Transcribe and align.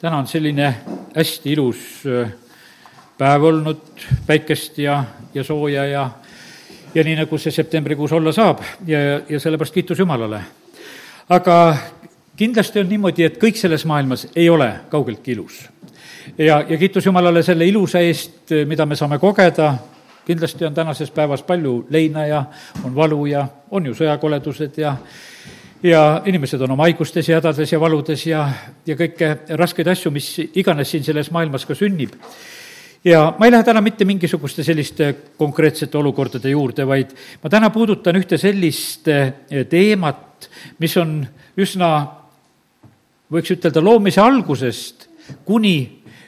täna 0.00 0.16
on 0.18 0.26
selline 0.26 0.74
hästi 1.16 1.52
ilus 1.52 1.76
äh, 2.08 2.30
päev 3.18 3.42
olnud, 3.44 3.80
päikest 4.26 4.78
ja, 4.78 5.04
ja 5.34 5.44
sooja 5.44 5.84
ja, 5.84 6.10
ja 6.94 7.04
nii, 7.04 7.18
nagu 7.18 7.38
see 7.38 7.52
septembrikuus 7.52 8.12
olla 8.16 8.32
saab 8.32 8.62
ja, 8.88 8.98
ja 9.28 9.40
sellepärast 9.40 9.74
kiitus 9.74 9.98
Jumalale. 9.98 10.40
aga 11.28 11.76
kindlasti 12.36 12.80
on 12.80 12.88
niimoodi, 12.88 13.26
et 13.28 13.36
kõik 13.42 13.60
selles 13.60 13.84
maailmas 13.84 14.24
ei 14.36 14.48
ole 14.48 14.70
kaugeltki 14.88 15.32
ilus. 15.36 15.68
ja, 16.38 16.64
ja 16.68 16.78
kiitus 16.78 17.06
Jumalale 17.06 17.42
selle 17.42 17.68
ilusa 17.68 18.00
eest, 18.00 18.56
mida 18.66 18.86
me 18.86 18.96
saame 18.96 19.18
kogeda, 19.18 19.74
kindlasti 20.24 20.64
on 20.64 20.74
tänases 20.74 21.10
päevas 21.10 21.42
palju 21.42 21.86
leina 21.90 22.26
ja 22.26 22.44
on 22.84 22.96
valu 22.96 23.26
ja 23.26 23.46
on 23.70 23.86
ju 23.86 23.94
sõjakoledused 23.94 24.80
ja 24.80 24.96
ja 25.82 26.22
inimesed 26.28 26.60
on 26.60 26.74
oma 26.74 26.86
haigustes 26.88 27.28
ja 27.28 27.38
hädades 27.38 27.72
ja 27.72 27.80
valudes 27.80 28.24
ja, 28.28 28.44
ja 28.86 28.96
kõike 28.98 29.32
raskeid 29.58 29.88
asju, 29.92 30.12
mis 30.12 30.28
iganes 30.44 30.90
siin 30.92 31.04
selles 31.06 31.30
maailmas 31.32 31.64
ka 31.66 31.74
sünnib. 31.74 32.16
ja 33.04 33.22
ma 33.38 33.46
ei 33.46 33.52
lähe 33.52 33.64
täna 33.64 33.80
mitte 33.80 34.04
mingisuguste 34.04 34.64
selliste 34.64 35.14
konkreetsete 35.38 35.98
olukordade 35.98 36.50
juurde, 36.50 36.86
vaid 36.86 37.14
ma 37.42 37.50
täna 37.50 37.70
puudutan 37.70 38.16
ühte 38.20 38.38
sellist 38.38 39.08
eh, 39.08 39.32
teemat, 39.68 40.50
mis 40.78 40.96
on 41.00 41.22
üsna, 41.56 41.90
võiks 43.32 43.56
ütelda, 43.56 43.80
loomise 43.84 44.20
algusest 44.20 45.08
kuni 45.48 45.78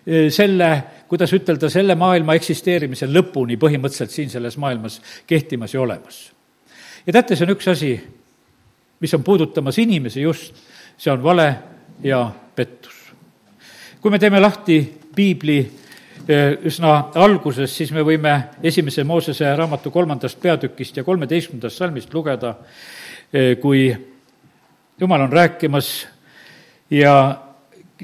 eh, 0.06 0.30
selle, 0.32 0.72
kuidas 1.08 1.32
ütelda, 1.36 1.68
selle 1.68 1.94
maailma 2.00 2.38
eksisteerimise 2.40 3.10
lõpuni 3.10 3.60
põhimõtteliselt 3.60 4.16
siin 4.16 4.32
selles 4.32 4.56
maailmas 4.56 5.00
kehtimas 5.28 5.76
ja 5.76 5.84
olemas. 5.84 6.24
ja 7.04 7.12
teate, 7.12 7.36
see 7.36 7.44
on 7.44 7.56
üks 7.58 7.68
asi, 7.68 7.94
mis 9.02 9.14
on 9.14 9.24
puudutamas 9.26 9.78
inimesi 9.82 10.22
just, 10.22 10.54
see 10.96 11.12
on 11.12 11.22
vale 11.22 11.48
ja 12.02 12.30
pettus. 12.54 12.94
kui 14.00 14.10
me 14.10 14.18
teeme 14.18 14.40
lahti 14.40 14.78
piibli 15.14 15.58
eh, 16.28 16.58
üsna 16.64 17.10
alguses, 17.14 17.76
siis 17.76 17.92
me 17.92 18.02
võime 18.06 18.34
esimese 18.62 19.04
Moosese 19.04 19.50
raamatu 19.56 19.90
kolmandast 19.90 20.40
peatükist 20.40 20.96
ja 20.96 21.04
kolmeteistkümnendast 21.04 21.78
salmist 21.78 22.14
lugeda, 22.14 22.54
eh, 23.32 23.58
kui 23.58 23.90
jumal 25.00 25.26
on 25.26 25.32
rääkimas 25.32 26.06
ja 26.90 27.38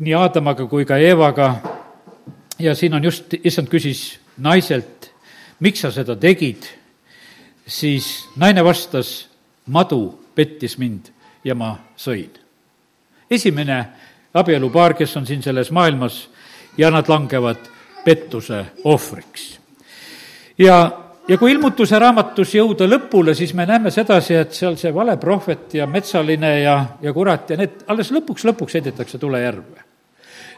nii 0.00 0.14
Aadamaga 0.14 0.66
kui 0.66 0.84
ka 0.84 0.96
Eevaga. 0.96 1.54
Ja 2.58 2.74
siin 2.74 2.94
on 2.94 3.04
just, 3.04 3.34
issand 3.44 3.68
küsis 3.70 4.18
naiselt, 4.38 5.12
miks 5.60 5.84
sa 5.84 5.92
seda 5.94 6.16
tegid, 6.18 6.66
siis 7.66 8.26
naine 8.36 8.64
vastas, 8.66 9.28
madu 9.66 10.17
pettis 10.38 10.78
mind 10.78 11.10
ja 11.44 11.54
ma 11.58 11.72
sõin. 11.98 12.30
esimene 13.30 13.78
abielupaar, 14.34 14.94
kes 14.94 15.16
on 15.16 15.26
siin 15.26 15.42
selles 15.42 15.70
maailmas 15.74 16.28
ja 16.78 16.90
nad 16.90 17.08
langevad 17.08 17.66
pettuse 18.04 18.64
ohvriks. 18.84 19.58
ja, 20.58 20.78
ja 21.28 21.38
kui 21.38 21.52
ilmutuse 21.52 21.98
raamatus 21.98 22.54
jõuda 22.54 22.86
lõpule, 22.86 23.34
siis 23.34 23.54
me 23.54 23.66
näeme 23.66 23.90
sedasi, 23.90 24.34
et 24.34 24.54
seal 24.54 24.78
see 24.78 24.94
valeprohvet 24.94 25.74
ja 25.74 25.86
metsaline 25.86 26.54
ja, 26.60 26.78
ja 27.02 27.12
kurat 27.12 27.50
ja 27.50 27.58
need 27.58 27.84
alles 27.86 28.14
lõpuks, 28.14 28.46
lõpuks 28.46 28.78
heidetakse 28.78 29.18
tulejärve 29.18 29.87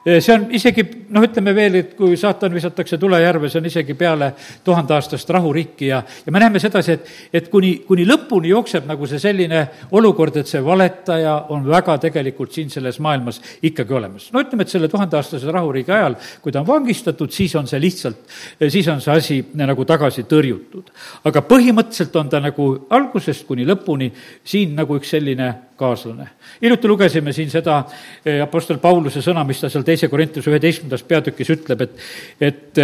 see 0.05 0.33
on 0.35 0.47
isegi, 0.57 0.85
noh, 1.13 1.25
ütleme 1.25 1.53
veel, 1.55 1.77
et 1.81 1.91
kui 1.99 2.17
saatan 2.19 2.55
visatakse 2.55 2.97
tulejärve, 3.01 3.51
see 3.53 3.61
on 3.61 3.69
isegi 3.69 3.95
peale 3.99 4.31
tuhandeaastast 4.65 5.31
rahuriiki 5.37 5.91
ja, 5.91 6.01
ja 6.27 6.33
me 6.33 6.41
näeme 6.41 6.63
sedasi, 6.63 6.97
et, 6.97 7.11
et 7.41 7.51
kuni, 7.53 7.75
kuni 7.89 8.07
lõpuni 8.09 8.53
jookseb 8.55 8.89
nagu 8.89 9.09
see 9.11 9.21
selline 9.21 9.63
olukord, 9.97 10.41
et 10.41 10.49
see 10.49 10.63
valetaja 10.65 11.37
on 11.53 11.69
väga 11.69 11.99
tegelikult 12.07 12.57
siin 12.57 12.73
selles 12.73 13.01
maailmas 13.05 13.43
ikkagi 13.63 13.97
olemas. 13.97 14.31
no 14.33 14.41
ütleme, 14.41 14.65
et 14.65 14.73
selle 14.73 14.89
tuhandeaastase 14.89 15.53
rahuriigi 15.53 15.93
ajal, 15.93 16.17
kui 16.41 16.53
ta 16.53 16.65
on 16.65 16.69
vangistatud, 16.69 17.33
siis 17.35 17.55
on 17.61 17.69
see 17.69 17.81
lihtsalt, 17.83 18.25
siis 18.69 18.89
on 18.89 19.05
see 19.05 19.17
asi 19.17 19.41
nagu 19.61 19.85
tagasi 19.85 20.25
tõrjutud. 20.31 20.89
aga 21.29 21.45
põhimõtteliselt 21.45 22.17
on 22.17 22.33
ta 22.33 22.41
nagu 22.41 22.71
algusest 22.91 23.45
kuni 23.47 23.69
lõpuni 23.69 24.09
siin 24.45 24.73
nagu 24.79 24.97
üks 24.97 25.13
selline 25.13 25.53
kaaslane. 25.81 26.29
hiljuti 26.63 26.89
lugesime 26.89 27.33
siin 27.33 27.51
seda 27.51 27.85
eh, 28.25 28.43
Apostel 28.43 28.79
Pauluse 28.79 29.23
sõna, 29.25 29.45
mis 29.49 29.61
ta 29.61 29.71
seal 29.73 29.85
teise 29.91 30.09
Korintuse 30.13 30.53
üheteistkümnendas 30.53 31.05
peatükis 31.09 31.53
ütleb, 31.57 31.87
et, 31.87 32.01
et, 32.41 32.83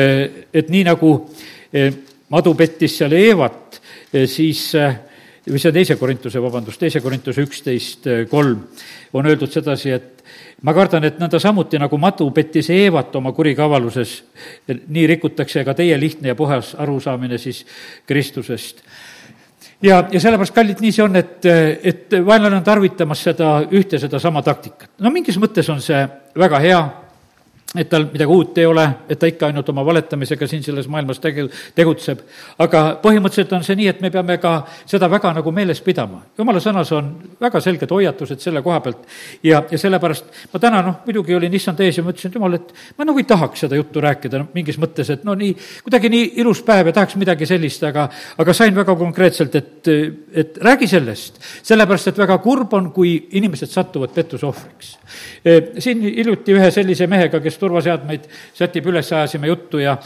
et 0.63 0.73
nii 0.75 0.85
nagu 0.91 1.13
eh, 1.73 1.93
madu 2.35 2.55
pettis 2.59 2.99
seal 2.99 3.15
Eevat, 3.17 3.81
siis 4.27 4.73
või 5.47 5.63
see 5.63 5.73
teise 5.75 5.97
Korintuse, 5.99 6.43
vabandust, 6.43 6.81
teise 6.81 7.01
Korintuse 7.03 7.45
üksteist 7.47 8.09
kolm 8.31 8.65
on 9.15 9.27
öeldud 9.31 9.53
sedasi, 9.53 9.93
et 9.95 10.25
ma 10.67 10.75
kardan, 10.75 11.05
et 11.07 11.21
nõnda 11.21 11.39
samuti, 11.43 11.79
nagu 11.81 11.99
madu 12.01 12.27
pettis 12.35 12.71
Eevat 12.75 13.15
oma 13.19 13.33
kurikavaluses, 13.37 14.17
nii 14.67 15.07
rikutakse 15.13 15.65
ka 15.67 15.77
teie 15.79 15.99
lihtne 16.01 16.33
ja 16.33 16.39
puhas 16.39 16.75
arusaamine 16.83 17.39
siis 17.39 17.63
Kristusest 18.09 18.83
ja, 19.83 20.05
ja 20.13 20.21
sellepärast, 20.21 20.55
kallid, 20.55 20.81
nii 20.81 20.93
see 20.95 21.05
on, 21.05 21.17
et, 21.21 21.47
et 21.47 22.17
vaenlane 22.27 22.61
on 22.61 22.65
tarvitamas 22.67 23.25
seda 23.29 23.59
ühte 23.71 24.01
sedasama 24.01 24.43
taktikat. 24.47 24.91
no 25.01 25.13
mingis 25.15 25.39
mõttes 25.43 25.69
on 25.73 25.83
see 25.85 26.07
väga 26.37 26.63
hea 26.65 26.81
et 27.75 27.89
tal 27.91 28.07
midagi 28.13 28.31
uut 28.31 28.59
ei 28.59 28.67
ole, 28.67 28.85
et 29.11 29.19
ta 29.19 29.27
ikka 29.27 29.49
ainult 29.51 29.69
oma 29.73 29.83
valetamisega 29.85 30.47
siin 30.47 30.63
selles 30.63 30.87
maailmas 30.89 31.19
tege-, 31.21 31.49
tegutseb. 31.75 32.21
aga 32.63 32.83
põhimõtteliselt 33.03 33.53
on 33.57 33.65
see 33.67 33.77
nii, 33.81 33.89
et 33.91 34.01
me 34.05 34.11
peame 34.15 34.37
ka 34.39 34.53
seda 34.87 35.09
väga 35.11 35.33
nagu 35.35 35.53
meeles 35.53 35.81
pidama. 35.83 36.23
jumala 36.39 36.63
sõnas 36.63 36.93
on 36.95 37.11
väga 37.41 37.61
selged 37.61 37.91
hoiatused 37.91 38.41
selle 38.41 38.63
koha 38.63 38.81
pealt 38.81 39.03
ja, 39.43 39.65
ja 39.71 39.79
sellepärast 39.79 40.31
ma 40.53 40.61
täna 40.63 40.83
noh, 40.87 41.01
muidugi 41.07 41.35
olin 41.35 41.55
issand 41.59 41.81
ees 41.83 41.99
ja 41.99 42.05
mõtlesin, 42.07 42.31
et 42.31 42.39
jumal, 42.39 42.55
et 42.55 42.73
ma 42.99 43.09
nagu 43.09 43.19
ei 43.19 43.27
tahaks 43.29 43.67
seda 43.67 43.81
juttu 43.81 44.01
rääkida 44.05 44.41
no, 44.41 44.49
mingis 44.55 44.79
mõttes, 44.79 45.11
et 45.11 45.27
no 45.27 45.35
nii, 45.35 45.57
kuidagi 45.83 46.13
nii 46.13 46.31
ilus 46.45 46.63
päev 46.67 46.93
ja 46.93 46.97
tahaks 47.01 47.19
midagi 47.19 47.51
sellist, 47.51 47.83
aga 47.91 48.07
aga 48.39 48.55
sain 48.55 48.79
väga 48.79 48.95
konkreetselt, 48.97 49.59
et, 49.59 49.93
et 50.33 50.63
räägi 50.63 50.87
sellest, 50.95 51.43
sellepärast 51.67 52.13
et 52.13 52.23
väga 52.23 52.39
kurb 52.45 52.79
on, 52.79 52.93
kui 52.95 53.17
inimesed 53.37 53.75
satuvad 53.75 54.15
pettuse 54.15 54.47
ohvriks. 54.47 54.97
siin 55.83 56.03
hiljuti 56.03 56.55
ühe 56.55 56.71
sellise 56.71 57.07
mehega, 57.11 57.41
kes 57.43 57.56
turvaseadmeid 57.61 58.27
sätib 58.57 58.89
üles, 58.93 59.13
ajasime 59.13 59.51
juttu 59.53 59.83
ja 59.83 59.97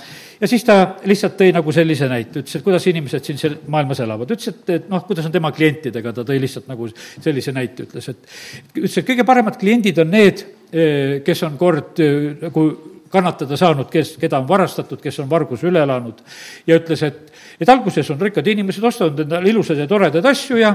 ja 0.40 0.48
siis 0.48 0.64
ta 0.64 0.76
lihtsalt 1.04 1.36
tõi 1.38 1.50
nagu 1.52 1.72
sellise 1.74 2.08
näite, 2.08 2.40
ütles, 2.40 2.56
et 2.56 2.64
kuidas 2.64 2.86
inimesed 2.88 3.26
siin 3.26 3.40
sel-, 3.40 3.58
maailmas 3.70 4.00
elavad. 4.00 4.30
ütles, 4.30 4.54
et, 4.54 4.62
et 4.76 4.86
noh, 4.92 5.04
kuidas 5.08 5.26
on 5.28 5.34
tema 5.34 5.52
klientidega, 5.52 6.14
ta 6.16 6.24
tõi 6.26 6.40
lihtsalt 6.40 6.70
nagu 6.70 6.88
sellise 6.94 7.52
näite, 7.56 7.88
ütles, 7.88 8.08
et 8.08 8.78
ütles, 8.78 8.96
et 9.02 9.10
kõige 9.10 9.26
paremad 9.28 9.58
kliendid 9.60 10.00
on 10.00 10.14
need, 10.14 10.46
eh, 10.72 11.18
kes 11.26 11.44
on 11.48 11.58
kord 11.60 12.00
eh, 12.00 12.32
nagu 12.46 12.66
kannatada 13.10 13.56
saanud, 13.58 13.88
kes, 13.90 14.14
keda 14.22 14.38
on 14.38 14.46
varastatud, 14.48 15.00
kes 15.02 15.18
on 15.20 15.28
varguse 15.30 15.66
üle 15.66 15.82
elanud 15.82 16.22
ja 16.66 16.78
ütles, 16.78 17.02
et 17.06 17.26
et 17.60 17.68
alguses 17.68 18.08
on 18.10 18.20
rikkad 18.20 18.46
inimesed 18.48 18.84
ostavad 18.88 19.18
endale 19.20 19.50
ilusaid 19.50 19.82
ja 19.82 19.86
toredaid 19.88 20.24
asju 20.30 20.56
ja, 20.56 20.70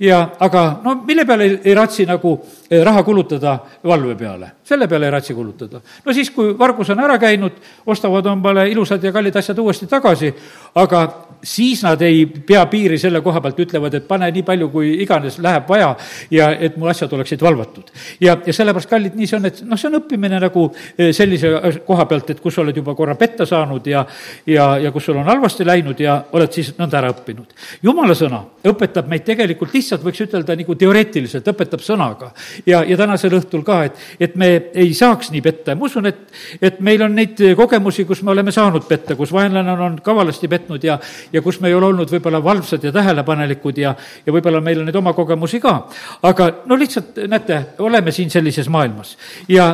ja 0.00 0.18
aga 0.44 0.64
no 0.84 0.98
mille 1.06 1.24
peale 1.24 1.46
ei, 1.48 1.54
ei 1.70 1.76
raatsi 1.78 2.04
nagu 2.08 2.34
eh, 2.68 2.82
raha 2.84 3.02
kulutada 3.06 3.56
valve 3.84 4.16
peale, 4.20 4.50
selle 4.66 4.88
peale 4.88 5.06
ei 5.06 5.14
raatsi 5.14 5.34
kulutada. 5.34 5.80
no 6.04 6.12
siis, 6.12 6.30
kui 6.30 6.54
vargus 6.58 6.90
on 6.90 7.00
ära 7.00 7.18
käinud, 7.22 7.60
ostavad 7.86 8.26
omale 8.26 8.68
ilusad 8.70 9.04
ja 9.04 9.12
kallid 9.12 9.36
asjad 9.36 9.58
uuesti 9.62 9.86
tagasi, 9.86 10.32
aga 10.74 11.06
siis 11.42 11.82
nad 11.84 12.00
ei 12.02 12.26
pea 12.26 12.64
piiri 12.66 12.98
selle 12.98 13.20
koha 13.22 13.40
pealt, 13.40 13.60
ütlevad, 13.66 13.94
et 13.94 14.06
pane 14.08 14.28
nii 14.32 14.42
palju, 14.46 14.68
kui 14.72 14.92
iganes 15.04 15.38
läheb 15.42 15.68
vaja 15.68 15.92
ja 16.30 16.50
et 16.50 16.76
mu 16.76 16.88
asjad 16.90 17.12
oleksid 17.12 17.42
valvatud. 17.42 17.92
ja, 18.20 18.36
ja 18.46 18.52
sellepärast, 18.52 18.90
kallid, 18.90 19.14
nii 19.14 19.30
see 19.30 19.38
on, 19.38 19.46
et 19.50 19.62
noh, 19.64 19.78
see 19.78 19.90
on 19.90 20.00
õppimine 20.00 20.40
nagu 20.42 20.66
eh, 20.98 21.12
sellise 21.16 21.52
koha 21.86 22.06
pealt, 22.10 22.30
et 22.34 22.42
kus 22.42 22.56
sa 22.56 22.64
oled 22.64 22.76
juba 22.76 22.94
korra 22.98 23.14
petta 23.14 23.46
saanud 23.46 23.86
ja 23.86 24.04
ja, 24.46 24.66
ja 24.82 24.92
kus 24.92 25.06
sul 25.06 25.16
on 25.16 25.28
halvasti 25.28 25.66
läinud 25.66 26.00
ja 26.00 26.16
oled 26.32 26.52
siis 26.52 26.72
nõnda 26.78 27.00
ära 27.00 27.12
õppinud. 27.14 27.54
jumala 27.82 28.14
sõna 28.18 28.42
õpetab 28.66 29.08
meid 29.10 29.24
tegelikult 29.26 29.74
lihtsalt, 29.74 30.04
võiks 30.04 30.22
ütelda 30.24 30.56
nagu 30.58 30.74
teoreetiliselt, 30.74 31.48
õpetab 31.52 31.84
sõnaga. 31.84 32.32
ja, 32.66 32.82
ja 32.84 32.96
tänasel 32.96 33.38
õhtul 33.38 33.64
ka, 33.66 33.82
et, 33.86 34.04
et 34.20 34.36
me 34.36 34.55
ei 34.74 34.94
saaks 34.94 35.30
nii 35.34 35.42
petta. 35.44 35.72
Ja 35.72 35.78
ma 35.78 35.88
usun, 35.88 36.06
et, 36.10 36.20
et 36.62 36.80
meil 36.84 37.02
on 37.06 37.14
neid 37.16 37.40
kogemusi, 37.58 38.04
kus 38.08 38.22
me 38.26 38.32
oleme 38.34 38.54
saanud 38.54 38.86
petta, 38.88 39.16
kus 39.18 39.32
vaenlane 39.34 39.76
on 39.86 39.98
kavalasti 40.04 40.48
petnud 40.48 40.84
ja, 40.84 40.98
ja 41.32 41.42
kus 41.42 41.60
me 41.60 41.70
ei 41.70 41.76
ole 41.78 41.90
olnud 41.90 42.12
võib-olla 42.12 42.42
valvsad 42.44 42.84
ja 42.86 42.92
tähelepanelikud 42.94 43.82
ja, 43.82 43.94
ja 44.26 44.34
võib-olla 44.34 44.62
meil 44.64 44.82
on 44.82 44.90
neid 44.90 44.96
oma 44.98 45.12
kogemusi 45.16 45.60
ka. 45.62 45.76
aga 46.22 46.50
no 46.66 46.78
lihtsalt, 46.78 47.22
näete, 47.28 47.62
oleme 47.84 48.12
siin 48.12 48.30
sellises 48.30 48.68
maailmas. 48.72 49.16
Ja 49.48 49.70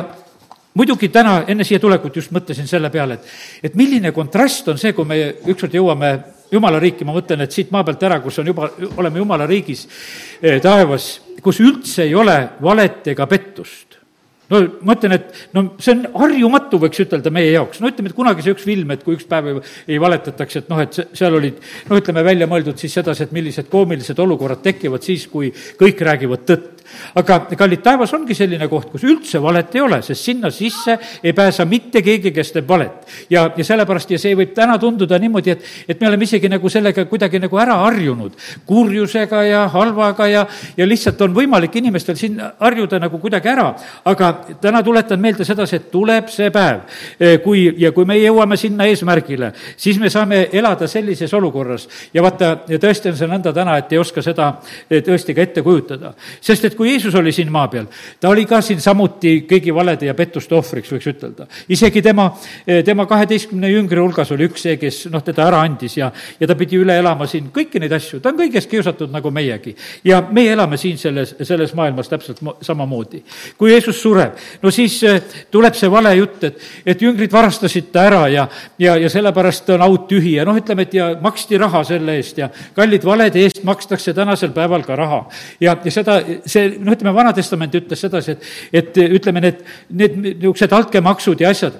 muidugi 0.73 1.09
täna 1.13 1.43
enne 1.47 1.65
siia 1.67 1.79
tulekut 1.79 2.15
just 2.15 2.31
mõtlesin 2.33 2.67
selle 2.69 2.89
peale, 2.93 3.19
et, 3.19 3.33
et 3.69 3.75
milline 3.79 4.11
kontrast 4.11 4.67
on 4.73 4.79
see, 4.81 4.93
kui 4.93 5.05
me 5.05 5.19
ükskord 5.45 5.75
jõuame 5.77 6.13
jumala 6.53 6.79
riiki, 6.81 7.05
ma 7.05 7.15
mõtlen, 7.15 7.45
et 7.45 7.55
siit 7.55 7.71
maa 7.73 7.85
pealt 7.85 8.03
ära, 8.05 8.19
kus 8.21 8.39
on 8.41 8.51
juba, 8.51 8.69
oleme 8.97 9.21
jumala 9.21 9.47
riigis 9.49 9.87
eh, 10.41 10.59
taevas, 10.61 11.15
kus 11.43 11.59
üldse 11.63 12.05
ei 12.05 12.15
ole 12.15 12.37
valet 12.61 13.13
ega 13.13 13.27
pettust 13.29 14.02
no 14.51 14.61
ma 14.83 14.95
ütlen, 14.97 15.15
et 15.17 15.53
no 15.55 15.63
see 15.81 15.95
on 15.95 16.03
harjumatu, 16.23 16.79
võiks 16.81 17.03
ütelda 17.05 17.31
meie 17.33 17.53
jaoks, 17.53 17.79
no 17.83 17.91
ütleme, 17.91 18.11
et 18.11 18.17
kunagi 18.17 18.45
see 18.45 18.55
üks 18.55 18.67
film, 18.67 18.91
et 18.95 19.05
kui 19.05 19.17
üks 19.17 19.27
päev 19.29 19.49
ei, 19.51 19.61
ei 19.95 20.01
valetataks, 20.03 20.59
et 20.61 20.71
noh, 20.71 20.81
et 20.83 20.99
seal 21.15 21.39
olid 21.39 21.61
no 21.89 21.99
ütleme, 21.99 22.25
välja 22.25 22.49
mõeldud 22.51 22.79
siis 22.81 22.95
sedasi, 22.99 23.27
et 23.27 23.35
millised 23.35 23.69
koomilised 23.71 24.19
olukorrad 24.19 24.63
tekivad 24.65 25.05
siis, 25.05 25.27
kui 25.31 25.53
kõik 25.79 26.03
räägivad 26.09 26.47
tõtt. 26.49 26.82
Aga 27.15 27.39
kallid, 27.57 27.81
taevas 27.83 28.13
ongi 28.13 28.35
selline 28.37 28.67
koht, 28.71 28.89
kus 28.91 29.03
üldse 29.07 29.41
valet 29.43 29.75
ei 29.75 29.81
ole, 29.81 30.01
sest 30.05 30.29
sinna 30.29 30.51
sisse 30.51 30.97
ei 31.23 31.33
pääse 31.33 31.65
mitte 31.69 32.01
keegi, 32.05 32.31
kes 32.35 32.51
teeb 32.55 32.67
valet. 32.69 33.07
ja, 33.29 33.49
ja 33.57 33.65
sellepärast 33.65 34.11
ja 34.11 34.19
see 34.19 34.35
võib 34.37 34.53
täna 34.55 34.77
tunduda 34.79 35.19
niimoodi, 35.19 35.55
et, 35.55 35.65
et 35.87 36.01
me 36.01 36.07
oleme 36.07 36.27
isegi 36.27 36.49
nagu 36.51 36.69
sellega 36.69 37.05
kuidagi 37.09 37.39
nagu 37.43 37.59
ära 37.59 37.77
harjunud, 37.83 38.37
kurjusega 38.65 39.43
ja 39.47 39.63
halvaga 39.73 40.27
ja, 40.27 40.45
ja 40.77 40.87
lihtsalt 40.87 41.21
on 41.21 41.35
võimalik 41.35 41.75
inimestel 41.79 42.17
siin 42.19 42.39
harjuda 42.59 42.99
nagu 43.03 43.19
kuidagi 43.19 43.49
ära. 43.49 43.73
aga 44.05 44.31
täna 44.61 44.83
tuletan 44.83 45.19
meelde 45.19 45.45
sedasi, 45.45 45.75
et 45.75 45.91
tuleb 45.91 46.29
see 46.31 46.49
päev, 46.53 46.83
eh, 47.19 47.37
kui, 47.43 47.65
ja 47.77 47.91
kui 47.91 48.05
me 48.05 48.17
jõuame 48.19 48.57
sinna 48.59 48.87
eesmärgile, 48.89 49.53
siis 49.77 49.99
me 49.99 50.09
saame 50.09 50.47
elada 50.51 50.87
sellises 50.87 51.33
olukorras 51.33 51.87
ja 52.13 52.23
vaata, 52.23 52.53
tõesti 52.67 53.11
on 53.11 53.17
see 53.17 53.29
nõnda 53.29 53.53
täna, 53.55 53.77
et 53.79 53.91
ei 53.93 54.01
oska 54.01 54.23
seda 54.25 54.53
eh, 54.89 55.01
tõesti 55.03 55.35
ka 55.35 55.41
ette 55.41 55.63
kujutada. 55.65 56.13
sest 56.41 56.65
et 56.65 56.75
kui 56.75 56.82
Jeesus 56.85 57.15
oli 57.15 57.31
siin 57.31 57.51
maa 57.51 57.67
peal, 57.67 57.87
ta 58.19 58.29
oli 58.29 58.45
ka 58.49 58.61
siin 58.61 58.81
samuti 58.81 59.45
kõigi 59.49 59.73
valede 59.75 60.07
ja 60.09 60.13
pettuste 60.17 60.55
ohvriks, 60.55 60.91
võiks 60.93 61.09
ütelda. 61.13 61.47
isegi 61.69 62.01
tema, 62.01 62.29
tema 62.85 63.05
kaheteistkümne 63.09 63.69
jüngri 63.69 64.01
hulgas 64.01 64.31
oli 64.31 64.47
üks 64.49 64.63
see, 64.67 64.77
kes 64.81 65.05
noh, 65.11 65.23
teda 65.23 65.47
ära 65.47 65.61
andis 65.65 65.97
ja, 65.97 66.11
ja 66.39 66.47
ta 66.49 66.55
pidi 66.59 66.79
üle 66.79 66.95
elama 66.99 67.27
siin 67.29 67.49
kõiki 67.53 67.81
neid 67.81 67.93
asju, 67.95 68.19
ta 68.23 68.31
on 68.31 68.39
kõigest 68.39 68.69
kiusatud 68.71 69.11
nagu 69.13 69.31
meiegi. 69.31 69.75
ja 70.03 70.21
meie 70.31 70.53
elame 70.53 70.77
siin 70.77 70.97
selles, 70.97 71.35
selles 71.41 71.73
maailmas 71.73 72.09
täpselt 72.09 72.39
samamoodi. 72.61 73.23
kui 73.57 73.71
Jeesus 73.71 74.01
sureb, 74.01 74.37
no 74.61 74.71
siis 74.71 74.97
eh, 75.03 75.21
tuleb 75.51 75.75
see 75.77 75.91
vale 75.91 76.15
jutt, 76.15 76.43
et, 76.43 76.59
et 76.85 77.01
jüngrid 77.01 77.31
varastasid 77.31 77.91
ta 77.91 78.05
ära 78.09 78.27
ja, 78.31 78.47
ja, 78.79 78.95
ja 78.97 79.09
sellepärast 79.09 79.69
on 79.75 79.85
aut 79.85 80.07
tühi 80.09 80.35
ja 80.37 80.45
noh, 80.47 80.57
ütleme, 80.59 80.87
et 80.87 80.97
ja 80.97 81.09
maksti 81.21 81.59
raha 81.61 81.83
selle 81.87 82.17
eest 82.19 82.41
ja 82.41 82.49
kallid 82.75 83.05
valede 83.05 83.43
eest 83.43 83.63
makstakse 83.67 84.13
tänasel 84.13 84.53
päeval 84.55 84.85
ka 84.87 84.95
raha. 84.99 85.23
ja, 85.61 85.77
ja 85.83 85.91
seda, 85.91 86.19
see, 86.45 86.72
noh, 86.79 86.93
ütleme, 86.93 87.15
Vana 87.15 87.33
Testament 87.35 87.75
ütles 87.77 88.05
sedasi, 88.05 88.37
et, 88.37 88.47
et 88.83 89.03
ütleme, 89.19 89.43
need, 89.43 89.65
need 89.89 90.17
niisugused 90.23 90.73
altkäemaksud 90.79 91.43
ja 91.43 91.51
asjad, 91.53 91.77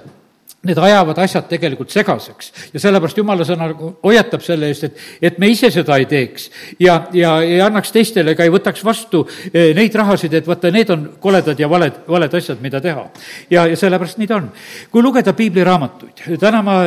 need 0.64 0.78
ajavad 0.80 1.18
asjad 1.24 1.46
tegelikult 1.48 1.92
segaseks 1.92 2.50
ja 2.72 2.80
sellepärast 2.80 3.18
jumala 3.20 3.44
sõna 3.46 3.68
nagu 3.70 3.90
hoiatab 4.04 4.42
selle 4.44 4.70
eest, 4.72 4.88
et, 4.88 5.02
et 5.28 5.38
me 5.42 5.50
ise 5.52 5.70
seda 5.72 5.98
ei 6.00 6.06
teeks 6.10 6.48
ja, 6.80 7.02
ja 7.12 7.36
ei 7.44 7.60
annaks 7.64 7.92
teistele 7.94 8.34
ega 8.34 8.46
ei 8.46 8.52
võtaks 8.52 8.84
vastu 8.86 9.24
eh, 9.52 9.72
neid 9.76 9.94
rahasid, 10.00 10.34
et 10.38 10.48
vaata, 10.48 10.72
need 10.74 10.92
on 10.94 11.06
koledad 11.20 11.60
ja 11.60 11.68
valed, 11.70 12.04
valed 12.08 12.38
asjad, 12.40 12.62
mida 12.64 12.80
teha. 12.84 13.08
ja, 13.52 13.66
ja 13.70 13.76
sellepärast 13.76 14.20
nii 14.20 14.30
ta 14.30 14.40
on. 14.40 14.48
kui 14.90 15.04
lugeda 15.04 15.36
piibliraamatuid, 15.36 16.24
täna 16.40 16.62
ma 16.64 16.78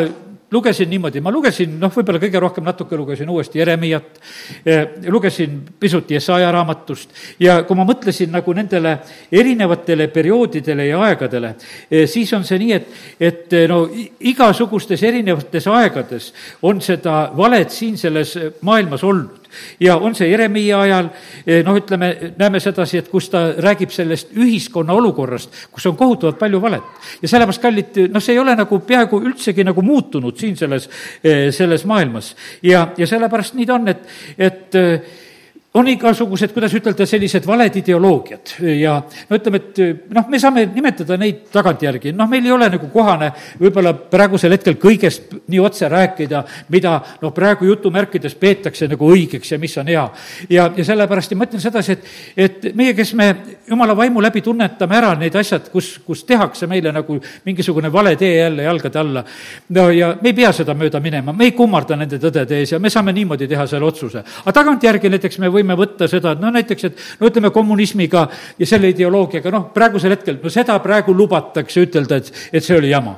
lugesin 0.51 0.89
niimoodi, 0.89 1.21
ma 1.21 1.31
lugesin, 1.31 1.73
noh, 1.79 1.91
võib-olla 1.91 2.21
kõige 2.21 2.39
rohkem 2.39 2.63
natuke 2.63 2.97
lugesin 2.97 3.29
uuesti 3.29 3.59
Jeremiat, 3.59 4.19
eh, 4.65 4.85
lugesin 5.11 5.59
pisut 5.79 6.11
Jesaja 6.11 6.51
raamatust 6.51 7.11
ja 7.39 7.61
kui 7.67 7.75
ma 7.75 7.83
mõtlesin 7.87 8.31
nagu 8.31 8.53
nendele 8.55 8.97
erinevatele 9.31 10.07
perioodidele 10.07 10.87
ja 10.87 11.01
aegadele, 11.09 11.55
eh, 11.91 12.07
siis 12.07 12.31
on 12.33 12.45
see 12.47 12.59
nii, 12.63 12.71
et, 12.73 12.87
et 13.19 13.53
eh, 13.53 13.67
no 13.67 13.83
igasugustes 14.19 15.03
erinevates 15.03 15.67
aegades 15.67 16.31
on 16.61 16.81
seda 16.81 17.27
valet 17.35 17.71
siin 17.71 17.97
selles 17.97 18.37
maailmas 18.61 19.03
olnud 19.03 19.46
ja 19.79 19.97
on 19.97 20.15
see 20.15 20.29
Jeremiia 20.31 20.79
ajal, 20.81 21.09
eh, 21.45 21.63
noh, 21.65 21.77
ütleme, 21.77 22.33
näeme 22.37 22.59
sedasi, 22.63 23.01
et 23.01 23.11
kus 23.11 23.29
ta 23.33 23.43
räägib 23.63 23.93
sellest 23.93 24.33
ühiskonna 24.37 24.93
olukorrast, 24.93 25.53
kus 25.71 25.85
on 25.85 25.97
kohutavalt 25.97 26.39
palju 26.39 26.61
valet. 26.61 26.83
ja 27.21 27.27
sellepärast, 27.27 27.61
kallid, 27.61 28.01
noh, 28.13 28.23
see 28.23 28.35
ei 28.35 28.41
ole 28.41 28.55
nagu 28.55 28.79
peaaegu 28.79 29.21
üldsegi 29.21 29.65
nagu 29.67 29.81
muutunud 29.81 30.37
siin 30.37 30.57
selles, 30.57 30.89
eh, 31.23 31.51
selles 31.51 31.85
maailmas. 31.85 32.35
ja, 32.61 32.87
ja 32.97 33.07
sellepärast 33.07 33.55
nii 33.55 33.65
ta 33.65 33.79
on, 33.79 33.87
et, 33.87 34.05
et 34.37 34.75
eh, 34.75 35.23
on 35.77 35.87
igasugused, 35.91 36.51
kuidas 36.55 36.73
ütelda, 36.77 37.05
sellised 37.09 37.45
valed 37.47 37.75
ideoloogiad 37.79 38.53
ja 38.79 38.97
no 39.29 39.37
ütleme, 39.37 39.61
et 39.61 40.11
noh, 40.13 40.27
me 40.29 40.39
saame 40.41 40.65
nimetada 40.73 41.17
neid 41.19 41.47
tagantjärgi, 41.53 42.13
noh, 42.17 42.29
meil 42.29 42.45
ei 42.45 42.53
ole 42.53 42.69
nagu 42.73 42.89
kohane 42.93 43.31
võib-olla 43.59 43.93
praegusel 43.97 44.55
hetkel 44.55 44.77
kõigest 44.81 45.33
nii 45.47 45.61
otse 45.63 45.89
rääkida, 45.91 46.43
mida 46.73 46.97
noh, 47.21 47.33
praegu 47.35 47.67
jutumärkides 47.69 48.35
peetakse 48.39 48.89
nagu 48.91 49.09
õigeks 49.13 49.53
ja 49.53 49.59
mis 49.61 49.77
on 49.77 49.91
hea. 49.91 50.05
ja, 50.49 50.69
ja 50.77 50.85
sellepärast 50.87 51.33
ja 51.33 51.39
ma 51.39 51.47
ütlen 51.47 51.63
sedasi, 51.63 51.97
et, 51.97 52.07
et 52.47 52.67
meie, 52.77 52.95
kes 52.97 53.13
me 53.17 53.29
jumala 53.67 53.95
vaimu 53.97 54.21
läbi 54.23 54.41
tunnetame 54.45 54.97
ära 54.97 55.13
need 55.19 55.35
asjad, 55.35 55.69
kus, 55.73 55.97
kus 56.05 56.23
tehakse 56.27 56.67
meile 56.67 56.93
nagu 56.95 57.19
mingisugune 57.45 57.91
vale 57.93 58.15
tee 58.15 58.37
jälle 58.37 58.63
jalgade 58.63 58.99
alla, 58.99 59.25
no 59.75 59.89
ja 59.91 60.13
me 60.21 60.31
ei 60.31 60.37
pea 60.37 60.53
seda 60.55 60.75
mööda 60.77 61.01
minema, 61.03 61.33
me 61.33 61.49
ei 61.49 61.55
kummarda 61.57 61.99
nende 61.99 62.21
tõdede 62.21 62.61
ees 62.61 62.73
ja 62.73 62.79
me 62.79 62.89
saame 62.93 63.13
niimoodi 63.13 63.47
teha 63.47 63.67
selle 63.67 63.85
otsuse. 63.85 64.23
aga 64.43 64.55
tagantjärgi 64.61 65.11
näiteks 65.11 65.39
me 65.43 65.51
võime 65.51 65.66
võime 65.67 65.77
võtta 65.79 66.07
seda, 66.07 66.33
et 66.33 66.41
no 66.41 66.51
näiteks, 66.53 66.87
et 66.87 67.05
no 67.19 67.29
ütleme, 67.29 67.51
kommunismiga 67.51 68.27
ja 68.59 68.69
selle 68.69 68.91
ideoloogiaga, 68.93 69.51
noh, 69.53 69.69
praegusel 69.75 70.15
hetkel, 70.15 70.39
no 70.43 70.53
seda 70.53 70.79
praegu 70.83 71.15
lubatakse 71.15 71.87
ütelda, 71.87 72.21
et, 72.21 72.31
et 72.53 72.63
see 72.63 72.77
oli 72.77 72.93
jama 72.93 73.17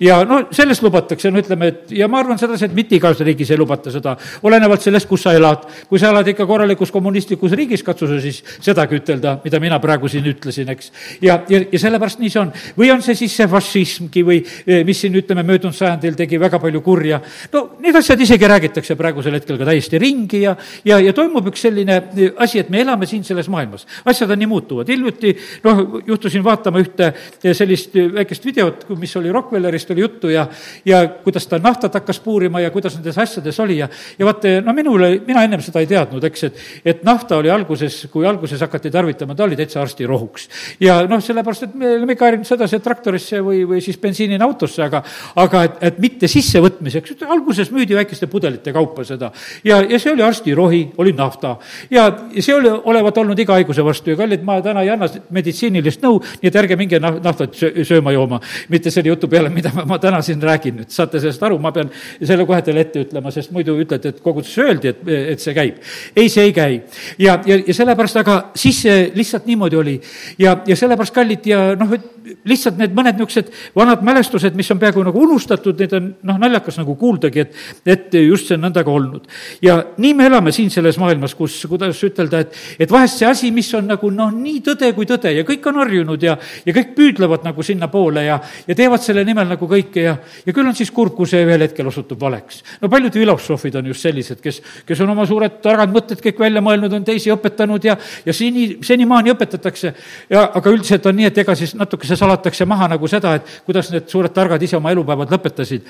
ja 0.00 0.20
no 0.28 0.40
sellest 0.54 0.82
lubatakse, 0.82 1.30
no 1.30 1.42
ütleme, 1.42 1.72
et 1.72 1.92
ja 1.98 2.08
ma 2.08 2.20
arvan 2.22 2.38
sedasi, 2.40 2.68
et 2.68 2.76
mitte 2.76 2.96
igas 2.98 3.20
riigis 3.24 3.50
ei 3.52 3.58
lubata 3.60 3.92
seda, 3.92 4.16
olenevalt 4.46 4.84
sellest, 4.84 5.08
kus 5.08 5.24
sa 5.26 5.34
elad. 5.36 5.66
kui 5.88 5.98
sa 5.98 6.10
elad 6.12 6.28
ikka 6.28 6.46
korralikus 6.46 6.90
kommunistlikus 6.94 7.52
riigis, 7.56 7.82
katsu 7.86 8.08
sa 8.10 8.20
siis 8.22 8.42
sedagi 8.60 8.98
ütelda, 8.98 9.38
mida 9.44 9.60
mina 9.60 9.78
praegu 9.82 10.08
siin 10.08 10.26
ütlesin, 10.30 10.68
eks. 10.74 10.92
ja, 11.22 11.40
ja, 11.48 11.62
ja 11.72 11.78
sellepärast 11.78 12.22
nii 12.22 12.30
see 12.32 12.42
on. 12.42 12.52
või 12.78 12.92
on 12.94 13.02
see 13.04 13.16
siis 13.18 13.36
see 13.38 13.48
fašismgi 13.50 14.24
või 14.26 14.40
eh, 14.42 14.84
mis 14.86 15.00
siin, 15.04 15.16
ütleme, 15.18 15.44
möödunud 15.46 15.76
sajandil 15.76 16.16
tegi 16.18 16.40
väga 16.40 16.60
palju 16.62 16.82
kurja. 16.84 17.20
no 17.52 17.64
need 17.82 17.96
asjad 17.96 18.20
isegi 18.20 18.50
räägitakse 18.50 18.96
praegusel 18.98 19.38
hetkel 19.38 19.58
ka 19.60 19.68
täiesti 19.68 20.00
ringi 20.02 20.42
ja, 20.42 20.56
ja, 20.84 21.00
ja 21.02 21.12
toimub 21.16 21.50
üks 21.52 21.66
selline 21.68 22.00
eh, 22.16 22.32
asi, 22.36 22.62
et 22.62 22.70
me 22.70 22.82
elame 22.82 23.06
siin 23.06 23.24
selles 23.24 23.48
maailmas. 23.52 23.86
asjad 24.04 24.30
on 24.30 24.42
nii 24.42 24.50
muutuvad, 24.50 24.88
hiljuti 24.88 25.34
noh, 25.64 25.84
juhtusin 26.06 26.44
vaatama 26.44 26.82
ühte 26.84 27.12
eh, 27.12 27.54
sellist 27.56 27.94
väikest 27.94 28.44
videot, 28.48 28.86
mis 28.98 29.16
oli 29.20 29.32
Rockwell 29.34 29.67
Müllerist 29.68 29.90
oli 29.90 30.00
juttu 30.00 30.28
ja, 30.32 30.46
ja 30.84 31.02
kuidas 31.24 31.46
ta 31.46 31.58
naftat 31.60 31.94
hakkas 31.94 32.20
puurima 32.24 32.60
ja 32.60 32.70
kuidas 32.70 32.96
nendes 32.96 33.18
asjades 33.18 33.58
oli 33.60 33.78
ja, 33.78 33.88
ja 34.18 34.26
vaata, 34.26 34.48
no 34.64 34.72
minule, 34.72 35.10
mina 35.26 35.42
ennem 35.44 35.60
seda 35.62 35.82
ei 35.82 35.88
teadnud, 35.90 36.24
eks, 36.24 36.44
et, 36.48 36.62
et 36.84 37.02
nafta 37.04 37.36
oli 37.36 37.50
alguses, 37.52 38.06
kui 38.12 38.26
alguses 38.26 38.60
hakati 38.64 38.90
tarvitama, 38.90 39.36
ta 39.36 39.44
oli 39.44 39.58
täitsa 39.58 39.82
arstirohuks. 39.82 40.48
ja 40.80 41.00
noh, 41.08 41.20
sellepärast, 41.24 41.68
et 41.68 41.74
me 41.78 41.90
oleme 41.98 42.16
ikka 42.16 42.28
harjunud 42.28 42.48
sedasi, 42.48 42.78
et 42.78 42.84
traktorisse 42.84 43.42
või, 43.44 43.62
või 43.68 43.82
siis 43.84 43.98
bensiinina 44.00 44.46
autosse, 44.48 44.82
aga, 44.86 45.02
aga 45.36 45.64
et, 45.68 45.78
et 45.90 46.00
mitte 46.02 46.30
sissevõtmiseks, 46.30 47.18
alguses 47.28 47.72
müüdi 47.74 47.96
väikeste 47.98 48.30
pudelite 48.30 48.72
kaupa 48.72 49.04
seda. 49.04 49.30
ja, 49.64 49.82
ja 49.84 50.00
see 50.00 50.14
oli 50.14 50.24
arstirohi, 50.24 50.82
oli 50.98 51.12
nafta 51.16 51.56
ja, 51.90 52.08
ja 52.32 52.42
see 52.44 52.56
oli, 52.56 52.72
olevat 52.72 53.20
olnud 53.20 53.38
iga 53.38 53.58
haiguse 53.58 53.84
vastu 53.84 54.14
ja 54.14 54.18
kallid, 54.18 54.44
ma 54.48 54.60
täna 54.64 54.86
ei 54.86 54.94
anna 54.94 55.10
meditsiinilist 55.34 56.02
nõu, 56.04 56.22
nii 56.40 56.48
et 56.50 56.60
ärge 56.62 56.80
minge 56.80 57.00
naftat 57.02 57.56
sööma-jooma, 57.58 58.40
mitte 58.72 58.92
selle 58.94 59.12
jutu 59.12 59.28
peale, 59.30 59.50
mida 59.58 59.72
ma, 59.74 59.84
ma 59.88 59.98
täna 60.02 60.20
siin 60.24 60.42
räägin 60.42 60.78
nüüd, 60.80 60.92
saate 60.94 61.20
sellest 61.22 61.42
aru, 61.46 61.58
ma 61.62 61.72
pean 61.74 61.90
selle 62.18 62.46
kohe 62.48 62.60
teile 62.64 62.84
ette 62.86 63.02
ütlema, 63.06 63.32
sest 63.34 63.52
muidu 63.54 63.76
ütlete, 63.82 64.14
et 64.14 64.22
koguduses 64.24 64.58
öeldi, 64.64 64.92
et, 64.92 65.02
et 65.34 65.42
see 65.42 65.54
käib. 65.56 65.80
ei, 66.14 66.30
see 66.32 66.48
ei 66.48 66.54
käi. 66.56 66.80
ja, 67.18 67.38
ja, 67.46 67.58
ja 67.66 67.76
sellepärast, 67.76 68.20
aga 68.22 68.38
siis 68.58 68.82
see 68.86 69.08
lihtsalt 69.16 69.48
niimoodi 69.48 69.78
oli. 69.78 69.96
ja, 70.38 70.58
ja 70.66 70.76
sellepärast, 70.78 71.14
kallid, 71.16 71.46
ja 71.48 71.64
noh, 71.78 71.94
lihtsalt 72.48 72.78
need 72.80 72.94
mõned 72.96 73.18
niisugused 73.18 73.50
vanad 73.76 74.02
mälestused, 74.06 74.56
mis 74.58 74.70
on 74.70 74.80
peaaegu 74.80 75.02
nagu 75.06 75.22
unustatud, 75.24 75.78
need 75.80 75.94
on 75.96 76.10
noh, 76.28 76.40
naljakas 76.40 76.78
nagu 76.80 76.94
kuuldagi, 77.00 77.46
et, 77.46 77.58
et 77.88 78.18
just 78.20 78.48
see 78.48 78.58
on 78.58 78.66
nõnda 78.68 78.84
ka 78.86 78.94
olnud. 78.94 79.26
ja 79.64 79.78
nii 79.98 80.14
me 80.18 80.28
elame 80.28 80.52
siin 80.54 80.70
selles 80.72 80.98
maailmas, 81.00 81.34
kus, 81.38 81.60
kuidas 81.70 82.02
ütelda, 82.06 82.44
et, 82.44 82.56
et 82.78 82.92
vahest 82.92 83.20
see 83.20 83.28
asi, 83.28 83.52
mis 83.54 83.70
on 83.74 83.88
nagu 83.90 84.10
noh, 84.14 84.32
nii 84.34 84.62
tõde 84.66 84.92
kui 84.96 85.08
tõde 85.08 85.32
ja 85.34 85.44
kõik 85.48 85.66
on 85.70 85.80
harjunud 85.82 86.22
ja, 86.22 86.36
ja 86.66 86.76
kõik 86.76 86.94
püüdlevad 86.96 87.46
nagu 87.46 87.64
sinnapoole 87.64 88.24
ja, 88.28 88.38
ja 88.68 88.78
teevad 88.78 89.02
selle 89.04 89.24
nimel 89.26 89.47
seal 89.48 89.54
nagu 89.56 89.68
kõike 89.68 90.04
ja, 90.04 90.16
ja 90.46 90.54
küll 90.54 90.68
on 90.68 90.76
siis 90.76 90.90
kurb, 90.94 91.14
kui 91.16 91.28
see 91.28 91.40
ühel 91.46 91.64
hetkel 91.64 91.88
osutub 91.88 92.20
valeks. 92.20 92.62
no 92.82 92.88
paljud 92.88 93.14
filosoofid 93.14 93.78
on 93.80 93.88
just 93.90 94.04
sellised, 94.04 94.40
kes, 94.44 94.60
kes 94.86 95.00
on 95.04 95.14
oma 95.14 95.26
suured 95.26 95.60
targad 95.64 95.92
mõtted 95.94 96.20
kõik 96.24 96.38
välja 96.38 96.62
mõelnud, 96.64 96.92
on 96.92 97.06
teisi 97.06 97.32
õpetanud 97.32 97.84
ja, 97.84 97.96
ja 98.26 98.34
seni, 98.36 98.78
senimaani 98.84 99.32
õpetatakse. 99.34 99.94
ja 100.30 100.44
aga 100.54 100.74
üldiselt 100.74 101.06
on 101.06 101.18
nii, 101.18 101.30
et 101.32 101.42
ega 101.44 101.56
siis 101.58 101.74
natukese 101.78 102.16
salatakse 102.16 102.68
maha 102.68 102.92
nagu 102.94 103.08
seda, 103.08 103.38
et 103.38 103.58
kuidas 103.66 103.90
need 103.94 104.08
suured 104.08 104.34
targad 104.34 104.62
ise 104.62 104.76
oma 104.76 104.92
elupäevad 104.92 105.32
lõpetasid 105.32 105.88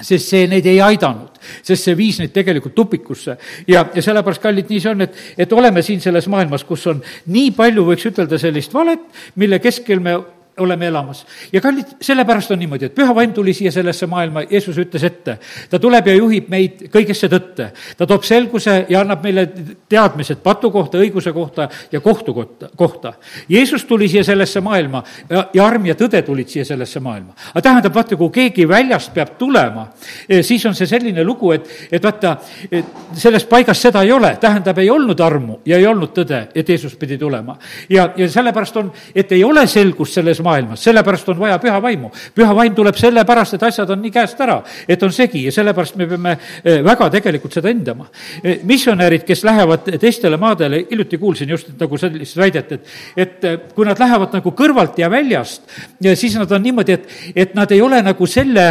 sest 0.00 0.30
see 0.32 0.46
neid 0.48 0.64
ei 0.64 0.78
aidanud, 0.80 1.34
sest 1.60 1.84
see 1.84 1.96
viis 1.98 2.16
neid 2.22 2.32
tegelikult 2.32 2.72
tupikusse. 2.74 3.36
ja, 3.68 3.84
ja 3.94 4.02
sellepärast, 4.02 4.40
kallid, 4.40 4.70
nii 4.70 4.80
see 4.80 4.92
on, 4.94 5.04
et, 5.04 5.16
et 5.44 5.52
oleme 5.52 5.82
siin 5.84 6.00
selles 6.00 6.28
maailmas, 6.32 6.64
kus 6.64 6.86
on 6.88 7.02
nii 7.28 7.50
palju, 7.56 7.84
võiks 7.84 8.06
ütelda, 8.08 8.38
sellist 8.40 8.72
valet, 8.72 9.02
mille 9.36 9.60
keskel 9.60 10.00
me 10.00 10.16
oleme 10.60 10.86
elamas. 10.86 11.24
ja 11.52 11.60
kallid, 11.60 11.96
sellepärast 12.00 12.50
on 12.50 12.58
niimoodi, 12.58 12.90
et 12.90 12.94
püha 12.94 13.14
vaim 13.14 13.32
tuli 13.32 13.54
siia 13.54 13.72
sellesse 13.72 14.06
maailma, 14.06 14.42
Jeesus 14.50 14.78
ütles 14.78 15.04
ette, 15.06 15.38
ta 15.70 15.78
tuleb 15.78 16.06
ja 16.06 16.14
juhib 16.14 16.48
meid 16.48 16.86
kõigesse 16.92 17.28
tõtte. 17.32 17.70
ta 17.96 18.06
toob 18.06 18.24
selguse 18.24 18.86
ja 18.88 19.00
annab 19.00 19.24
meile 19.24 19.46
teadmised 19.88 20.42
patu 20.42 20.70
kohta, 20.70 20.98
õiguse 20.98 21.32
kohta 21.32 21.68
ja 21.92 22.00
kohtu 22.00 22.34
kohta, 22.34 22.70
kohta. 22.76 23.12
Jeesus 23.48 23.84
tuli 23.84 24.08
siia 24.08 24.24
sellesse 24.24 24.60
maailma 24.60 25.02
ja, 25.30 25.46
ja 25.54 25.66
arm 25.66 25.86
ja 25.86 25.94
tõde 25.94 26.22
tulid 26.26 26.48
siia 26.48 26.64
sellesse 26.64 27.00
maailma. 27.00 27.34
aga 27.50 27.62
tähendab, 27.62 27.94
vaata, 27.94 28.16
kui 28.16 28.30
keegi 28.30 28.68
väljast 28.68 29.14
peab 29.14 29.36
tulema, 29.38 29.88
eh, 30.28 30.42
siis 30.44 30.66
on 30.66 30.74
see 30.74 30.86
selline 30.86 31.24
lugu, 31.24 31.52
et, 31.52 31.68
et 31.92 32.04
vaata, 32.04 32.36
selles 33.14 33.44
paigas 33.44 33.82
seda 33.82 34.02
ei 34.02 34.12
ole, 34.12 34.36
tähendab, 34.40 34.78
ei 34.78 34.90
olnud 34.90 35.20
armu 35.20 35.60
ja 35.66 35.78
ei 35.78 35.86
olnud 35.86 36.12
tõde, 36.16 36.42
et 36.54 36.68
Jeesus 36.68 36.96
pidi 36.96 37.18
tulema. 37.18 37.56
ja, 37.88 38.10
ja 38.16 38.28
sellepärast 38.28 38.76
on, 38.76 38.92
et 39.14 39.32
ei 39.32 39.44
ole 39.44 39.66
selgust 39.66 40.14
selles 40.18 40.40
maailmas, 40.40 40.49
sellepärast 40.76 41.28
on 41.28 41.38
vaja 41.38 41.58
püha 41.58 41.80
vaimu. 41.82 42.10
püha 42.34 42.54
vaim 42.56 42.74
tuleb 42.74 42.96
sellepärast, 42.96 43.54
et 43.54 43.62
asjad 43.68 43.90
on 43.90 44.00
nii 44.02 44.12
käest 44.14 44.40
ära, 44.40 44.60
et 44.88 45.02
on 45.02 45.12
segi 45.12 45.44
ja 45.46 45.52
sellepärast 45.54 45.96
me 45.96 46.06
peame 46.10 46.36
eh, 46.64 46.80
väga 46.84 47.10
tegelikult 47.10 47.54
seda 47.56 47.70
hindama. 47.72 48.08
Eh, 48.42 48.60
missionärid, 48.66 49.24
kes 49.28 49.44
lähevad 49.46 49.88
teistele 50.00 50.38
maadele, 50.40 50.84
hiljuti 50.90 51.18
kuulsin 51.20 51.50
just 51.54 51.72
nagu 51.80 51.98
sellist 52.00 52.36
väidet, 52.40 52.72
et, 52.72 52.94
et 53.16 53.48
eh, 53.48 53.58
kui 53.74 53.86
nad 53.88 53.98
lähevad 54.00 54.34
nagu 54.38 54.54
kõrvalt 54.56 54.98
ja 55.00 55.10
väljast, 55.12 55.66
siis 56.14 56.36
nad 56.38 56.50
on 56.52 56.62
niimoodi, 56.64 56.96
et, 56.98 57.08
et 57.44 57.54
nad 57.58 57.70
ei 57.72 57.80
ole 57.82 58.00
nagu 58.04 58.26
selle 58.30 58.66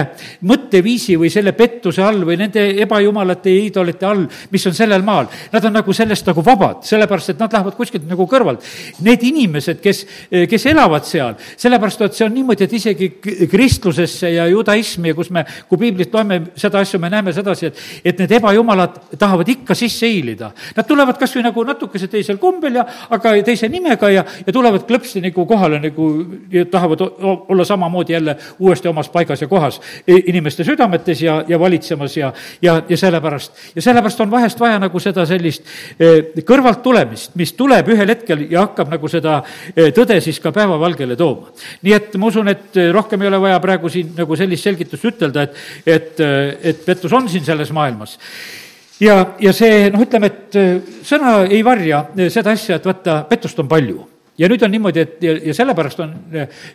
mõtteviisi 0.49 1.17
või 1.19 1.31
selle 1.33 1.53
pettuse 1.57 2.03
all 2.03 2.23
või 2.27 2.39
nende 2.39 2.65
ebajumalate 2.83 3.53
ja 3.53 3.65
iidolite 3.67 4.07
all, 4.09 4.25
mis 4.51 4.67
on 4.69 4.77
sellel 4.77 5.05
maal. 5.05 5.29
Nad 5.53 5.65
on 5.69 5.77
nagu 5.79 5.93
sellest 5.95 6.27
nagu 6.29 6.43
vabad, 6.45 6.83
sellepärast 6.87 7.33
et 7.33 7.41
nad 7.41 7.53
lähevad 7.53 7.77
kuskilt 7.77 8.07
nagu 8.09 8.27
kõrvalt. 8.29 8.65
Need 9.05 9.23
inimesed, 9.29 9.81
kes, 9.83 10.03
kes 10.49 10.67
elavad 10.71 11.07
seal, 11.07 11.37
sellepärast 11.59 12.01
et 12.07 12.17
see 12.17 12.25
on 12.25 12.33
niimoodi, 12.33 12.65
et 12.65 12.73
isegi 12.73 13.09
kristlusesse 13.51 14.31
ja 14.33 14.47
judaismi 14.49 15.13
kus 15.19 15.31
me, 15.35 15.43
kui 15.67 15.79
piiblit 15.81 16.13
loeme 16.13 16.39
seda 16.59 16.79
asja, 16.83 16.99
me 17.01 17.09
näeme 17.11 17.33
sedasi, 17.35 17.69
et, 17.69 17.81
et 18.11 18.21
need 18.21 18.31
ebajumalad 18.39 18.95
tahavad 19.19 19.49
ikka 19.51 19.75
sisse 19.77 20.07
hiilida. 20.07 20.51
Nad 20.77 20.87
tulevad 20.87 21.19
kas 21.19 21.35
või 21.35 21.45
nagu 21.49 21.63
natukese 21.67 22.07
teisel 22.11 22.39
kombel 22.41 22.79
ja, 22.79 22.85
aga 23.11 23.33
teise 23.45 23.69
nimega 23.71 24.11
ja, 24.13 24.23
ja 24.45 24.55
tulevad 24.55 24.85
klõpsti 24.87 25.23
nagu 25.25 25.45
kohale 25.49 25.81
nagu 25.83 26.09
ja 26.53 26.65
tahavad 26.71 27.03
olla 27.03 27.65
samamoodi 27.67 28.15
jälle 28.15 28.37
uuesti 28.59 28.87
omas 28.87 29.09
paigas 29.09 29.41
ja 29.41 29.49
kohas 29.51 29.81
inimeste 30.07 30.63
südametes 30.63 31.21
ja, 31.21 31.41
ja 31.47 31.59
valitsemas 31.59 32.17
ja, 32.17 32.31
ja, 32.61 32.79
ja 32.89 32.97
sellepärast, 32.97 33.53
ja 33.75 33.81
sellepärast 33.81 34.23
on 34.25 34.31
vahest 34.31 34.59
vaja 34.59 34.79
nagu 34.79 34.99
seda 35.03 35.25
sellist 35.29 35.67
eh, 35.99 36.31
kõrvalt 36.47 36.83
tulemist, 36.83 37.35
mis 37.39 37.53
tuleb 37.57 37.91
ühel 37.93 38.15
hetkel 38.15 38.45
ja 38.51 38.65
hakkab 38.67 38.93
nagu 38.95 39.11
seda 39.11 39.41
eh, 39.75 39.91
tõde 39.95 40.19
siis 40.23 40.39
ka 40.39 40.53
päevavalgele 40.55 41.17
tooma. 41.19 41.48
Nii 41.85 41.95
et 41.95 42.15
ma 42.19 42.29
usun, 42.29 42.51
et 42.51 42.77
eh, 42.79 42.91
rohkem 42.95 43.21
ei 43.21 43.31
ole 43.31 43.41
vaja 43.41 43.59
praegu 43.63 43.91
siin 43.91 44.13
nagu 44.17 44.37
sellist 44.39 44.67
selgitust 44.67 45.09
ütelda, 45.11 45.47
et, 45.47 45.59
et, 45.85 46.23
et 46.71 46.85
pettus 46.85 47.13
on 47.13 47.29
siin 47.31 47.45
selles 47.47 47.73
maailmas. 47.75 48.17
Ja, 48.99 49.21
ja 49.39 49.53
see, 49.55 49.87
noh, 49.93 50.01
ütleme, 50.03 50.27
et 50.27 51.03
sõna 51.07 51.45
ei 51.47 51.61
varja 51.63 52.03
seda 52.27 52.51
asja, 52.51 52.79
et 52.79 52.87
vaata, 52.87 53.21
pettust 53.29 53.59
on 53.63 53.69
palju. 53.71 54.03
Ja 54.39 54.47
nüüd 54.47 54.63
on 54.63 54.71
niimoodi, 54.71 55.03
et 55.03 55.23
ja, 55.23 55.33
ja 55.49 55.53
sellepärast 55.55 55.99
on, 56.03 56.11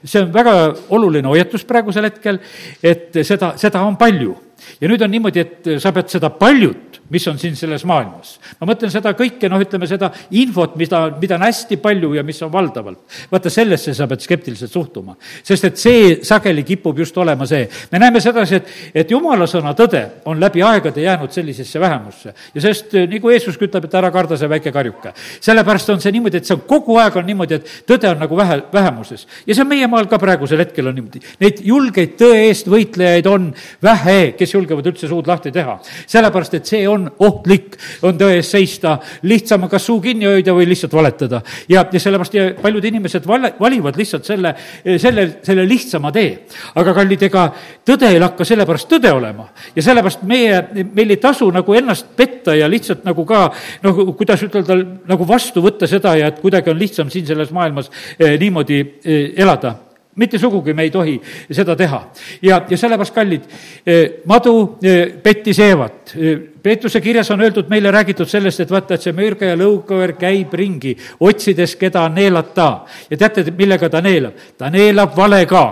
see 0.05 0.21
on 0.21 0.33
väga 0.33 0.55
oluline 0.93 1.29
hoiatus 1.29 1.65
praegusel 1.69 2.09
hetkel, 2.09 2.41
et 2.85 3.21
seda, 3.25 3.55
seda 3.61 3.85
on 3.85 3.97
palju 4.01 4.35
ja 4.81 4.89
nüüd 4.91 5.03
on 5.05 5.11
niimoodi, 5.11 5.41
et 5.41 5.71
sa 5.83 5.93
pead 5.95 6.11
seda 6.13 6.31
paljut, 6.39 7.01
mis 7.13 7.27
on 7.29 7.39
siin 7.39 7.57
selles 7.59 7.85
maailmas, 7.89 8.39
ma 8.61 8.69
mõtlen 8.69 8.93
seda 8.93 9.13
kõike, 9.17 9.49
noh, 9.53 9.61
ütleme 9.61 9.87
seda 9.89 10.11
infot, 10.39 10.77
mida, 10.81 11.05
mida 11.21 11.37
on 11.37 11.45
hästi 11.45 11.79
palju 11.83 12.15
ja 12.17 12.25
mis 12.27 12.41
on 12.45 12.53
valdavalt, 12.53 13.03
vaata 13.33 13.53
sellesse 13.53 13.95
sa 13.97 14.09
pead 14.11 14.25
skeptiliselt 14.25 14.73
suhtuma. 14.73 15.17
sest 15.43 15.65
et 15.69 15.81
see 15.81 16.15
sageli 16.25 16.65
kipub 16.65 16.99
just 16.99 17.17
olema 17.19 17.47
see. 17.47 17.69
me 17.93 17.99
näeme 17.99 18.21
sedasi, 18.21 18.61
et, 18.61 18.73
et 19.05 19.11
jumala 19.11 19.47
sõna 19.51 19.75
tõde 19.77 20.03
on 20.25 20.41
läbi 20.41 20.63
aegade 20.63 21.03
jäänud 21.03 21.33
sellisesse 21.33 21.81
vähemusse. 21.81 22.35
ja 22.55 22.61
sest 22.61 22.95
eh, 22.95 23.09
nagu 23.11 23.31
Jeesuski 23.31 23.69
ütleb, 23.69 23.85
et 23.85 23.95
ära 23.95 24.11
karda 24.15 24.37
see 24.41 24.49
väike 24.49 24.73
karjuke. 24.73 25.13
sellepärast 25.41 25.91
on 25.91 26.01
see 26.01 26.13
niimoodi, 26.13 26.41
et 26.41 26.49
see 26.49 26.57
on 26.57 26.65
kogu 26.69 26.99
aeg 27.03 27.17
on 27.21 27.27
niimoodi, 27.27 27.61
et 27.61 27.73
tõde 27.89 28.09
on 28.11 28.19
nagu 28.25 28.37
vähe, 28.37 28.63
vähemuses. 28.73 29.27
ja 29.47 29.55
see 29.55 29.65
on 29.65 29.69
meie 29.69 29.87
maal 29.91 30.09
ka 30.09 30.19
praegusel 30.19 30.65
hetkel 30.65 30.89
on 30.89 30.99
niimoodi. 30.99 31.23
Neid 31.41 31.61
julgeid 31.65 32.17
tõe 32.21 32.47
eest 32.49 32.69
võitlejaid 32.71 33.29
on 33.31 33.51
vähe, 33.83 34.35
kes 34.45 34.55
julgevad 34.55 34.87
üldse 34.93 35.09
suud 35.11 35.29
lahti 35.29 35.53
teha. 35.55 35.79
sellepärast, 36.07 36.55
et 36.59 36.69
see 36.69 36.85
on 36.89 37.09
ohtlik, 37.25 37.79
on 38.07 38.19
tõe 38.21 38.39
ees 38.39 38.51
seista, 38.55 38.99
lihtsam 39.27 39.65
on 39.67 39.73
kas 39.73 39.87
suu 39.89 40.01
kinni 40.05 40.29
hoida 40.29 40.55
või 40.57 40.69
lihtsalt 40.69 40.95
valetada. 40.95 41.43
ja, 41.69 41.85
ja 41.93 42.01
sellepärast 42.01 42.37
ja 42.37 42.47
paljud 42.61 42.85
inimesed 42.91 43.27
vale, 43.27 43.55
valivad 43.61 43.97
lihtsalt 43.99 44.29
selle, 44.29 44.55
selle, 44.85 45.27
selle 45.43 45.67
lihtsama 45.69 46.13
tee. 46.13 46.45
aga 46.75 46.95
kallid, 46.97 47.23
ega 47.29 47.47
tõde 47.87 48.11
ei 48.13 48.21
lakka 48.21 48.47
sellepärast 48.49 48.91
tõde 48.91 49.13
olema 49.15 49.49
ja 49.77 49.83
sellepärast 49.83 50.27
meie, 50.29 50.61
meil 50.95 51.17
ei 51.17 51.21
tasu 51.23 51.49
nagu 51.55 51.75
ennast 51.75 52.15
petta 52.17 52.55
ja 52.57 52.69
lihtsalt 52.71 53.05
nagu 53.09 53.25
ka 53.29 53.47
noh, 53.85 54.05
kuidas 54.19 54.45
ütelda, 54.47 54.79
nagu 55.09 55.29
vastu 55.29 55.65
võtta 55.65 55.89
seda 55.91 56.17
ja 56.19 56.31
et 56.33 56.41
kuidagi 56.43 56.73
on 56.73 56.79
lihtsam 56.81 57.11
siin 57.13 57.27
selles 57.27 57.53
maailmas 57.55 57.91
eh, 58.19 58.37
niimoodi 58.41 58.81
eh, 58.81 59.33
elada 59.41 59.77
mitte 60.17 60.39
sugugi 60.39 60.75
me 60.75 60.83
ei 60.83 60.91
tohi 60.91 61.15
seda 61.51 61.77
teha. 61.77 62.01
ja, 62.43 62.63
ja 62.69 62.79
sellepärast, 62.79 63.15
kallid, 63.15 63.47
eh, 63.87 64.21
madu 64.31 64.79
eh, 64.83 65.07
pettis 65.23 65.59
Eevat. 65.59 66.15
Eh, 66.17 66.39
Peetruse 66.65 67.01
kirjas 67.01 67.31
on 67.31 67.43
öeldud, 67.45 67.69
meile 67.69 67.91
räägitud 67.91 68.29
sellest, 68.29 68.61
et 68.61 68.71
vaata, 68.71 68.95
et 68.95 69.05
see 69.05 69.13
mürge 69.13 69.51
ja 69.51 69.57
lõukoer 69.59 70.15
käib 70.17 70.55
ringi, 70.57 70.95
otsides, 71.21 71.77
keda 71.77 72.09
neelata. 72.09 72.87
ja 73.11 73.17
teate, 73.17 73.51
millega 73.57 73.91
ta 73.91 74.01
neelab? 74.01 74.39
ta 74.59 74.71
neelab 74.71 75.17
valega 75.17 75.65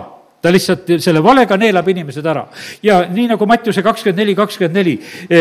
ta 0.43 0.51
lihtsalt 0.51 0.89
selle 0.99 1.21
valega 1.23 1.55
neelab 1.57 1.87
inimesed 1.87 2.25
ära. 2.25 2.45
ja 2.83 3.05
nii 3.09 3.29
nagu 3.31 3.45
Mattiuse 3.47 3.81
kakskümmend 3.81 4.19
neli, 4.19 4.35
kakskümmend 4.35 4.75
neli, 4.75 4.97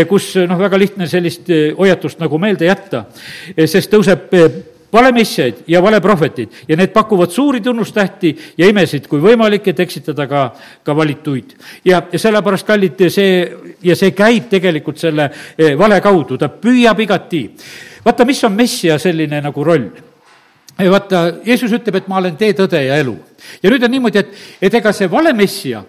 kus 0.09 0.37
noh, 0.47 0.59
väga 0.59 0.79
lihtne 0.79 1.09
sellist 1.11 1.51
hoiatust 1.79 2.23
nagu 2.23 2.39
meelde 2.39 2.71
jätta, 2.71 3.05
sest 3.67 3.91
tõuseb 3.93 4.31
valemessiaid 4.93 5.65
ja 5.69 5.83
valeprohvetid 5.83 6.69
ja 6.69 6.77
need 6.77 6.93
pakuvad 6.93 7.31
suuri 7.31 7.61
tunnustähti 7.61 8.37
ja 8.59 8.69
imesid, 8.69 9.07
kui 9.09 9.21
võimalik, 9.23 9.69
et 9.73 9.81
eksitada 9.81 10.27
ka, 10.29 10.45
ka 10.85 10.97
valituid. 10.97 11.57
ja, 11.85 12.03
ja 12.13 12.19
sellepärast, 12.19 12.67
kallid, 12.67 13.09
see, 13.09 13.53
ja 13.83 13.97
see 13.97 14.13
käib 14.17 14.51
tegelikult 14.53 14.99
selle 14.99 15.31
eh, 15.59 15.79
vale 15.79 16.01
kaudu, 16.01 16.39
ta 16.39 16.49
püüab 16.49 17.01
igati. 17.01 17.49
vaata, 18.05 18.25
mis 18.25 18.45
on 18.45 18.53
messia 18.53 18.99
selline 18.99 19.41
nagu 19.41 19.65
roll 19.65 19.91
vaata, 20.79 21.25
Jeesus 21.45 21.73
ütleb, 21.73 22.01
et 22.01 22.09
ma 22.09 22.19
olen 22.21 22.37
tee, 22.37 22.53
tõde 22.57 22.81
ja 22.85 22.97
elu. 23.01 23.17
ja 23.63 23.71
nüüd 23.71 23.85
on 23.85 23.91
niimoodi, 23.91 24.19
et, 24.19 24.39
et 24.61 24.81
ega 24.81 24.93
see 24.93 25.11
vale 25.11 25.33
messia 25.37 25.85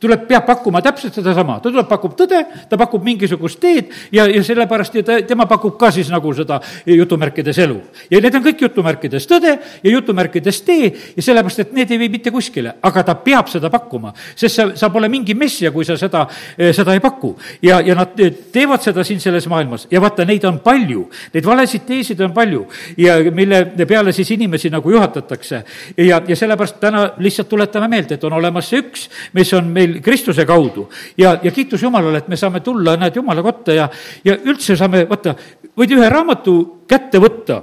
tuleb, 0.00 0.24
peab 0.28 0.46
pakkuma 0.46 0.80
täpselt 0.84 1.16
sedasama, 1.18 1.58
ta 1.60 1.68
tuleb, 1.68 1.86
pakub 1.88 2.14
tõde, 2.16 2.40
ta 2.70 2.76
pakub 2.80 3.02
mingisugust 3.04 3.58
teed 3.60 3.90
ja, 4.14 4.24
ja 4.30 4.40
sellepärast 4.44 4.94
ja 4.96 5.02
ta, 5.04 5.18
tema 5.28 5.44
pakub 5.50 5.76
ka 5.80 5.90
siis 5.92 6.08
nagu 6.12 6.32
seda 6.36 6.56
jutumärkides 6.88 7.58
elu. 7.66 7.76
ja 8.10 8.20
need 8.24 8.38
on 8.38 8.46
kõik 8.46 8.64
jutumärkides 8.64 9.28
tõde 9.28 9.52
ja 9.58 9.92
jutumärkides 9.92 10.62
tee 10.64 10.88
ja 11.16 11.24
sellepärast, 11.26 11.66
et 11.66 11.74
need 11.76 11.92
ei 11.92 12.00
vii 12.00 12.12
mitte 12.16 12.32
kuskile, 12.32 12.76
aga 12.82 13.02
ta 13.04 13.16
peab 13.26 13.50
seda 13.52 13.68
pakkuma, 13.72 14.14
sest 14.32 14.56
sa, 14.56 14.66
sa 14.78 14.90
pole 14.94 15.10
mingi 15.12 15.36
messia, 15.36 15.72
kui 15.74 15.84
sa 15.84 15.98
seda, 16.00 16.24
eh, 16.56 16.72
seda 16.72 16.96
ei 16.96 17.04
paku. 17.04 17.34
ja, 17.62 17.82
ja 17.84 17.98
nad 17.98 18.16
teevad 18.52 18.80
seda 18.82 19.04
siin 19.04 19.20
selles 19.20 19.48
maailmas 19.52 19.86
ja 19.90 20.00
vaata, 20.00 20.24
neid 20.24 20.48
on 20.48 20.62
palju, 20.64 21.04
neid 21.34 21.44
valesid 21.44 21.84
teesid 21.84 22.24
on 22.24 22.32
palju 22.32 22.64
ja 22.96 23.18
mille 23.34 23.66
peale 23.84 24.16
siis 24.16 24.32
inimesi 24.32 24.72
nagu 24.72 24.96
juhatatakse. 24.96 25.64
ja, 25.98 26.22
ja 26.26 26.36
sellepärast 26.36 26.80
täna 26.80 27.10
lihtsalt 27.18 27.52
tuletame 27.52 27.92
meelde, 27.92 28.16
et 28.16 28.24
on 28.24 28.32
olemas 28.32 28.72
see 28.72 28.80
üks, 28.80 29.08
mis 29.36 29.52
on 29.52 29.73
meil 29.74 30.00
Kristuse 30.02 30.46
kaudu. 30.46 30.88
ja, 31.18 31.36
ja 31.42 31.50
kiitus 31.50 31.82
Jumalale, 31.82 32.22
et 32.22 32.28
me 32.28 32.38
saame 32.40 32.62
tulla, 32.64 32.96
näed, 33.00 33.16
Jumala 33.16 33.42
kotta 33.42 33.74
ja, 33.76 33.88
ja 34.24 34.36
üldse 34.44 34.76
saame, 34.78 35.04
vaata, 35.10 35.34
võid 35.76 35.96
ühe 35.98 36.10
raamatu 36.10 36.56
kätte 36.88 37.20
võtta 37.22 37.62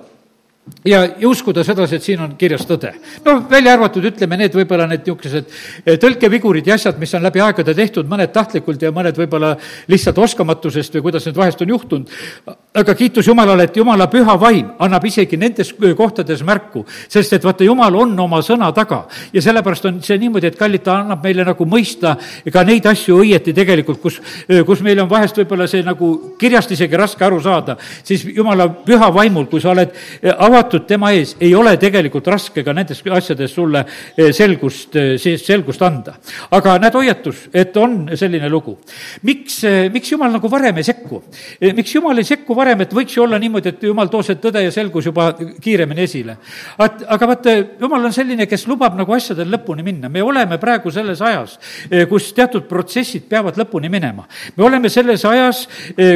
ja, 0.85 1.05
ja 1.19 1.29
uskuda 1.29 1.63
sedasi, 1.65 1.97
et 1.97 2.05
siin 2.05 2.21
on 2.21 2.33
kirjas 2.37 2.63
tõde. 2.69 2.93
no 3.25 3.37
välja 3.49 3.73
arvatud, 3.73 4.05
ütleme, 4.05 4.37
need 4.37 4.55
võib-olla 4.55 4.87
need 4.89 5.05
niisugused 5.05 5.47
eh, 5.85 5.97
tõlkevigurid 6.01 6.67
ja 6.67 6.77
asjad, 6.77 6.99
mis 7.01 7.13
on 7.17 7.23
läbi 7.25 7.41
aegade 7.41 7.73
tehtud, 7.77 8.09
mõned 8.09 8.31
tahtlikult 8.33 8.81
ja 8.81 8.91
mõned 8.93 9.17
võib-olla 9.17 9.55
lihtsalt 9.91 10.17
oskamatusest 10.21 10.97
või 10.97 11.07
kuidas 11.07 11.25
need 11.27 11.37
vahest 11.37 11.61
on 11.61 11.73
juhtunud. 11.73 12.11
aga 12.73 12.95
kiitus 12.95 13.27
Jumalale, 13.27 13.63
et 13.63 13.77
Jumala 13.77 14.07
püha 14.07 14.37
vaim 14.39 14.71
annab 14.79 15.05
isegi 15.05 15.37
nendes 15.37 15.73
kohtades 15.97 16.43
märku, 16.43 16.85
sest 17.09 17.33
et 17.33 17.43
vaata, 17.43 17.63
Jumal 17.63 17.95
on 17.95 18.19
oma 18.19 18.41
sõna 18.45 18.71
taga 18.73 19.07
ja 19.33 19.41
sellepärast 19.41 19.85
on 19.85 20.01
see 20.01 20.17
niimoodi, 20.21 20.47
et 20.47 20.57
kallid, 20.59 20.83
ta 20.85 20.99
annab 21.01 21.23
meile 21.23 21.45
nagu 21.45 21.65
mõista 21.65 22.15
ka 22.53 22.63
neid 22.63 22.85
asju 22.85 23.19
õieti 23.23 23.53
tegelikult, 23.53 24.01
kus, 24.01 24.21
kus 24.65 24.81
meil 24.81 25.01
on 25.01 25.09
vahest 25.09 25.37
võib-olla 25.41 25.67
see 25.67 25.83
nagu 25.83 26.37
kirjast 26.39 26.71
isegi 26.71 26.97
raske 26.97 27.25
aru 27.25 27.41
saada, 27.41 27.77
siis 28.03 28.25
Jumala 28.25 28.69
püha 28.69 29.11
vaimul, 29.13 29.49
kui 29.51 29.61
sa 29.61 29.73
oled 29.73 29.91
avatud 30.51 30.85
tema 30.87 31.11
ees, 31.15 31.35
ei 31.39 31.53
ole 31.55 31.73
tegelikult 31.79 32.27
raske 32.31 32.63
ka 32.63 32.73
nendes 32.75 33.01
asjades 33.11 33.53
sulle 33.55 33.83
selgust, 34.35 34.97
selgust 35.17 35.81
anda. 35.81 36.15
aga 36.51 36.77
näed, 36.81 36.95
hoiatus, 36.95 37.47
et 37.53 37.77
on 37.77 38.09
selline 38.15 38.49
lugu. 38.49 38.77
miks, 39.23 39.61
miks 39.93 40.11
jumal 40.11 40.31
nagu 40.31 40.51
varem 40.51 40.77
ei 40.77 40.83
sekku? 40.83 41.23
miks 41.75 41.95
jumal 41.95 42.17
ei 42.17 42.27
sekku 42.27 42.55
varem, 42.55 42.81
et 42.81 42.93
võiks 42.93 43.15
ju 43.15 43.23
olla 43.23 43.39
niimoodi, 43.39 43.69
et 43.69 43.83
jumal 43.83 44.09
too 44.11 44.23
see 44.23 44.39
tõde 44.41 44.63
ja 44.63 44.71
selgus 44.71 45.05
juba 45.05 45.31
kiiremini 45.35 46.03
esile. 46.03 46.37
aga 46.77 47.27
vaata, 47.27 47.55
jumal 47.79 48.05
on 48.09 48.13
selline, 48.15 48.47
kes 48.49 48.67
lubab 48.67 48.97
nagu 48.99 49.15
asjadel 49.15 49.51
lõpuni 49.55 49.85
minna, 49.85 50.09
me 50.09 50.23
oleme 50.23 50.57
praegu 50.61 50.91
selles 50.91 51.21
ajas, 51.21 51.57
kus 52.09 52.31
teatud 52.37 52.67
protsessid 52.69 53.27
peavad 53.29 53.57
lõpuni 53.59 53.89
minema. 53.89 54.27
me 54.55 54.65
oleme 54.67 54.89
selles 54.89 55.25
ajas, 55.25 55.67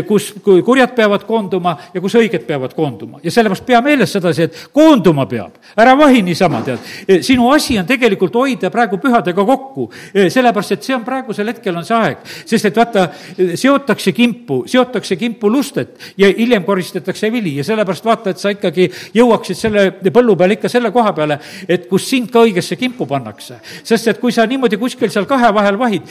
kus 0.08 0.34
kurjad 0.44 0.96
peavad 0.96 1.26
koonduma 1.28 1.78
ja 1.94 2.02
kus 2.02 2.16
õiged 2.20 2.46
peavad 2.48 2.74
koonduma 2.76 3.20
ja 3.24 3.32
sellepärast 3.32 3.66
pea 3.66 3.82
meeles 3.86 4.12
sedasi, 4.26 4.44
et 4.44 4.74
koonduma 4.74 5.26
peab, 5.30 5.60
ära 5.78 5.96
vahi 5.98 6.22
niisama, 6.26 6.62
tead. 6.66 7.22
sinu 7.26 7.50
asi 7.54 7.78
on 7.80 7.86
tegelikult 7.88 8.36
hoida 8.36 8.72
praegu 8.74 8.98
pühadega 9.02 9.46
kokku, 9.46 9.90
sellepärast 10.14 10.76
et 10.76 10.84
see 10.84 10.96
on 10.96 11.06
praegusel 11.06 11.52
hetkel 11.52 11.76
on 11.76 11.86
see 11.86 11.96
aeg, 11.98 12.24
sest 12.46 12.70
et 12.70 12.78
vaata, 12.80 13.08
seotakse 13.56 14.14
kimpu, 14.16 14.64
seotakse 14.70 15.18
kimpu 15.20 15.50
lustet 15.52 16.14
ja 16.18 16.30
hiljem 16.30 16.64
koristatakse 16.66 17.32
vili. 17.32 17.56
Ja 17.60 17.64
sellepärast 17.68 18.06
vaata, 18.06 18.34
et 18.34 18.42
sa 18.42 18.54
ikkagi 18.54 18.88
jõuaksid 19.16 19.60
selle 19.60 19.86
põllu 20.14 20.36
peal 20.40 20.56
ikka 20.56 20.72
selle 20.72 20.92
koha 20.96 21.14
peale, 21.16 21.40
et 21.68 21.88
kus 21.90 22.08
sind 22.10 22.32
ka 22.34 22.46
õigesse 22.46 22.78
kimpu 22.80 23.08
pannakse. 23.10 23.60
sest 23.84 24.08
et 24.08 24.20
kui 24.20 24.32
sa 24.32 24.46
niimoodi 24.46 24.78
kuskil 24.78 25.12
seal 25.12 25.28
kahe 25.30 25.52
vahel 25.54 25.78
vahid, 25.80 26.08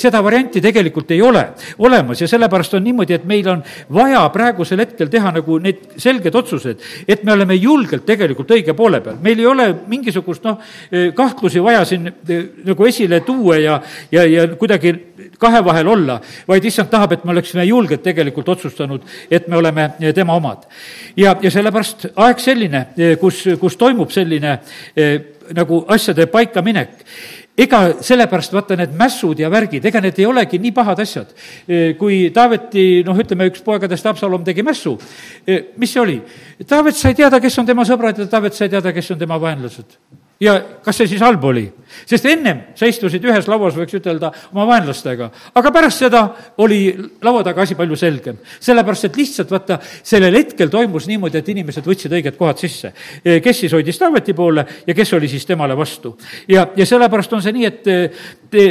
seda 0.00 0.22
varianti 0.24 0.60
tegelikult 0.64 1.10
ei 1.14 1.22
ole 1.22 1.46
olemas. 1.78 2.20
Ja 2.20 2.28
sellepärast 2.28 2.74
on 2.74 2.84
niimoodi, 2.84 3.14
et 3.14 3.24
meil 3.24 3.48
on 3.48 3.62
vaja 3.92 4.24
praegusel 4.34 4.82
hetkel 4.84 5.10
teha 5.12 5.32
nagu 5.34 5.58
need 5.62 5.98
selged 6.00 6.34
otsused, 6.34 6.82
et 7.08 7.24
me 7.24 7.32
oleme 7.32 7.53
julgelt 7.56 8.06
tegelikult 8.06 8.50
õige 8.56 8.74
poole 8.76 9.00
peal. 9.00 9.16
meil 9.22 9.38
ei 9.38 9.46
ole 9.46 9.68
mingisugust 9.86 10.44
noh, 10.44 10.60
kahtlusi 11.14 11.62
vaja 11.62 11.84
siin 11.88 12.10
nagu 12.64 12.86
esile 12.86 13.20
tuua 13.20 13.58
ja, 13.58 13.80
ja, 14.12 14.24
ja 14.24 14.46
kuidagi 14.56 14.94
kahe 15.38 15.64
vahel 15.64 15.88
olla, 15.88 16.18
vaid 16.48 16.64
issand 16.64 16.90
tahab, 16.90 17.12
et 17.12 17.24
me 17.24 17.34
oleksime 17.34 17.64
julgelt 17.64 18.02
tegelikult 18.04 18.48
otsustanud, 18.54 19.04
et 19.30 19.48
me 19.48 19.56
oleme 19.56 19.90
tema 20.14 20.36
omad. 20.36 20.66
ja, 21.16 21.36
ja 21.42 21.50
sellepärast 21.50 22.08
aeg 22.14 22.42
selline, 22.42 22.86
kus, 23.20 23.44
kus 23.60 23.76
toimub 23.80 24.10
selline 24.14 24.58
eh, 24.96 25.16
nagu 25.54 25.84
asjade 25.92 26.26
paikaminek 26.32 27.04
ega 27.58 27.80
sellepärast 28.02 28.54
vaata 28.54 28.76
need 28.78 28.96
mässud 28.98 29.38
ja 29.38 29.50
värgid, 29.52 29.84
ega 29.86 30.02
need 30.02 30.18
ei 30.18 30.26
olegi 30.26 30.58
nii 30.58 30.72
pahad 30.74 31.04
asjad. 31.04 31.30
Eh, 31.68 31.94
kui 31.98 32.30
Taaveti, 32.34 33.04
noh, 33.06 33.18
ütleme, 33.18 33.48
üks 33.52 33.62
poegadest, 33.64 34.06
Absalom, 34.10 34.44
tegi 34.44 34.64
mässu, 34.66 34.96
eh, 35.46 35.70
mis 35.78 35.94
see 35.94 36.02
oli? 36.02 36.18
Taavet 36.66 36.98
sai 36.98 37.14
teada, 37.14 37.40
kes 37.40 37.58
on 37.58 37.66
tema 37.66 37.86
sõbrad 37.86 38.18
ja 38.18 38.26
Taavet 38.26 38.54
sai 38.54 38.68
teada, 38.68 38.92
kes 38.92 39.10
on 39.14 39.18
tema 39.18 39.38
vaenlased 39.38 39.98
ja 40.40 40.54
kas 40.84 40.98
see 40.98 41.08
siis 41.14 41.22
halb 41.22 41.44
oli? 41.44 41.64
sest 42.08 42.26
ennem 42.26 42.60
sa 42.74 42.88
istusid 42.90 43.22
ühes 43.24 43.46
lauas, 43.48 43.76
võiks 43.78 43.94
ütelda, 43.94 44.32
oma 44.52 44.66
vaenlastega, 44.72 45.28
aga 45.54 45.72
pärast 45.74 46.02
seda 46.02 46.24
oli 46.64 46.80
laua 47.22 47.44
taga 47.46 47.62
asi 47.62 47.76
palju 47.78 47.96
selgem. 47.98 48.40
sellepärast, 48.60 49.08
et 49.08 49.20
lihtsalt 49.20 49.52
vaata, 49.54 49.78
sellel 50.02 50.34
hetkel 50.40 50.72
toimus 50.72 51.06
niimoodi, 51.10 51.38
et 51.38 51.52
inimesed 51.54 51.86
võtsid 51.86 52.16
õiged 52.18 52.38
kohad 52.40 52.58
sisse. 52.58 52.92
kes 53.22 53.60
siis 53.60 53.72
hoidis 53.72 53.98
Taaveti 53.98 54.34
poole 54.34 54.66
ja 54.86 54.94
kes 54.94 55.12
oli 55.14 55.28
siis 55.28 55.46
temale 55.46 55.76
vastu. 55.76 56.16
ja, 56.48 56.66
ja 56.76 56.86
sellepärast 56.86 57.32
on 57.32 57.42
see 57.42 57.54
nii, 57.54 57.70
et 57.70 57.82
te, 58.50 58.66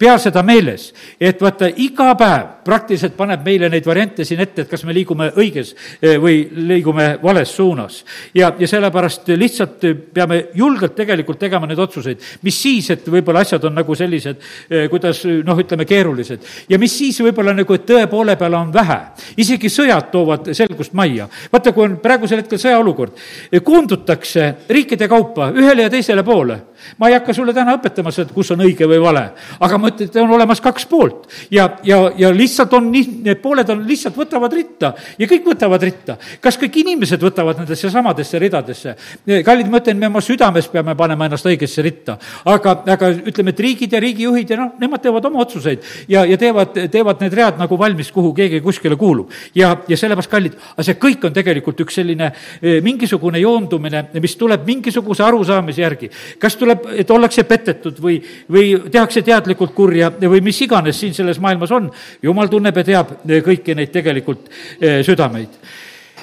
pea 0.00 0.16
seda 0.20 0.42
meeles, 0.46 0.90
et 1.20 1.42
vaata, 1.42 1.68
iga 1.84 2.14
päev 2.18 2.46
praktiliselt 2.64 3.16
paneb 3.18 3.42
meile 3.44 3.68
neid 3.72 3.84
variante 3.86 4.24
siin 4.24 4.40
ette, 4.40 4.64
et 4.64 4.70
kas 4.70 4.84
me 4.88 4.94
liigume 4.96 5.28
õiges 5.40 5.74
eh, 6.00 6.16
või 6.20 6.42
liigume 6.70 7.10
vales 7.22 7.52
suunas. 7.56 8.00
ja, 8.34 8.52
ja 8.58 8.68
sellepärast 8.68 9.28
lihtsalt 9.36 9.84
peame 10.14 10.40
julgelt 10.56 10.94
tegelikult 10.96 11.38
tegema 11.40 11.68
neid 11.68 11.82
otsuseid, 11.82 12.22
mis 12.46 12.62
siis, 12.62 12.90
et 12.94 13.08
võib-olla 13.12 13.44
asjad 13.44 13.64
on 13.68 13.76
nagu 13.76 13.96
sellised, 13.96 14.40
eh, 14.70 14.88
kuidas 14.92 15.22
noh, 15.44 15.60
ütleme, 15.64 15.84
keerulised. 15.84 16.48
ja 16.68 16.78
mis 16.78 16.96
siis 16.96 17.20
võib-olla 17.20 17.54
nagu, 17.56 17.76
et 17.76 17.86
tõe 17.86 18.06
poole 18.10 18.36
peal 18.40 18.56
on 18.56 18.72
vähe. 18.72 19.00
isegi 19.36 19.68
sõjad 19.68 20.10
toovad 20.12 20.52
selgust 20.56 20.96
majja. 20.96 21.28
vaata, 21.52 21.72
kui 21.72 21.84
on 21.84 21.98
praegusel 22.00 22.40
hetkel 22.40 22.58
sõjaolukord, 22.58 23.20
koondutakse 23.64 24.54
riikide 24.68 25.08
kaupa 25.08 25.52
ühele 25.52 25.82
ja 25.82 25.92
teisele 25.92 26.24
poole 26.24 26.60
ma 26.98 27.08
ei 27.08 27.14
hakka 27.14 27.34
sulle 27.34 27.52
täna 27.54 27.74
õpetama 27.76 28.12
seda, 28.14 28.32
kus 28.34 28.50
on 28.54 28.62
õige 28.64 28.88
või 28.88 29.00
vale, 29.02 29.24
aga 29.60 29.78
ma 29.78 29.89
ütlen, 29.92 30.10
et 30.10 30.16
on 30.22 30.34
olemas 30.36 30.60
kaks 30.64 30.86
poolt 30.90 31.28
ja, 31.50 31.68
ja, 31.86 32.00
ja 32.18 32.30
lihtsalt 32.34 32.72
on 32.76 32.90
nii, 32.92 33.20
need 33.26 33.40
pooled 33.42 33.68
on, 33.72 33.84
lihtsalt 33.88 34.16
võtavad 34.18 34.54
ritta 34.54 34.92
ja 35.18 35.28
kõik 35.30 35.46
võtavad 35.52 35.82
ritta. 35.84 36.16
kas 36.40 36.58
kõik 36.60 36.80
inimesed 36.82 37.22
võtavad 37.22 37.60
nendesse 37.62 37.90
samadesse 37.90 38.38
ridadesse? 38.42 38.96
kallid, 39.44 39.70
ma 39.70 39.80
ütlen, 39.82 39.98
me 40.00 40.10
oma 40.10 40.22
südames 40.24 40.68
peame 40.72 40.94
panema 40.98 41.28
ennast 41.28 41.46
õigesse 41.46 41.82
ritta, 41.84 42.16
aga, 42.50 42.76
aga 42.96 43.10
ütleme, 43.32 43.54
et 43.54 43.60
riigid 43.66 43.96
ja 43.96 44.00
riigijuhid 44.02 44.50
ja 44.50 44.60
noh, 44.60 44.72
nemad 44.80 45.02
teevad 45.04 45.28
oma 45.30 45.42
otsuseid 45.44 45.84
ja, 46.08 46.24
ja 46.28 46.38
teevad, 46.40 46.76
teevad 46.92 47.22
need 47.24 47.36
read 47.36 47.60
nagu 47.60 47.78
valmis, 47.78 48.10
kuhu 48.14 48.32
keegi 48.36 48.60
kuskile 48.64 48.96
kuulub. 49.00 49.30
ja, 49.54 49.74
ja 49.88 49.96
sellepärast, 49.96 50.30
kallid, 50.30 50.56
aga 50.74 50.86
see 50.86 50.98
kõik 51.00 51.26
on 51.28 51.36
tegelikult 51.36 51.80
üks 51.84 52.00
selline 52.00 52.30
eh, 52.30 52.78
mingisugune 52.84 53.40
joondumine, 53.42 54.06
mis 54.20 54.36
tuleb 54.40 54.66
mingisuguse 54.68 55.24
arusaamise 55.26 55.82
järgi. 55.82 56.10
kas 56.38 56.56
tuleb, 56.60 56.86
et 56.96 57.10
ollakse 57.10 57.44
petetud 57.48 58.00
või, 58.02 58.20
või 58.50 58.74
tehakse 58.90 59.22
teadlikult 59.26 59.74
kurja 59.80 60.12
või 60.20 60.42
mis 60.44 60.60
iganes 60.66 61.00
siin 61.00 61.16
selles 61.16 61.40
maailmas 61.42 61.72
on, 61.76 61.90
jumal 62.22 62.50
tunneb 62.52 62.82
ja 62.82 62.88
teab 62.92 63.14
kõiki 63.24 63.76
neid 63.78 63.94
tegelikult 63.94 64.50
eh, 64.50 65.00
südameid. 65.06 65.62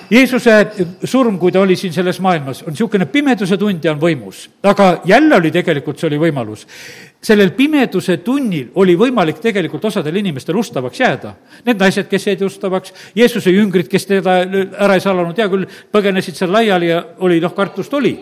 Jeesuse 0.08 0.54
surm, 1.04 1.36
kui 1.36 1.52
ta 1.52 1.60
oli 1.60 1.76
siin 1.76 1.92
selles 1.92 2.22
maailmas, 2.24 2.62
on 2.64 2.72
niisugune 2.72 3.10
pimeduse 3.12 3.58
tund 3.60 3.84
ja 3.84 3.92
on 3.92 4.00
võimus. 4.00 4.46
aga 4.64 5.02
jälle 5.06 5.36
oli 5.36 5.52
tegelikult, 5.52 6.00
see 6.00 6.08
oli 6.08 6.20
võimalus. 6.22 6.64
sellel 7.22 7.52
pimeduse 7.52 8.18
tunnil 8.24 8.70
oli 8.76 8.96
võimalik 8.96 9.42
tegelikult 9.44 9.86
osadel 9.86 10.16
inimestel 10.16 10.56
ustavaks 10.56 11.00
jääda. 11.00 11.34
Need 11.66 11.80
naised, 11.80 12.08
kes 12.08 12.28
jäid 12.28 12.42
ustavaks, 12.42 12.94
Jeesuse 13.16 13.52
jüngrid, 13.52 13.90
kes 13.92 14.06
teda 14.06 14.40
ära 14.80 14.96
ei 14.96 15.04
salanud, 15.04 15.38
hea 15.38 15.50
küll, 15.50 15.68
põgenesid 15.92 16.40
seal 16.40 16.56
laiali 16.56 16.88
ja 16.94 17.04
oli, 17.20 17.42
noh, 17.44 17.54
kartust 17.54 17.94
oli 17.94 18.16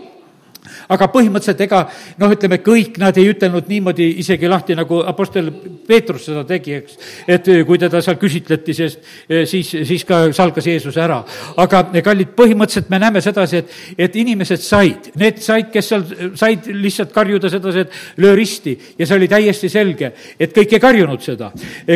aga 0.93 1.07
põhimõtteliselt 1.13 1.63
ega 1.65 1.81
noh, 2.21 2.33
ütleme 2.33 2.59
kõik 2.63 2.99
nad 3.01 3.17
ei 3.17 3.29
ütelnud 3.31 3.69
niimoodi 3.69 4.07
isegi 4.21 4.49
lahti, 4.49 4.75
nagu 4.77 5.01
Apostel 5.07 5.49
Peetrus 5.87 6.27
seda 6.29 6.43
tegi, 6.47 6.75
eks. 6.79 6.97
et 7.27 7.49
eh, 7.51 7.61
kui 7.67 7.79
teda 7.81 8.01
seal 8.03 8.17
küsitleti, 8.21 8.75
sest 8.77 9.01
eh, 9.29 9.45
siis, 9.49 9.71
siis 9.87 10.05
ka 10.07 10.25
salgas 10.35 10.67
Jeesuse 10.69 11.01
ära. 11.01 11.21
aga 11.61 11.85
eh, 11.93 12.03
kallid, 12.05 12.33
põhimõtteliselt 12.37 12.91
me 12.93 12.99
näeme 13.01 13.23
sedasi, 13.23 13.63
et, 13.63 13.75
et 14.07 14.19
inimesed 14.21 14.61
said, 14.63 15.11
need 15.21 15.41
said, 15.43 15.71
kes 15.73 15.91
seal 15.91 16.05
said 16.37 16.69
lihtsalt 16.71 17.13
karjuda 17.15 17.51
sedasi, 17.51 17.85
et 17.85 18.21
löö 18.23 18.35
risti 18.37 18.75
ja 18.99 19.07
see 19.07 19.17
oli 19.17 19.29
täiesti 19.31 19.69
selge, 19.71 20.11
et 20.39 20.53
kõik 20.55 20.77
ei 20.77 20.83
karjunud 20.83 21.21
seda. 21.23 21.51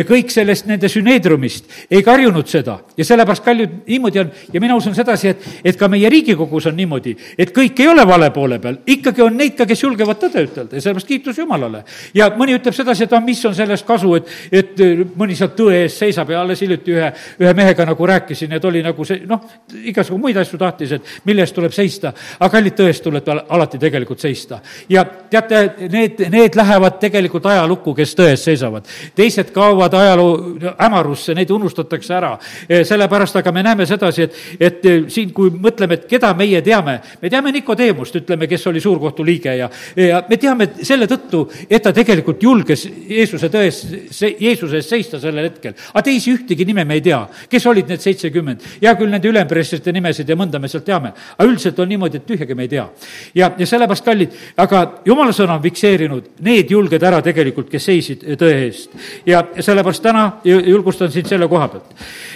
kõik 0.08 0.30
sellest 0.32 0.66
nende 0.70 0.88
süneedrumist 0.90 1.90
ei 1.90 2.02
karjunud 2.06 2.48
seda 2.48 2.78
ja 2.96 3.06
sellepärast, 3.06 3.44
kallid, 3.44 3.80
niimoodi 3.88 4.22
on 4.22 4.30
ja 4.52 4.60
mina 4.60 4.76
usun 4.76 4.94
sedasi, 4.94 5.34
et, 5.34 5.48
et 5.64 5.78
ka 5.78 5.88
meie 5.90 6.10
Riigikogus 6.10 6.66
on 6.70 6.76
niimoodi, 6.76 7.14
et 7.38 7.52
kõik 7.54 7.80
ei 7.80 7.88
ole 7.90 8.06
vale 8.06 8.30
poole 8.34 8.58
peal, 8.62 8.79
ikkagi 8.86 9.22
on 9.22 9.36
neid 9.36 9.56
ka, 9.58 9.66
kes 9.68 9.82
julgevad 9.82 10.18
tõde 10.20 10.44
ütelda 10.46 10.76
ja 10.76 10.82
sellepärast 10.84 11.08
kiitus 11.08 11.38
Jumalale. 11.38 11.82
ja 12.14 12.30
mõni 12.36 12.54
ütleb 12.58 12.74
sedasi, 12.74 13.04
et 13.04 13.12
ah, 13.12 13.22
mis 13.24 13.42
on 13.46 13.54
sellest 13.54 13.86
kasu, 13.86 14.14
et, 14.18 14.30
et 14.52 14.82
mõni 15.16 15.36
seal 15.38 15.52
tõe 15.56 15.82
ees 15.84 15.98
seisab 15.98 16.30
ja 16.30 16.40
alles 16.42 16.60
hiljuti 16.62 16.94
ühe, 16.96 17.10
ühe 17.40 17.54
mehega 17.56 17.86
nagu 17.88 18.06
rääkisin, 18.06 18.52
et 18.56 18.64
oli 18.64 18.82
nagu 18.84 19.04
see, 19.04 19.22
noh, 19.28 19.44
igasugu 19.92 20.18
muid 20.20 20.38
asju 20.40 20.58
tahtis, 20.60 20.96
et 20.96 21.12
mille 21.28 21.44
eest 21.44 21.54
tuleb 21.56 21.74
seista. 21.74 22.12
aga 22.38 22.50
kallid, 22.56 22.76
tõe 22.78 22.90
eest 22.92 23.04
tuleb 23.04 23.28
alati 23.48 23.78
tegelikult 23.78 24.20
seista. 24.20 24.60
ja 24.88 25.04
teate, 25.04 25.62
need, 25.90 26.24
need 26.30 26.56
lähevad 26.56 26.98
tegelikult 27.02 27.46
ajalukku, 27.46 27.94
kes 27.94 28.14
tõe 28.18 28.34
eest 28.34 28.50
seisavad. 28.50 28.88
teised 29.14 29.52
kaovad 29.54 29.94
ajaloo 29.94 30.30
hämarusse, 30.78 31.34
neid 31.34 31.50
unustatakse 31.50 32.14
ära. 32.14 32.36
sellepärast, 32.68 33.36
aga 33.36 33.52
me 33.52 33.62
näeme 33.62 33.86
sedasi, 33.86 34.22
et, 34.22 34.34
et 34.60 34.88
siin, 35.08 35.32
kui 35.34 35.50
mõtleme, 35.50 35.98
et 35.98 36.06
keda 36.10 36.32
meie 36.34 36.62
teame, 36.62 37.00
me 37.22 37.30
teame 37.30 37.52
Nikodeemust, 37.52 38.16
ütleme, 38.22 38.48
kes 38.50 38.66
oli 38.70 38.80
suurkohtu 38.80 39.24
liige 39.26 39.54
ja, 39.56 39.68
ja 39.96 40.22
me 40.28 40.38
teame 40.40 40.70
selle 40.82 41.08
tõttu, 41.10 41.44
et 41.68 41.82
ta 41.82 41.92
tegelikult 41.94 42.42
julges 42.42 42.86
Jeesuse 42.86 43.50
tões, 43.52 43.80
Jeesuse 44.40 44.80
ees 44.80 44.88
seista 44.90 45.20
sellel 45.20 45.48
hetkel. 45.48 45.74
aga 45.92 46.02
teisi 46.06 46.32
ühtegi 46.34 46.64
nime 46.68 46.84
me 46.84 46.98
ei 46.98 47.04
tea, 47.04 47.20
kes 47.50 47.66
olid 47.66 47.90
need 47.90 48.02
seitsekümmend. 48.02 48.66
hea 48.82 48.94
küll, 48.98 49.10
nende 49.10 49.28
ülempreestrite 49.28 49.92
nimesid 49.92 50.28
ja 50.28 50.36
mõnda 50.38 50.60
me 50.60 50.68
sealt 50.68 50.84
teame, 50.86 51.12
aga 51.36 51.48
üldiselt 51.48 51.78
on 51.78 51.88
niimoodi, 51.90 52.20
et 52.20 52.26
tühjagi 52.26 52.54
me 52.54 52.66
ei 52.66 52.72
tea. 52.72 52.86
ja, 53.34 53.50
ja 53.58 53.66
sellepärast, 53.66 54.04
kallid, 54.04 54.36
aga 54.56 54.82
jumala 55.06 55.34
sõna 55.36 55.58
on 55.58 55.64
fikseerinud 55.64 56.32
need 56.46 56.70
julged 56.70 57.02
ära 57.02 57.20
tegelikult, 57.24 57.70
kes 57.70 57.88
seisid 57.90 58.26
tõe 58.40 58.56
eest. 58.66 58.96
ja 59.26 59.44
sellepärast 59.58 60.02
täna 60.02 60.26
julgustan 60.44 61.12
sind 61.12 61.30
selle 61.30 61.48
koha 61.48 61.68
pealt. 61.68 61.94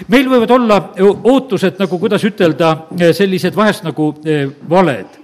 meil 0.08 0.30
võivad 0.30 0.54
olla 0.58 0.80
ootused 1.00 1.80
nagu, 1.80 1.98
kuidas 1.98 2.24
ütelda, 2.24 2.74
sellised 3.12 3.56
vahest 3.56 3.84
nagu 3.86 4.12
eh, 4.24 4.48
valed 4.68 5.23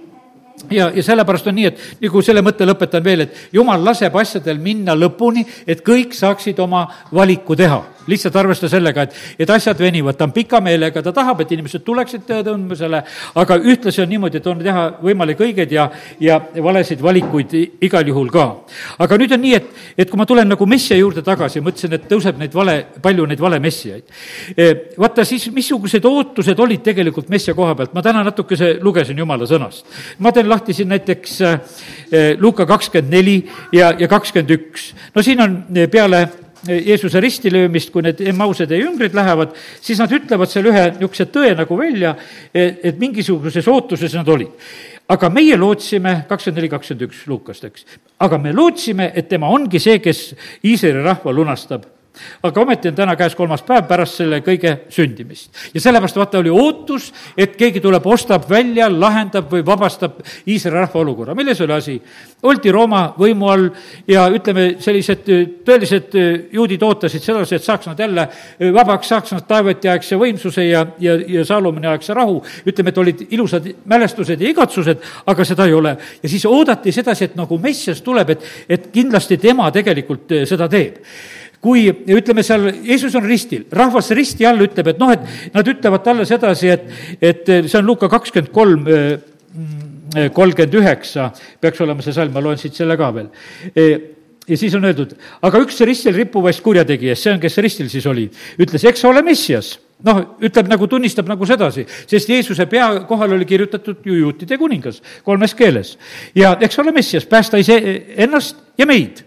ja, 0.69 0.91
ja 0.95 1.03
sellepärast 1.03 1.47
on 1.47 1.55
nii, 1.55 1.69
et 1.71 2.03
nagu 2.03 2.21
selle 2.25 2.43
mõtte 2.45 2.67
lõpetan 2.67 3.03
veel, 3.03 3.25
et 3.25 3.55
jumal 3.55 3.83
laseb 3.85 4.15
asjadel 4.21 4.59
minna 4.61 4.95
lõpuni, 4.97 5.45
et 5.67 5.83
kõik 5.85 6.13
saaksid 6.17 6.59
oma 6.59 6.85
valiku 7.13 7.55
teha 7.55 7.81
lihtsalt 8.07 8.35
arvesta 8.35 8.69
sellega, 8.69 9.05
et, 9.05 9.15
et 9.39 9.49
asjad 9.49 9.79
venivad, 9.79 10.17
ta 10.17 10.25
on 10.27 10.33
pika 10.35 10.61
meelega, 10.63 11.03
ta 11.03 11.13
tahab, 11.15 11.43
et 11.43 11.51
inimesed 11.53 11.83
tuleksid 11.85 12.25
tõe 12.27 12.43
tundmisele, 12.45 13.01
aga 13.41 13.57
ühtlasi 13.61 14.01
on 14.03 14.09
niimoodi, 14.11 14.41
et 14.41 14.49
on 14.49 14.61
teha 14.63 14.85
võimalik 15.01 15.41
õigeid 15.45 15.75
ja, 15.75 15.87
ja 16.21 16.39
valesid 16.63 17.01
valikuid 17.03 17.55
igal 17.83 18.07
juhul 18.07 18.31
ka. 18.33 18.47
aga 19.05 19.19
nüüd 19.21 19.35
on 19.35 19.43
nii, 19.45 19.53
et, 19.57 19.69
et 19.97 20.09
kui 20.09 20.19
ma 20.19 20.25
tulen 20.29 20.49
nagu 20.49 20.65
messia 20.69 20.97
juurde 20.97 21.23
tagasi, 21.25 21.61
mõtlesin, 21.63 21.95
et 21.97 22.07
tõuseb 22.09 22.39
neid 22.41 22.55
vale, 22.57 22.77
palju 23.01 23.27
neid 23.29 23.41
valemessiaid. 23.41 24.17
E, 24.55 24.69
vaata 24.97 25.25
siis, 25.27 25.47
missugused 25.53 26.05
ootused 26.07 26.59
olid 26.59 26.83
tegelikult 26.85 27.29
messia 27.29 27.55
koha 27.57 27.75
pealt, 27.77 27.95
ma 27.97 28.05
täna 28.05 28.23
natukese 28.25 28.73
lugesin 28.81 29.17
jumala 29.17 29.47
sõnast. 29.49 29.85
ma 30.19 30.31
teen 30.31 30.49
lahti 30.49 30.73
siin 30.73 30.89
näiteks 30.91 31.41
e, 31.41 31.51
Luuka 32.39 32.65
kakskümmend 32.65 33.13
neli 33.13 33.37
ja, 33.73 33.91
ja 33.99 34.07
kakskümmend 34.07 34.51
üks. 34.57 34.91
no 35.15 35.21
siin 35.25 35.41
on 35.41 35.57
peale 35.91 36.27
Jeesuse 36.67 37.21
ristilöömist, 37.23 37.89
kui 37.93 38.03
need 38.05 38.19
Emmausede 38.31 38.77
jüngrid 38.77 39.15
lähevad, 39.17 39.55
siis 39.81 39.99
nad 40.01 40.11
ütlevad 40.13 40.51
seal 40.51 40.69
ühe 40.69 40.83
niisuguse 40.93 41.25
tõe 41.33 41.55
nagu 41.57 41.77
välja, 41.79 42.15
et 42.53 42.99
mingisuguses 43.01 43.67
ootuses 43.71 44.13
nad 44.17 44.29
olid. 44.29 44.51
aga 45.11 45.27
meie 45.27 45.57
lootsime, 45.57 46.21
kakskümmend 46.29 46.61
neli, 46.61 46.69
kakskümmend 46.71 47.09
üks 47.09 47.25
Lukast, 47.27 47.65
eks, 47.67 47.83
aga 48.23 48.37
me 48.39 48.53
lootsime, 48.55 49.09
et 49.15 49.27
tema 49.27 49.49
ongi 49.51 49.79
see, 49.79 49.97
kes 49.99 50.21
Iisraeli 50.63 51.01
rahva 51.03 51.33
lunastab 51.35 51.83
aga 52.43 52.61
ometi 52.61 52.89
on 52.91 52.95
täna 52.95 53.15
käes 53.15 53.35
kolmas 53.35 53.63
päev 53.65 53.85
pärast 53.87 54.19
selle 54.19 54.41
kõige 54.43 54.73
sündimist. 54.91 55.49
ja 55.73 55.81
sellepärast 55.81 56.17
vaata, 56.19 56.39
oli 56.41 56.51
ootus, 56.51 57.11
et 57.37 57.55
keegi 57.57 57.79
tuleb, 57.81 58.05
ostab 58.05 58.47
välja, 58.49 58.89
lahendab 58.91 59.51
või 59.51 59.63
vabastab 59.65 60.19
Iisraeli 60.47 60.81
rahva 60.81 60.99
olukorra. 60.99 61.35
milles 61.35 61.61
oli 61.61 61.73
asi? 61.73 62.01
oldi 62.43 62.71
Rooma 62.71 63.01
võimu 63.17 63.49
all 63.51 63.67
ja 64.07 64.27
ütleme, 64.33 64.75
sellised 64.81 65.25
tõelised 65.65 66.17
juudid 66.51 66.83
ootasid 66.83 67.23
sedasi, 67.23 67.55
et 67.55 67.63
saaks 67.63 67.87
nad 67.87 67.99
jälle 67.99 68.27
vabaks, 68.73 69.11
saaks 69.13 69.35
nad 69.35 69.47
taevetiaegse 69.47 70.17
võimsuse 70.19 70.65
ja, 70.67 70.85
ja, 70.99 71.17
ja 71.27 71.45
Saalomoni 71.45 71.87
aegse 71.87 72.13
rahu. 72.17 72.41
ütleme, 72.65 72.89
et 72.89 72.97
olid 72.97 73.27
ilusad 73.29 73.67
mälestused 73.85 74.41
ja 74.41 74.49
igatsused, 74.49 75.05
aga 75.25 75.45
seda 75.45 75.65
ei 75.65 75.73
ole. 75.73 75.97
ja 76.23 76.29
siis 76.29 76.45
oodati 76.45 76.91
sedasi, 76.91 77.29
et 77.29 77.35
nagu 77.39 77.57
Messias 77.57 78.01
tuleb, 78.01 78.29
et, 78.35 78.49
et 78.69 78.89
kindlasti 78.91 79.37
tema 79.37 79.71
tegelikult 79.71 80.41
seda 80.49 80.67
teeb 80.69 80.99
kui 81.61 81.85
ütleme 81.89 82.43
seal, 82.45 82.69
Jeesus 82.85 83.15
on 83.17 83.27
ristil, 83.27 83.67
rahvas 83.71 84.09
risti 84.17 84.47
all 84.49 84.63
ütleb, 84.65 84.91
et 84.93 85.01
noh, 85.01 85.11
et 85.13 85.53
nad 85.53 85.67
ütlevad 85.73 86.03
talle 86.05 86.25
sedasi, 86.27 86.71
et, 86.73 86.87
et 87.21 87.51
see 87.67 87.77
on 87.79 87.85
Luka 87.85 88.09
kakskümmend 88.11 88.49
kolm, 88.55 88.87
mm, 88.87 90.31
kolmkümmend 90.33 90.79
üheksa, 90.81 91.29
peaks 91.61 91.83
olema 91.85 92.03
see 92.05 92.17
salm, 92.17 92.33
ma 92.33 92.43
loen 92.43 92.59
siit 92.59 92.77
selle 92.77 92.97
ka 92.99 93.11
veel. 93.15 93.29
Ja 94.49 94.57
siis 94.57 94.73
on 94.75 94.89
öeldud, 94.89 95.13
aga 95.45 95.61
üks 95.61 95.77
ristil 95.85 96.17
rippuvast 96.17 96.63
kurjategijast, 96.65 97.23
see 97.23 97.35
on, 97.35 97.39
kes 97.39 97.61
ristil 97.61 97.89
siis 97.93 98.09
oli, 98.09 98.25
ütles, 98.59 98.83
eks 98.89 99.05
ole 99.07 99.21
Messias. 99.25 99.75
Noh, 100.01 100.17
ütleb 100.41 100.65
nagu, 100.65 100.87
tunnistab 100.89 101.27
nagu 101.29 101.45
sedasi, 101.45 101.83
sest 102.09 102.29
Jeesuse 102.33 102.65
pea 102.65 102.87
kohal 103.05 103.35
oli 103.35 103.45
kirjutatud 103.45 104.01
ju 104.01 104.15
juutide 104.17 104.57
kuningas 104.57 104.97
kolmes 105.21 105.53
keeles. 105.53 105.93
ja 106.33 106.55
eks 106.57 106.79
ole 106.81 106.91
Messias, 106.91 107.27
päästa 107.29 107.61
ise 107.61 107.77
ennast 108.17 108.57
ja 108.81 108.89
meid 108.89 109.21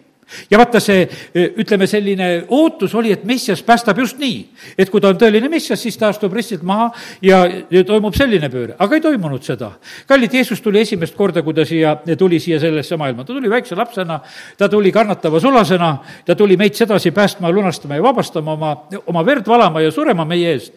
ja 0.51 0.59
vaata, 0.59 0.81
see 0.83 1.05
ütleme, 1.35 1.87
selline 1.91 2.29
ootus 2.55 2.95
oli, 2.95 3.13
et 3.15 3.25
Messias 3.29 3.63
päästab 3.65 3.99
just 4.03 4.19
nii, 4.21 4.39
et 4.79 4.91
kui 4.91 5.03
ta 5.03 5.11
on 5.13 5.21
tõeline 5.21 5.51
Messias, 5.53 5.83
siis 5.83 5.99
ta 6.01 6.11
astub 6.13 6.33
ristilt 6.37 6.65
maha 6.67 6.91
ja, 7.25 7.43
toimub 7.87 8.17
selline 8.17 8.51
pööre, 8.53 8.77
aga 8.79 8.99
ei 8.99 9.05
toimunud 9.05 9.45
seda. 9.45 9.73
kallid, 10.09 10.35
Jeesus 10.35 10.63
tuli 10.65 10.81
esimest 10.83 11.17
korda, 11.17 11.43
kui 11.43 11.55
ta 11.55 11.67
siia, 11.69 11.97
tuli 12.19 12.41
siia 12.41 12.61
sellesse 12.63 12.99
maailma, 13.01 13.25
ta 13.25 13.33
tuli 13.33 13.51
väikse 13.51 13.79
lapsena, 13.79 14.21
ta 14.59 14.69
tuli 14.69 14.93
kannatava 14.93 15.41
sulasena, 15.41 15.95
ta 16.27 16.35
tuli 16.35 16.57
meid 16.57 16.75
sedasi 16.75 17.11
päästma, 17.15 17.53
lunastama 17.53 18.01
ja 18.01 18.03
vabastama, 18.03 18.53
oma, 18.53 18.75
oma 19.07 19.25
verd 19.27 19.47
valama 19.49 19.85
ja 19.85 19.93
surema 19.95 20.25
meie 20.29 20.57
eest. 20.57 20.75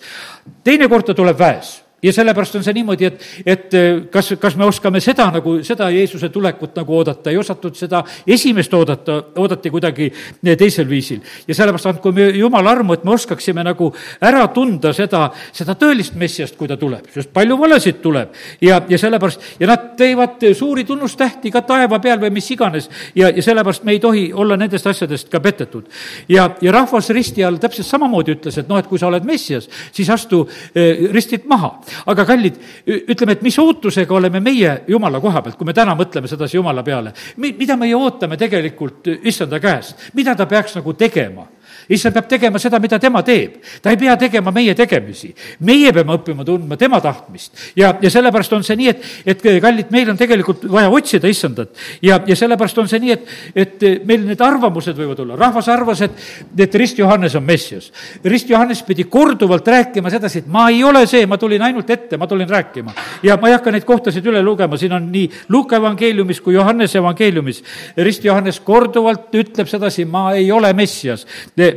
teinekord 0.64 1.06
ta 1.08 1.14
tuleb 1.18 1.40
väes 1.40 1.87
ja 2.04 2.14
sellepärast 2.14 2.56
on 2.56 2.64
see 2.64 2.76
niimoodi, 2.78 3.08
et, 3.10 3.24
et 3.46 3.74
äh, 3.74 3.88
kas, 4.14 4.30
kas 4.40 4.56
me 4.58 4.66
oskame 4.68 5.00
seda 5.02 5.32
nagu, 5.34 5.58
seda 5.66 5.90
Jeesuse 5.90 6.30
tulekut 6.30 6.76
nagu 6.78 6.94
oodata, 7.00 7.32
ei 7.32 7.38
osatud 7.42 7.76
seda 7.78 8.04
esimest 8.28 8.74
oodata, 8.78 9.16
oodati 9.42 9.72
kuidagi 9.74 10.12
äh, 10.12 10.58
teisel 10.58 10.86
viisil. 10.90 11.24
ja 11.48 11.56
sellepärast 11.58 11.90
andku 11.90 12.12
me 12.14 12.30
Jumala 12.38 12.76
armu, 12.76 12.94
et 12.94 13.04
me 13.04 13.16
oskaksime 13.16 13.64
nagu 13.66 13.90
ära 14.22 14.44
tunda 14.54 14.92
seda, 14.94 15.24
seda 15.52 15.74
tõelist 15.80 16.14
messiast, 16.16 16.58
kui 16.58 16.70
ta 16.70 16.78
tuleb, 16.78 17.10
sest 17.14 17.34
palju 17.34 17.58
valesid 17.58 18.02
tuleb. 18.04 18.38
ja, 18.62 18.78
ja 18.90 19.02
sellepärast, 19.02 19.50
ja 19.60 19.72
nad 19.74 19.90
teevad 19.98 20.46
suuri 20.54 20.86
tunnustähti 20.86 21.52
ka 21.52 21.64
taeva 21.66 22.00
peal 22.04 22.22
või 22.22 22.36
mis 22.38 22.52
iganes 22.54 22.92
ja, 23.16 23.32
ja 23.34 23.42
sellepärast 23.42 23.84
me 23.84 23.98
ei 23.98 24.04
tohi 24.04 24.28
olla 24.34 24.58
nendest 24.58 24.86
asjadest 24.88 25.34
ka 25.34 25.42
petetud. 25.42 25.90
ja, 26.30 26.52
ja 26.62 26.78
rahvas 26.78 27.10
risti 27.10 27.44
all 27.44 27.58
täpselt 27.58 27.90
samamoodi 27.90 28.38
ütles, 28.38 28.62
et 28.62 28.70
noh, 28.70 28.78
et 28.78 28.86
kui 28.86 29.02
sa 29.02 29.10
oled 29.10 29.26
messias, 29.26 29.66
siis 29.92 30.14
astu 30.14 30.46
eh, 30.76 31.10
ristilt 31.10 31.50
maha 31.50 31.74
aga 32.06 32.26
kallid, 32.26 32.58
ütleme, 32.88 33.38
et 33.38 33.44
mis 33.46 33.58
ootusega 33.60 34.16
oleme 34.16 34.42
meie 34.44 34.82
Jumala 34.88 35.22
koha 35.24 35.42
pealt, 35.42 35.58
kui 35.60 35.68
me 35.68 35.76
täna 35.78 35.96
mõtleme 35.98 36.30
sedasi 36.30 36.58
Jumala 36.58 36.84
peale, 36.84 37.14
mi-, 37.38 37.56
mida 37.58 37.78
meie 37.80 37.96
ootame 37.96 38.38
tegelikult 38.38 39.08
issanda 39.24 39.60
käest, 39.64 40.10
mida 40.18 40.36
ta 40.36 40.46
peaks 40.50 40.78
nagu 40.80 40.94
tegema 40.94 41.48
issand 41.90 42.16
peab 42.16 42.28
tegema 42.30 42.60
seda, 42.60 42.80
mida 42.84 43.00
tema 43.00 43.22
teeb. 43.24 43.58
ta 43.82 43.92
ei 43.92 43.98
pea 43.98 44.16
tegema 44.18 44.52
meie 44.52 44.76
tegemisi. 44.76 45.34
meie 45.60 45.92
peame 45.94 46.18
õppima 46.18 46.46
tundma 46.46 46.78
tema 46.78 47.00
tahtmist. 47.02 47.54
ja, 47.76 47.94
ja 48.02 48.10
sellepärast 48.10 48.54
on 48.54 48.64
see 48.64 48.76
nii, 48.76 48.90
et, 48.90 49.06
et 49.26 49.46
kallid, 49.62 49.92
meil 49.92 50.10
on 50.12 50.18
tegelikult 50.18 50.66
vaja 50.72 50.90
otsida 50.90 51.28
issandat. 51.28 51.70
ja, 52.02 52.20
ja 52.28 52.36
sellepärast 52.36 52.78
on 52.78 52.90
see 52.92 53.00
nii, 53.04 53.12
et, 53.12 53.28
et 53.56 53.86
meil 54.08 54.26
need 54.28 54.42
arvamused 54.42 54.98
võivad 54.98 55.22
olla. 55.24 55.40
rahvas 55.40 55.70
arvas, 55.72 56.02
et, 56.02 56.12
et 56.58 56.76
Rist 56.76 57.00
Johannes 57.00 57.36
on 57.36 57.44
Messias. 57.44 57.92
Rist 58.24 58.50
Johannes 58.50 58.84
pidi 58.84 59.08
korduvalt 59.12 59.68
rääkima 59.68 60.12
sedasi, 60.12 60.44
et 60.44 60.52
ma 60.52 60.68
ei 60.70 60.84
ole 60.84 61.06
see, 61.08 61.26
ma 61.26 61.38
tulin 61.38 61.62
ainult 61.62 61.90
ette, 61.90 62.18
ma 62.18 62.28
tulin 62.28 62.50
rääkima. 62.50 62.94
ja 63.24 63.38
ma 63.38 63.52
ei 63.52 63.58
hakka 63.58 63.72
neid 63.72 63.88
kohtasid 63.88 64.26
üle 64.28 64.44
lugema, 64.44 64.78
siin 64.78 64.94
on 64.98 65.12
nii 65.12 65.30
Luuka 65.50 65.78
evangeeliumis 65.80 66.42
kui 66.42 66.54
Johannese 66.58 67.00
evangeeliumis. 67.00 67.64
Rist 68.04 68.26
Johannes 68.26 68.60
korduvalt 68.60 69.34
ütleb 69.36 69.68
sedasi, 69.70 70.06
ma 70.06 70.32
ei 70.36 70.52
ole 70.52 70.74
Messias 70.74 71.26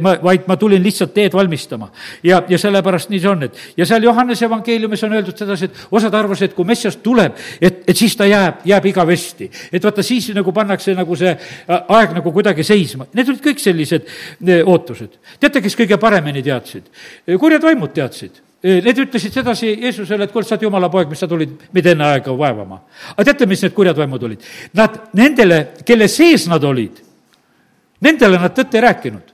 ma, 0.03 0.17
vaid 0.23 0.49
ma 0.51 0.57
tulin 0.61 0.83
lihtsalt 0.83 1.15
teed 1.15 1.35
valmistama. 1.37 1.91
ja, 2.25 2.43
ja 2.49 2.59
sellepärast 2.59 3.11
nii 3.11 3.21
see 3.21 3.31
on, 3.31 3.47
et 3.49 3.57
ja 3.77 3.87
seal 3.87 4.05
Johannese 4.05 4.47
evangeeliumis 4.49 5.05
on 5.07 5.17
öeldud 5.19 5.39
sedasi, 5.39 5.71
et 5.71 5.87
osad 5.91 6.15
arvasid, 6.15 6.51
et 6.51 6.57
kui 6.57 6.69
Messias 6.69 6.97
tuleb, 7.03 7.39
et, 7.61 7.83
et 7.89 7.97
siis 7.97 8.17
ta 8.17 8.27
jääb, 8.27 8.65
jääb 8.65 8.91
igavesti. 8.93 9.51
et 9.73 9.85
vaata, 9.85 10.03
siis 10.03 10.31
nagu 10.35 10.53
pannakse 10.53 10.95
nagu 10.95 11.17
see 11.17 11.35
aeg 11.69 12.15
nagu 12.19 12.33
kuidagi 12.33 12.65
seisma. 12.67 13.09
Need 13.15 13.33
olid 13.33 13.43
kõik 13.45 13.63
sellised 13.63 14.07
e, 14.47 14.63
ootused. 14.63 15.19
teate, 15.41 15.63
kes 15.63 15.77
kõige 15.79 15.99
paremini 16.01 16.43
teadsid? 16.43 16.87
E, 17.27 17.37
kurjad 17.39 17.65
vaimud 17.65 17.93
teadsid 17.95 18.47
Need 18.61 18.99
ütlesid 19.01 19.33
sedasi 19.33 19.71
Jeesusele, 19.81 20.27
et 20.27 20.33
kuule, 20.35 20.45
sa 20.45 20.53
oled 20.53 20.67
jumala 20.67 20.91
poeg, 20.93 21.09
mis 21.09 21.23
sa 21.23 21.29
tulid 21.29 21.55
meid 21.73 21.87
enne 21.95 22.05
aega 22.05 22.35
vaevama. 22.37 22.83
aga 23.15 23.25
teate, 23.31 23.47
mis 23.49 23.63
need 23.65 23.73
kurjad 23.73 23.97
vaimud 23.97 24.27
olid? 24.29 24.45
Nad, 24.77 24.99
nendele, 25.17 25.61
kelle 25.89 26.09
sees 26.13 26.45
nad 26.49 26.65
olid, 26.69 26.99
nendele 28.05 28.37
nad 28.43 28.53
tõtt 28.53 28.77
ei 28.77 28.85
rääkinud 28.85 29.30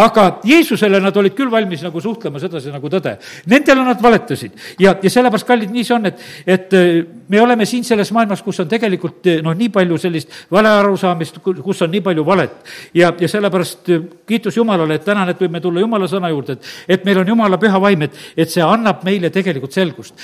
aga 0.00 0.26
Jeesusele 0.44 1.00
nad 1.02 1.16
olid 1.16 1.34
küll 1.36 1.50
valmis 1.52 1.82
nagu 1.84 2.00
suhtlema 2.00 2.40
sedasi 2.40 2.72
nagu 2.72 2.90
tõde. 2.92 3.16
Nendele 3.50 3.84
nad 3.84 4.00
valetasid 4.02 4.56
ja, 4.80 4.94
ja 5.02 5.12
sellepärast, 5.12 5.46
kallid, 5.48 5.72
nii 5.74 5.84
see 5.86 5.96
on, 5.96 6.08
et, 6.10 6.22
et 6.46 6.76
äh, 6.76 6.88
me 7.30 7.40
oleme 7.42 7.66
siin 7.68 7.84
selles 7.86 8.12
maailmas, 8.16 8.42
kus 8.46 8.62
on 8.64 8.70
tegelikult 8.70 9.28
äh, 9.30 9.40
noh, 9.44 9.54
nii 9.56 9.70
palju 9.74 9.98
sellist 10.00 10.32
valearusaamist, 10.52 11.40
kus 11.44 11.82
on 11.84 11.92
nii 11.92 12.04
palju 12.06 12.24
valet. 12.26 12.56
ja, 12.94 13.12
ja 13.20 13.28
sellepärast 13.28 13.92
äh, 13.92 14.06
kiitus 14.26 14.56
Jumalale, 14.56 14.98
et 14.98 15.06
täna 15.06 15.26
need 15.28 15.42
võime 15.42 15.62
tulla 15.62 15.84
Jumala 15.84 16.08
sõna 16.10 16.30
juurde, 16.32 16.56
et, 16.56 16.70
et 16.96 17.04
meil 17.08 17.22
on 17.22 17.34
Jumala 17.34 17.60
püha 17.60 17.80
vaim, 17.82 18.06
et, 18.06 18.16
et 18.36 18.50
see 18.50 18.64
annab 18.64 19.04
meile 19.06 19.30
tegelikult 19.30 19.74
selgust. 19.74 20.14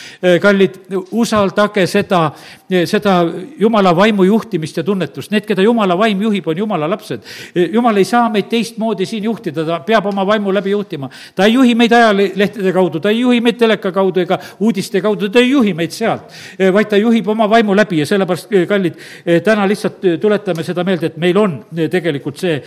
kallid, 0.42 0.78
usaldage 1.16 1.86
seda, 1.90 2.22
seda 2.88 3.18
Jumala 3.60 3.92
vaimu 3.96 4.24
juhtimist 4.26 4.80
ja 4.80 4.84
tunnetust, 4.86 5.30
need, 5.34 5.46
keda 5.48 5.64
Jumala 5.64 5.96
vaim 5.98 6.22
juhib, 6.22 6.48
on 6.48 6.58
Jumala 6.58 6.88
lapsed. 6.90 7.24
Jumal 7.54 7.96
ei 8.00 8.08
saa 8.08 8.28
meid 8.32 8.48
teistmoodi 8.50 9.06
siin 9.06 9.24
juhtida, 9.28 9.65
ta 9.66 9.80
peab 9.86 10.06
oma 10.06 10.24
vaimu 10.26 10.52
läbi 10.54 10.70
juhtima. 10.70 11.10
ta 11.34 11.44
ei 11.44 11.54
juhi 11.54 11.74
meid 11.74 11.92
ajalehtede 11.92 12.72
kaudu, 12.72 13.00
ta 13.00 13.10
ei 13.10 13.20
juhi 13.20 13.40
meid 13.40 13.58
teleka 13.58 13.92
kaudu 13.92 14.20
ega 14.20 14.38
uudiste 14.60 15.00
kaudu, 15.00 15.28
ta 15.28 15.40
ei 15.42 15.50
juhi 15.50 15.74
meid 15.74 15.90
sealt, 15.90 16.32
eh, 16.58 16.72
vaid 16.72 16.88
ta 16.88 16.96
juhib 16.96 17.28
oma 17.28 17.48
vaimu 17.50 17.76
läbi 17.76 18.00
ja 18.00 18.06
sellepärast, 18.06 18.52
eh, 18.52 18.66
kallid, 18.66 18.98
eh, 19.26 19.40
täna 19.42 19.68
lihtsalt 19.68 20.04
tuletame 20.20 20.64
seda 20.64 20.84
meelde, 20.84 21.06
et 21.06 21.16
meil 21.16 21.38
on 21.38 21.56
tegelikult 21.90 22.38
see, 22.38 22.62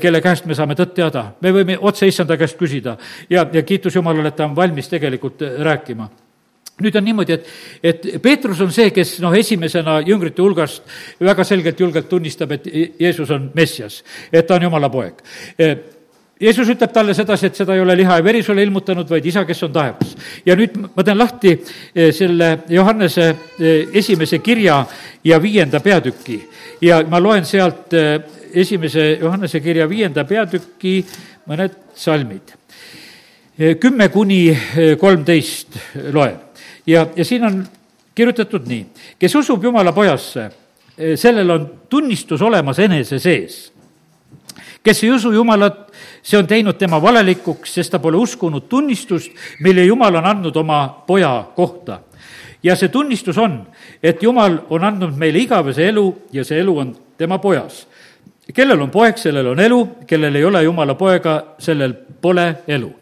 kelle 0.00 0.20
käest 0.20 0.46
me 0.46 0.54
saame 0.54 0.74
tõtt 0.74 0.94
teada. 0.94 1.32
me 1.40 1.52
võime 1.52 1.78
otse 1.80 2.06
issanda 2.06 2.36
käest 2.36 2.58
küsida 2.58 2.96
ja, 3.30 3.46
ja 3.52 3.62
kiitus 3.62 3.94
Jumalale, 3.94 4.28
et 4.28 4.36
ta 4.36 4.44
on 4.44 4.56
valmis 4.56 4.88
tegelikult 4.88 5.42
rääkima 5.58 6.08
nüüd 6.82 6.96
on 6.98 7.04
niimoodi, 7.04 7.34
et, 7.34 7.48
et 7.82 8.08
Peetrus 8.22 8.60
on 8.62 8.72
see, 8.74 8.90
kes 8.94 9.16
noh, 9.24 9.34
esimesena 9.34 9.98
jüngrite 10.06 10.42
hulgast 10.44 10.84
väga 11.20 11.46
selgelt, 11.46 11.80
julgelt 11.80 12.08
tunnistab, 12.10 12.54
et 12.54 12.68
Jeesus 13.00 13.30
on 13.34 13.50
Messias, 13.54 14.02
et 14.32 14.46
ta 14.46 14.58
on 14.58 14.68
Jumala 14.68 14.90
poeg 14.92 15.22
Jeesus 16.40 16.68
ütleb 16.70 16.92
talle 16.94 17.14
sedasi, 17.18 17.48
et 17.48 17.58
seda 17.58 17.74
ei 17.74 17.80
ole 17.82 17.96
liha 17.98 18.18
ja 18.20 18.24
veri 18.24 18.44
sulle 18.46 18.62
ilmutanud, 18.62 19.08
vaid 19.10 19.24
isa, 19.26 19.42
kes 19.46 19.62
on 19.66 19.72
taevas. 19.74 20.14
ja 20.46 20.54
nüüd 20.56 20.76
ma 20.94 21.04
teen 21.04 21.18
lahti 21.18 21.54
eh, 21.94 22.12
selle 22.14 22.50
Johannese 22.70 23.26
eh, 23.58 23.88
esimese 23.92 24.38
kirja 24.38 24.84
ja 25.24 25.42
viienda 25.42 25.80
peatüki 25.80 26.38
ja 26.82 27.02
ma 27.10 27.18
loen 27.20 27.44
sealt 27.44 27.92
eh, 27.92 28.20
esimese 28.54 29.18
Johannese 29.20 29.60
kirja 29.60 29.88
viienda 29.88 30.24
peatüki 30.24 31.02
mõned 31.48 31.74
salmid. 31.94 32.54
kümme 33.80 34.06
kuni 34.08 34.54
kolmteist 35.00 35.74
loen 36.14 36.36
ja, 36.86 37.08
ja 37.16 37.24
siin 37.24 37.44
on 37.44 37.56
kirjutatud 38.14 38.68
nii, 38.70 38.84
kes 39.18 39.34
usub 39.34 39.64
Jumala 39.64 39.90
pojasse, 39.92 40.44
sellel 41.18 41.50
on 41.50 41.66
tunnistus 41.90 42.42
olemas 42.42 42.78
enese 42.78 43.18
sees 43.18 43.58
kes 44.82 45.02
ei 45.04 45.10
usu 45.12 45.32
Jumalat, 45.32 45.87
see 46.28 46.36
on 46.38 46.46
teinud 46.46 46.76
tema 46.76 47.00
valelikuks, 47.02 47.72
sest 47.78 47.94
ta 47.94 47.98
pole 48.02 48.18
uskunud 48.20 48.68
tunnistust, 48.68 49.32
mille 49.64 49.86
Jumal 49.88 50.20
on 50.20 50.26
andnud 50.26 50.56
oma 50.56 50.82
poja 51.06 51.32
kohta. 51.56 52.00
ja 52.62 52.76
see 52.76 52.88
tunnistus 52.88 53.38
on, 53.38 53.62
et 54.02 54.22
Jumal 54.22 54.58
on 54.70 54.84
andnud 54.84 55.16
meile 55.16 55.38
igavese 55.38 55.88
elu 55.88 56.06
ja 56.32 56.44
see 56.44 56.60
elu 56.60 56.78
on 56.78 56.96
tema 57.16 57.38
pojas. 57.38 57.86
kellel 58.54 58.80
on 58.80 58.90
poeg, 58.90 59.16
sellel 59.16 59.46
on 59.46 59.60
elu, 59.60 59.88
kellel 60.06 60.34
ei 60.34 60.44
ole 60.44 60.62
Jumala 60.62 60.94
poega, 60.94 61.42
sellel 61.58 61.94
pole 62.20 62.54
elu 62.68 62.92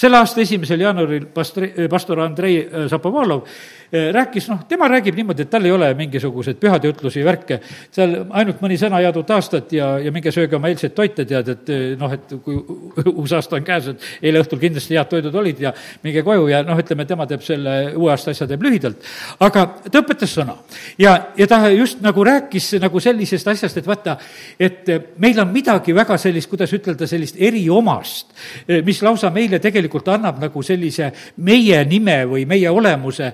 selle 0.00 0.16
aasta 0.16 0.40
esimesel 0.40 0.80
jaanuaril 0.80 1.26
pastor, 1.34 1.66
pastor 1.90 2.20
Andrei 2.20 2.68
Zapovalov 2.88 3.42
Eh, 3.42 3.79
rääkis, 3.92 4.46
noh, 4.48 4.60
tema 4.68 4.88
räägib 4.88 5.16
niimoodi, 5.18 5.42
et 5.42 5.50
tal 5.50 5.64
ei 5.66 5.72
ole 5.74 5.88
mingisuguseid 5.98 6.58
pühadeütlusi, 6.62 7.24
värke, 7.26 7.58
seal 7.90 8.12
ainult 8.38 8.60
mõni 8.62 8.76
sõnajadu 8.78 9.24
taastad 9.26 9.72
ja, 9.74 9.92
ja 9.98 10.12
minge 10.14 10.30
sööge 10.34 10.56
oma 10.56 10.70
eilseid 10.70 10.94
toite, 10.94 11.24
tead, 11.26 11.48
et 11.54 11.72
eh, 11.74 11.82
noh, 11.98 12.12
et 12.14 12.34
kui 12.44 12.58
uus 13.20 13.34
aasta 13.34 13.58
on 13.58 13.66
käes, 13.66 13.90
et 13.90 14.06
eile 14.22 14.42
õhtul 14.44 14.60
kindlasti 14.62 14.94
head 14.94 15.10
toidud 15.10 15.34
olid 15.42 15.62
ja 15.66 15.72
minge 16.04 16.22
koju 16.26 16.46
ja 16.52 16.62
noh, 16.66 16.78
ütleme, 16.78 17.06
tema 17.08 17.26
teeb 17.30 17.42
selle 17.46 17.76
uue 17.96 18.12
aasta 18.14 18.34
asja 18.34 18.46
teeb 18.50 18.62
lühidalt. 18.62 19.08
aga 19.42 19.66
ta 19.88 20.02
õpetas 20.04 20.36
sõna 20.38 20.54
ja, 21.00 21.16
ja 21.38 21.50
ta 21.50 21.62
just 21.74 22.02
nagu 22.04 22.24
rääkis 22.26 22.72
nagu 22.82 23.02
sellisest 23.02 23.50
asjast, 23.50 23.82
et 23.82 23.90
vaata, 23.90 24.16
et 24.60 24.90
meil 25.18 25.42
on 25.42 25.50
midagi 25.50 25.94
väga 25.96 26.18
sellist, 26.20 26.50
kuidas 26.50 26.72
ütelda, 26.76 27.08
sellist 27.10 27.38
eriomast, 27.42 28.30
eh, 28.68 28.84
mis 28.86 29.02
lausa 29.02 29.32
meile 29.34 29.58
tegelikult 29.58 30.08
annab 30.14 30.38
nagu 30.46 30.62
sellise 30.62 31.10
meie 31.42 31.82
nime 31.90 32.20
või 32.30 32.46
meie 32.46 32.70
olemuse 32.70 33.32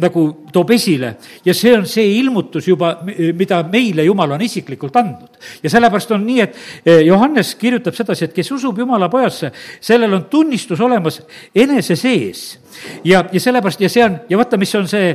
nagu 0.00 0.22
toob 0.52 0.70
esile. 0.76 1.12
Ja 1.44 1.54
see 1.54 1.72
on 1.76 1.86
see 1.90 2.16
ilmutus 2.18 2.68
juba, 2.68 2.92
mida 3.36 3.62
meile 3.70 4.04
Jumal 4.06 4.36
on 4.36 4.44
isiklikult 4.44 4.96
andnud. 4.96 5.40
ja 5.62 5.70
sellepärast 5.70 6.14
on 6.16 6.24
nii, 6.26 6.40
et 6.40 6.56
e, 6.84 7.00
Johannes 7.06 7.54
kirjutab 7.60 7.94
sedasi, 7.94 8.24
et 8.24 8.36
kes 8.36 8.50
usub 8.52 8.78
Jumala 8.78 9.08
pojasse, 9.12 9.52
sellel 9.80 10.14
on 10.14 10.24
tunnistus 10.30 10.80
olemas 10.80 11.20
enese 11.54 11.96
sees. 11.96 12.46
Ja, 13.04 13.24
ja 13.32 13.40
sellepärast, 13.40 13.80
ja 13.80 13.90
see 13.92 14.04
on, 14.04 14.18
ja 14.28 14.38
vaata, 14.38 14.58
mis 14.60 14.74
on 14.76 14.88
see, 14.88 15.12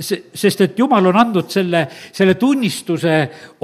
see, 0.00 0.22
sest 0.34 0.66
et 0.66 0.78
Jumal 0.78 1.12
on 1.12 1.22
andnud 1.22 1.50
selle, 1.50 1.86
selle 2.12 2.34
tunnistuse 2.40 3.16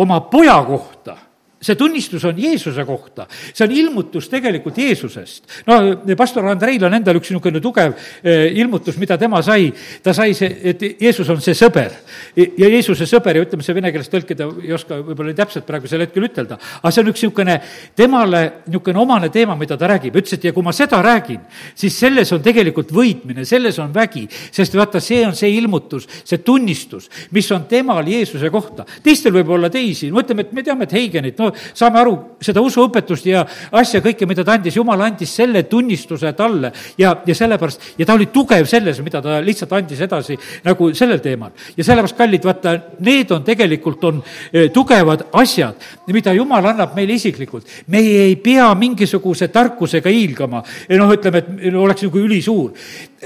oma 0.03 0.21
poja 0.31 0.57
kohta 0.67 1.19
see 1.63 1.77
tunnistus 1.79 2.25
on 2.27 2.39
Jeesuse 2.39 2.85
kohta, 2.85 3.27
see 3.31 3.65
on 3.67 3.75
ilmutus 3.77 4.29
tegelikult 4.33 4.79
Jeesusest. 4.79 5.47
no 5.67 6.17
pastor 6.19 6.47
Andreil 6.51 6.83
on 6.85 6.97
endal 6.99 7.21
üks 7.21 7.31
niisugune 7.31 7.63
tugev 7.63 7.95
eh, 8.23 8.51
ilmutus, 8.59 8.99
mida 9.01 9.17
tema 9.21 9.43
sai, 9.43 9.71
ta 10.03 10.15
sai 10.17 10.35
see, 10.35 10.51
et 10.73 10.83
Jeesus 11.01 11.29
on 11.33 11.41
see 11.45 11.55
sõber. 11.57 11.95
ja 12.37 12.69
Jeesuse 12.69 13.07
sõber 13.07 13.39
ja 13.39 13.47
ütleme, 13.47 13.65
see 13.65 13.77
vene 13.77 13.93
keeles 13.95 14.11
tõlkida 14.11 14.49
ei 14.63 14.75
oska 14.75 14.99
võib-olla 15.03 15.35
täpselt 15.39 15.67
praegusel 15.69 16.07
hetkel 16.07 16.27
ütelda, 16.27 16.59
aga 16.81 16.93
see 16.93 17.05
on 17.05 17.13
üks 17.13 17.23
niisugune 17.23 17.59
temale 17.97 18.43
niisugune 18.67 19.03
omane 19.03 19.31
teema, 19.33 19.57
mida 19.59 19.79
ta 19.79 19.91
räägib, 19.93 20.19
ütles, 20.19 20.35
et 20.37 20.49
ja 20.49 20.55
kui 20.57 20.67
ma 20.67 20.75
seda 20.75 20.99
räägin, 21.05 21.41
siis 21.79 21.95
selles 21.99 22.33
on 22.35 22.43
tegelikult 22.43 22.91
võitmine, 22.95 23.47
selles 23.49 23.79
on 23.83 23.95
vägi, 23.95 24.27
sest 24.51 24.75
vaata, 24.79 25.01
see 25.03 25.23
on 25.27 25.37
see 25.39 25.53
ilmutus, 25.57 26.09
see 26.25 26.43
tunnistus, 26.43 27.09
mis 27.31 27.51
on 27.55 27.69
temal 27.71 28.07
Jeesuse 28.09 28.51
kohta. 28.51 28.87
teistel 29.03 29.35
võib 29.37 29.55
olla 29.55 29.71
teisi, 29.71 30.11
no 30.11 30.23
ütleme, 30.23 30.47
et 30.47 30.53
me 30.53 30.67
teame, 30.67 30.89
et 30.89 30.97
Heigenit, 30.97 31.39
no 31.39 31.52
saame 31.75 32.01
aru 32.01 32.15
seda 32.43 32.63
usuõpetust 32.65 33.27
ja 33.29 33.45
asja 33.79 34.03
kõike, 34.05 34.27
mida 34.29 34.45
ta 34.45 34.57
andis, 34.57 34.77
jumal 34.77 35.01
andis 35.05 35.35
selle 35.37 35.65
tunnistuse 35.71 36.33
talle 36.39 36.73
ja, 36.99 37.15
ja 37.27 37.37
sellepärast, 37.37 37.93
ja 37.99 38.09
ta 38.09 38.17
oli 38.19 38.29
tugev 38.33 38.67
selles, 38.71 39.01
mida 39.05 39.23
ta 39.23 39.39
lihtsalt 39.45 39.73
andis 39.79 40.03
edasi 40.03 40.39
nagu 40.65 40.91
sellel 40.97 41.23
teemal. 41.25 41.53
ja 41.77 41.85
sellepärast, 41.85 42.19
kallid, 42.19 42.45
vaata, 42.49 42.75
need 43.01 43.31
on 43.35 43.45
tegelikult, 43.47 44.05
on 44.11 44.23
eh, 44.53 44.71
tugevad 44.75 45.29
asjad, 45.43 45.79
mida 46.13 46.35
jumal 46.37 46.73
annab 46.73 46.97
meile 46.99 47.17
isiklikult. 47.19 47.69
meie 47.87 48.27
ei 48.27 48.37
pea 48.37 48.69
mingisuguse 48.75 49.49
tarkusega 49.49 50.11
hiilgama, 50.11 50.63
noh, 50.99 51.17
ütleme, 51.17 51.45
et 51.63 51.75
oleks 51.75 52.07
nagu 52.09 52.27
ülisuur 52.27 52.73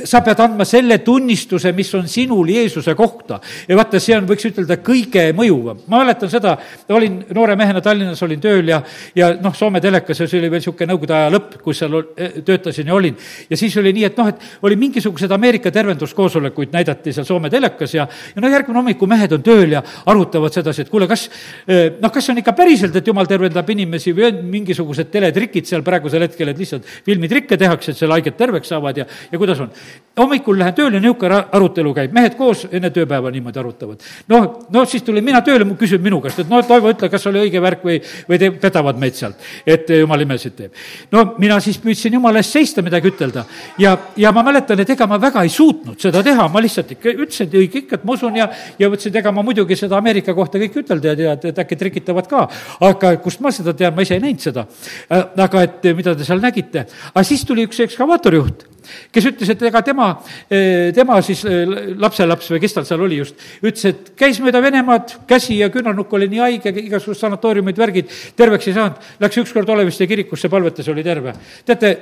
sa 0.04 0.20
pead 0.20 0.40
andma 0.44 0.64
selle 0.68 0.98
tunnistuse, 1.04 1.70
mis 1.72 1.88
on 1.96 2.08
sinul 2.08 2.48
Jeesuse 2.52 2.94
kohta. 2.94 3.40
ja 3.68 3.76
vaata, 3.76 4.00
see 4.02 4.16
on, 4.16 4.26
võiks 4.28 4.44
ütelda, 4.50 4.76
kõige 4.84 5.30
mõjuvam. 5.36 5.78
ma 5.88 6.02
mäletan 6.02 6.30
seda, 6.30 6.56
olin 6.92 7.22
noore 7.34 7.56
mehena 7.56 7.80
Tallinnas, 7.80 8.22
olin 8.22 8.40
tööl 8.40 8.68
ja, 8.68 8.82
ja 9.16 9.30
noh, 9.40 9.54
Soome 9.56 9.80
telekas 9.80 10.20
ja 10.20 10.26
see 10.28 10.40
oli 10.40 10.50
veel 10.50 10.60
niisugune 10.60 10.92
Nõukogude 10.92 11.16
aja 11.16 11.30
lõpp, 11.32 11.56
kus 11.64 11.80
seal 11.80 11.96
eh, 12.16 12.36
töötasin 12.44 12.90
ja 12.90 12.94
olin. 12.94 13.16
ja 13.50 13.56
siis 13.56 13.76
oli 13.80 13.94
nii, 13.96 14.04
et 14.10 14.20
noh, 14.20 14.28
et 14.28 14.66
oli 14.68 14.76
mingisugused 14.80 15.32
Ameerika 15.32 15.72
tervenduskoosolekuid 15.72 16.76
näidati 16.76 17.14
seal 17.16 17.28
Soome 17.28 17.50
telekas 17.52 17.96
ja, 17.96 18.06
ja 18.34 18.44
no 18.44 18.52
järgmine 18.52 18.82
hommikul 18.82 19.10
mehed 19.10 19.32
on 19.32 19.44
tööl 19.46 19.78
ja 19.78 19.82
arutavad 20.06 20.52
sedasi, 20.52 20.84
et 20.84 20.92
kuule, 20.92 21.08
kas 21.08 21.28
eh, 21.66 21.96
noh, 22.02 22.12
kas 22.12 22.30
on 22.32 22.42
ikka 22.42 22.52
päriselt, 22.58 22.96
et 22.96 23.08
jumal 23.08 23.28
tervendab 23.30 23.72
inimesi 23.72 24.12
või 24.16 24.28
on 24.28 24.44
mingisugused 24.52 25.10
teletrikid 25.12 25.68
seal 25.68 25.86
praegusel 25.86 26.26
hetkel, 26.26 26.52
et 26.52 26.60
lihtsalt 26.60 26.94
filmitrikke 27.06 27.56
tehakse, 27.56 27.94
et 27.94 28.04
seal 28.04 28.12
haiged 28.12 28.36
terveks 28.36 28.74
saavad 28.74 29.00
ja, 29.00 29.08
ja 29.32 29.40
kuidas 29.40 29.64
on 29.64 29.72
hommikul 30.16 30.56
lähen 30.58 30.74
tööle, 30.76 31.00
niisugune 31.00 31.38
arutelu 31.52 31.92
käib, 31.96 32.14
mehed 32.16 32.36
koos 32.38 32.64
enne 32.72 32.88
tööpäeva 32.94 33.30
niimoodi 33.32 33.60
arutavad. 33.60 34.04
noh, 34.32 34.46
no 34.72 34.84
siis 34.88 35.04
tulin 35.04 35.24
mina 35.24 35.42
tööle, 35.44 35.66
küsin 35.78 36.00
minu 36.02 36.22
käest, 36.24 36.40
et 36.40 36.48
no 36.48 36.62
Toivo, 36.66 36.90
ütle, 36.94 37.10
kas 37.12 37.26
oli 37.28 37.42
õige 37.44 37.60
värk 37.62 37.84
või, 37.84 37.98
või 38.28 38.38
te 38.40 38.50
petavad 38.50 38.96
meid 39.00 39.18
sealt, 39.18 39.42
et 39.66 39.90
jumal 39.92 40.24
imesid 40.24 40.54
teeb. 40.56 40.72
no 41.12 41.24
mina 41.38 41.58
siis 41.60 41.78
püüdsin 41.82 42.16
jumala 42.16 42.40
eest 42.40 42.56
seista, 42.56 42.84
midagi 42.86 43.12
ütelda 43.12 43.44
ja, 43.78 43.96
ja 44.16 44.32
ma 44.32 44.44
mäletan, 44.46 44.80
et 44.80 44.94
ega 44.96 45.08
ma 45.10 45.18
väga 45.20 45.42
ei 45.44 45.52
suutnud 45.52 46.00
seda 46.00 46.22
teha, 46.24 46.48
ma 46.48 46.62
lihtsalt 46.64 46.94
ikka 46.96 47.12
ütlesin, 47.12 47.50
et 47.50 47.58
õige 47.60 47.82
ikka, 47.84 48.00
et 48.00 48.06
ma 48.08 48.16
usun 48.16 48.40
ja, 48.40 48.48
ja 48.78 48.88
mõtlesin, 48.88 49.12
et 49.12 49.20
ega 49.20 49.34
ma 49.36 49.44
muidugi 49.44 49.76
seda 49.76 50.00
Ameerika 50.00 50.34
kohta 50.36 50.60
kõik 50.62 50.80
ütelda 50.80 51.12
ja 51.12 51.18
tead, 51.18 51.44
et 51.52 51.60
äkki 51.66 51.76
trikitavad 51.76 52.30
ka. 52.30 52.46
aga 52.88 53.12
kust 53.20 53.44
ma 53.44 53.52
seda 53.52 53.76
tean, 53.76 53.92
ma 53.94 54.06
ise 54.06 54.16
ei 54.16 54.24
näinud 54.24 54.40
seda. 54.40 54.64
Äh, 55.10 55.28
aga 55.44 55.66
et 55.66 55.84
mida 55.96 56.16
te 56.16 56.24
seal 56.24 56.40
nägite, 56.40 56.86
aga 57.12 57.24
siis 57.26 57.44
tuli 57.44 57.68
üks 57.68 57.84
ekskavaatorijuht 57.84 58.64
kes 59.12 59.28
ütles, 59.30 59.52
et 59.52 59.62
ega 59.68 59.82
tema, 59.86 60.10
eh, 60.50 60.92
tema 60.96 61.18
siis 61.24 61.44
eh, 61.48 61.64
lapselaps 61.96 62.50
või 62.54 62.60
kes 62.62 62.76
tal 62.76 62.86
seal 62.88 63.06
oli 63.06 63.20
just, 63.22 63.40
ütles, 63.62 63.88
et 63.90 64.12
käis 64.18 64.40
mööda 64.44 64.62
Venemaad, 64.64 65.16
käsi 65.28 65.58
ja 65.60 65.70
küünarnukk 65.72 66.12
oli 66.18 66.28
nii 66.32 66.44
haige, 66.44 66.74
igasugused 66.84 67.24
sanatooriumid, 67.24 67.78
värgid, 67.80 68.12
terveks 68.36 68.70
ei 68.70 68.76
saanud, 68.76 69.10
läks 69.22 69.42
ükskord 69.44 69.74
Oleviste 69.76 70.06
kirikusse, 70.10 70.50
palvetas, 70.52 70.88
oli 70.92 71.04
terve. 71.06 71.34
teate, 71.66 71.92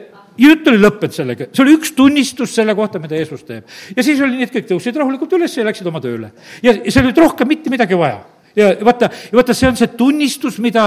jutt 0.40 0.68
oli 0.68 0.83
lõppenud 0.83 1.14
sellega, 1.14 1.49
see 1.53 1.64
oli 1.64 1.79
üks 1.79 1.94
tunnistus 1.97 2.55
selle 2.57 2.75
kohta, 2.75 3.01
mida 3.03 3.18
Jeesus 3.18 3.44
teeb. 3.47 3.66
ja 3.97 4.03
siis 4.03 4.20
oli 4.20 4.38
nii, 4.38 4.49
et 4.49 4.55
kõik 4.55 4.70
tõusid 4.73 4.97
rahulikult 4.99 5.37
üles 5.38 5.57
ja 5.57 5.66
läksid 5.66 5.90
oma 5.90 6.03
tööle. 6.05 6.33
ja 6.62 6.75
seal 6.85 7.05
ei 7.05 7.11
olnud 7.11 7.27
rohkem 7.27 7.49
mitte 7.55 7.73
midagi 7.73 7.99
vaja 7.99 8.23
ja 8.57 8.71
vaata, 8.85 9.09
vaata, 9.33 9.55
see 9.55 9.69
on 9.69 9.77
see 9.79 9.90
tunnistus, 9.99 10.59
mida, 10.62 10.87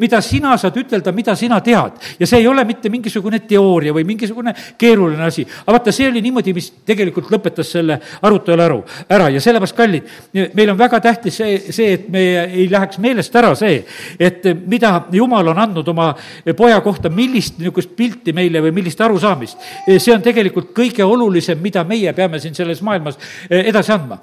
mida 0.00 0.20
sina 0.24 0.56
saad 0.60 0.76
ütelda, 0.80 1.12
mida 1.16 1.34
sina 1.36 1.60
tead. 1.64 1.96
ja 2.20 2.26
see 2.26 2.40
ei 2.42 2.48
ole 2.48 2.64
mitte 2.64 2.90
mingisugune 2.92 3.40
teooria 3.48 3.94
või 3.96 4.04
mingisugune 4.08 4.54
keeruline 4.78 5.24
asi. 5.24 5.46
aga 5.64 5.78
vaata, 5.78 5.92
see 5.92 6.08
oli 6.10 6.22
niimoodi, 6.24 6.54
mis 6.56 6.70
tegelikult 6.86 7.30
lõpetas 7.32 7.70
selle 7.76 7.98
arutelu 8.22 8.62
ära, 8.62 8.78
ära 9.08 9.30
ja 9.32 9.40
sellepärast, 9.40 9.76
kallid, 9.76 10.10
meil 10.54 10.72
on 10.72 10.78
väga 10.78 11.00
tähtis 11.00 11.40
see, 11.40 11.58
see, 11.70 11.92
et 11.96 12.08
me 12.12 12.24
ei 12.44 12.68
läheks 12.70 13.00
meelest 13.02 13.36
ära 13.36 13.54
see, 13.58 13.80
et 14.18 14.44
mida 14.66 14.94
Jumal 15.16 15.48
on 15.52 15.58
andnud 15.62 15.88
oma 15.88 16.10
poja 16.56 16.80
kohta, 16.84 17.10
millist 17.12 17.60
niisugust 17.60 17.94
pilti 17.96 18.34
meile 18.36 18.60
või 18.64 18.74
millist 18.76 19.00
arusaamist. 19.00 19.58
see 19.96 20.12
on 20.14 20.22
tegelikult 20.24 20.72
kõige 20.76 21.04
olulisem, 21.04 21.58
mida 21.62 21.84
meie 21.84 22.12
peame 22.12 22.40
siin 22.42 22.54
selles 22.54 22.82
maailmas 22.84 23.18
edasi 23.48 23.92
andma. 23.92 24.18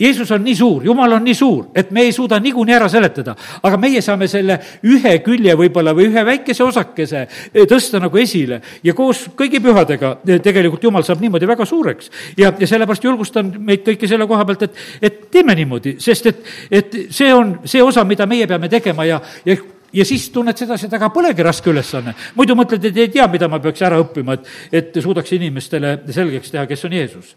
Jeesus 0.00 0.30
on 0.32 0.44
nii 0.44 0.56
suur, 0.56 0.84
Jumal 0.84 1.18
on 1.18 1.24
nii 1.24 1.36
suur, 1.36 1.66
et 1.74 1.90
me 1.90 2.06
ei 2.06 2.12
suuda 2.12 2.29
suuda 2.30 2.40
niikuinii 2.42 2.74
ära 2.76 2.88
seletada, 2.88 3.34
aga 3.62 3.78
meie 3.80 4.02
saame 4.02 4.28
selle 4.30 4.58
ühe 4.86 5.16
külje 5.24 5.56
võib-olla 5.58 5.94
või 5.96 6.08
ühe 6.10 6.24
väikese 6.26 6.64
osakese 6.64 7.24
eh, 7.26 7.66
tõsta 7.68 8.00
nagu 8.02 8.18
esile 8.18 8.60
ja 8.86 8.94
koos 8.94 9.26
kõigi 9.36 9.60
pühadega 9.62 10.18
eh, 10.26 10.38
tegelikult 10.42 10.84
Jumal 10.84 11.04
saab 11.06 11.20
niimoodi 11.20 11.48
väga 11.50 11.66
suureks. 11.66 12.10
ja, 12.36 12.52
ja 12.58 12.66
sellepärast 12.66 13.04
julgustan 13.04 13.52
meid 13.58 13.84
kõiki 13.86 14.08
selle 14.08 14.28
koha 14.30 14.44
pealt, 14.46 14.62
et, 14.68 14.78
et 15.02 15.20
teeme 15.30 15.54
niimoodi, 15.58 15.96
sest 15.98 16.30
et, 16.30 16.46
et 16.70 16.96
see 17.10 17.34
on 17.34 17.58
see 17.64 17.82
osa, 17.82 18.04
mida 18.04 18.26
meie 18.26 18.46
peame 18.46 18.68
tegema 18.68 19.04
ja, 19.08 19.20
ja 19.44 19.58
ja 19.90 20.04
siis 20.06 20.28
tunned 20.30 20.54
sedasi, 20.54 20.86
et 20.86 20.92
aga 20.94 21.08
polegi 21.10 21.42
raske 21.42 21.66
ülesanne. 21.70 22.14
muidu 22.38 22.54
mõtled, 22.54 22.84
et 22.86 22.96
ei 22.96 23.08
tea, 23.10 23.26
mida 23.26 23.48
ma 23.50 23.58
peaks 23.58 23.82
ära 23.82 23.98
õppima, 23.98 24.36
et, 24.38 24.50
et 24.70 25.00
suudaks 25.02 25.32
inimestele 25.34 25.96
selgeks 26.14 26.52
teha, 26.54 26.62
kes 26.70 26.84
on 26.86 26.94
Jeesus. 26.94 27.32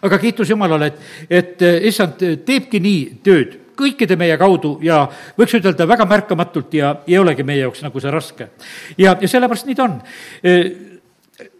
aga 0.00 0.18
kiitus 0.18 0.48
Jumalale, 0.48 0.86
et, 0.88 1.02
et 1.28 1.66
issand 1.90 2.24
teebki 2.48 2.80
nii 2.80 3.02
tööd 3.20 3.59
kõikide 3.80 4.18
meie 4.20 4.36
kaudu 4.40 4.76
ja 4.84 5.02
võiks 5.38 5.56
ütelda 5.58 5.88
väga 5.88 6.06
märkamatult 6.10 6.76
ja 6.78 6.94
ei 7.08 7.18
olegi 7.18 7.46
meie 7.46 7.64
jaoks 7.64 7.82
nagu 7.86 8.00
see 8.00 8.12
raske. 8.12 8.50
ja, 8.98 9.16
ja 9.20 9.28
sellepärast 9.28 9.68
nii 9.68 9.78
ta 9.78 9.88
on 9.88 9.98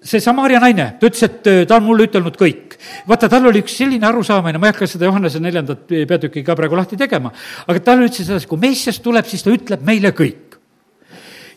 see 0.05 0.21
Samaria 0.21 0.61
naine, 0.61 0.87
ta 1.01 1.09
ütles, 1.09 1.23
et 1.27 1.69
ta 1.69 1.79
on 1.79 1.87
mulle 1.87 2.07
ütelnud 2.09 2.37
kõik. 2.41 2.77
vaata, 3.09 3.29
tal 3.29 3.49
oli 3.49 3.63
üks 3.65 3.77
selline 3.77 4.07
arusaamine, 4.09 4.59
ma 4.59 4.69
ei 4.69 4.75
hakka 4.75 4.89
seda 4.89 5.09
Johannese 5.09 5.41
neljandat 5.41 5.89
peatükki 6.09 6.45
ka 6.45 6.57
praegu 6.57 6.79
lahti 6.79 6.99
tegema, 7.01 7.33
aga 7.67 7.83
talle 7.85 8.09
ütles 8.09 8.27
sedasi, 8.27 8.49
kui 8.49 8.61
Messias 8.61 9.01
tuleb, 9.05 9.29
siis 9.29 9.45
ta 9.45 9.53
ütleb 9.53 9.85
meile 9.87 10.13
kõik 10.17 10.50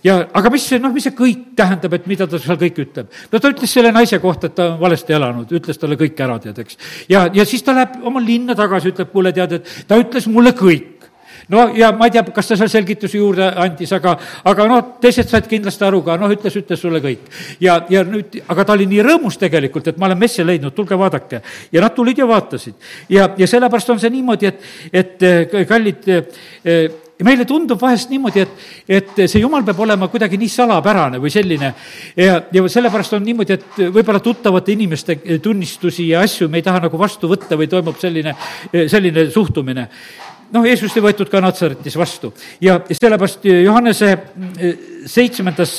ja 0.04 0.18
aga 0.34 0.52
mis 0.54 0.66
see, 0.68 0.80
noh, 0.84 0.94
mis 0.94 1.08
see 1.08 1.16
kõik 1.18 1.54
tähendab, 1.58 1.94
et 1.98 2.08
mida 2.12 2.28
ta 2.30 2.40
seal 2.42 2.60
kõik 2.62 2.82
ütleb? 2.86 3.12
no 3.32 3.40
ta 3.40 3.54
ütles 3.54 3.76
selle 3.78 3.94
naise 3.96 4.20
kohta, 4.24 4.50
et 4.50 4.58
ta 4.58 4.74
on 4.74 4.80
valesti 4.82 5.16
elanud, 5.16 5.52
ütles 5.60 5.80
talle 5.80 6.00
kõik 6.00 6.20
ära, 6.26 6.40
tead, 6.44 6.60
eks. 6.66 6.80
ja, 7.12 7.28
ja 7.34 7.46
siis 7.48 7.64
ta 7.64 7.76
läheb 7.78 8.02
oma 8.04 8.24
linna 8.24 8.58
tagasi, 8.58 8.94
ütleb, 8.94 9.12
kuule, 9.14 9.34
tead, 9.36 9.60
et 9.60 9.74
ta 9.88 10.00
ütles 10.02 10.28
mulle 10.32 10.56
kõik 10.58 11.10
no 11.50 11.66
ja 11.76 11.92
ma 11.96 12.08
ei 12.08 12.14
tea, 12.16 12.24
kas 12.36 12.52
ta 12.52 12.58
seal 12.60 12.72
selgitusi 12.72 13.20
juurde 13.20 13.48
andis, 13.60 13.92
aga, 13.96 14.16
aga 14.50 14.68
noh, 14.70 14.82
teised 15.04 15.30
said 15.32 15.48
kindlasti 15.52 15.86
aru 15.88 16.02
ka, 16.06 16.18
noh, 16.20 16.32
ütles, 16.34 16.56
ütles 16.60 16.80
sulle 16.80 17.02
kõik. 17.04 17.30
ja, 17.64 17.80
ja 17.92 18.04
nüüd, 18.08 18.40
aga 18.48 18.66
ta 18.68 18.78
oli 18.78 18.88
nii 18.92 19.04
rõõmus 19.08 19.40
tegelikult, 19.42 19.90
et 19.92 20.00
ma 20.02 20.10
olen 20.10 20.22
messi 20.24 20.46
leidnud, 20.46 20.76
tulge 20.76 20.98
vaadake. 21.00 21.42
ja 21.72 21.84
nad 21.84 21.96
tulid 21.96 22.20
ja 22.20 22.28
vaatasid. 22.30 22.76
ja, 23.10 23.30
ja 23.38 23.48
sellepärast 23.50 23.96
on 23.96 24.04
see 24.04 24.14
niimoodi, 24.14 24.52
et, 24.52 24.70
et 24.94 25.58
kallid 25.68 26.08
ja 26.08 26.22
meile 27.22 27.46
tundub 27.46 27.80
vahest 27.82 28.10
niimoodi, 28.10 28.44
et, 28.44 28.66
et 28.88 29.24
see 29.28 29.44
jumal 29.44 29.64
peab 29.66 29.80
olema 29.86 30.10
kuidagi 30.12 30.40
nii 30.42 30.50
salapärane 30.50 31.22
või 31.22 31.32
selline. 31.34 31.74
Ja, 32.18 32.40
ja 32.54 32.66
sellepärast 32.72 33.14
on 33.18 33.26
niimoodi, 33.28 33.58
et 33.60 33.82
võib-olla 33.94 34.22
tuttavate 34.24 34.74
inimeste 34.74 35.20
tunnistusi 35.44 36.10
ja 36.10 36.24
asju 36.26 36.50
me 36.50 36.62
ei 36.62 36.66
taha 36.66 36.86
nagu 36.88 37.00
vastu 37.00 37.30
võtta 37.32 37.60
või 37.60 37.70
toimub 37.72 38.00
selline, 38.02 38.36
selline 38.72 39.28
suhtumine. 39.34 39.88
Noh, 40.54 40.66
Jeesust 40.70 41.00
ei 41.00 41.02
võetud 41.02 41.30
ka 41.32 41.40
Natsaretis 41.42 41.96
vastu. 41.98 42.30
Ja 42.62 42.76
sellepärast 42.86 43.46
Johannese 43.50 44.12
seitsmendas 45.10 45.72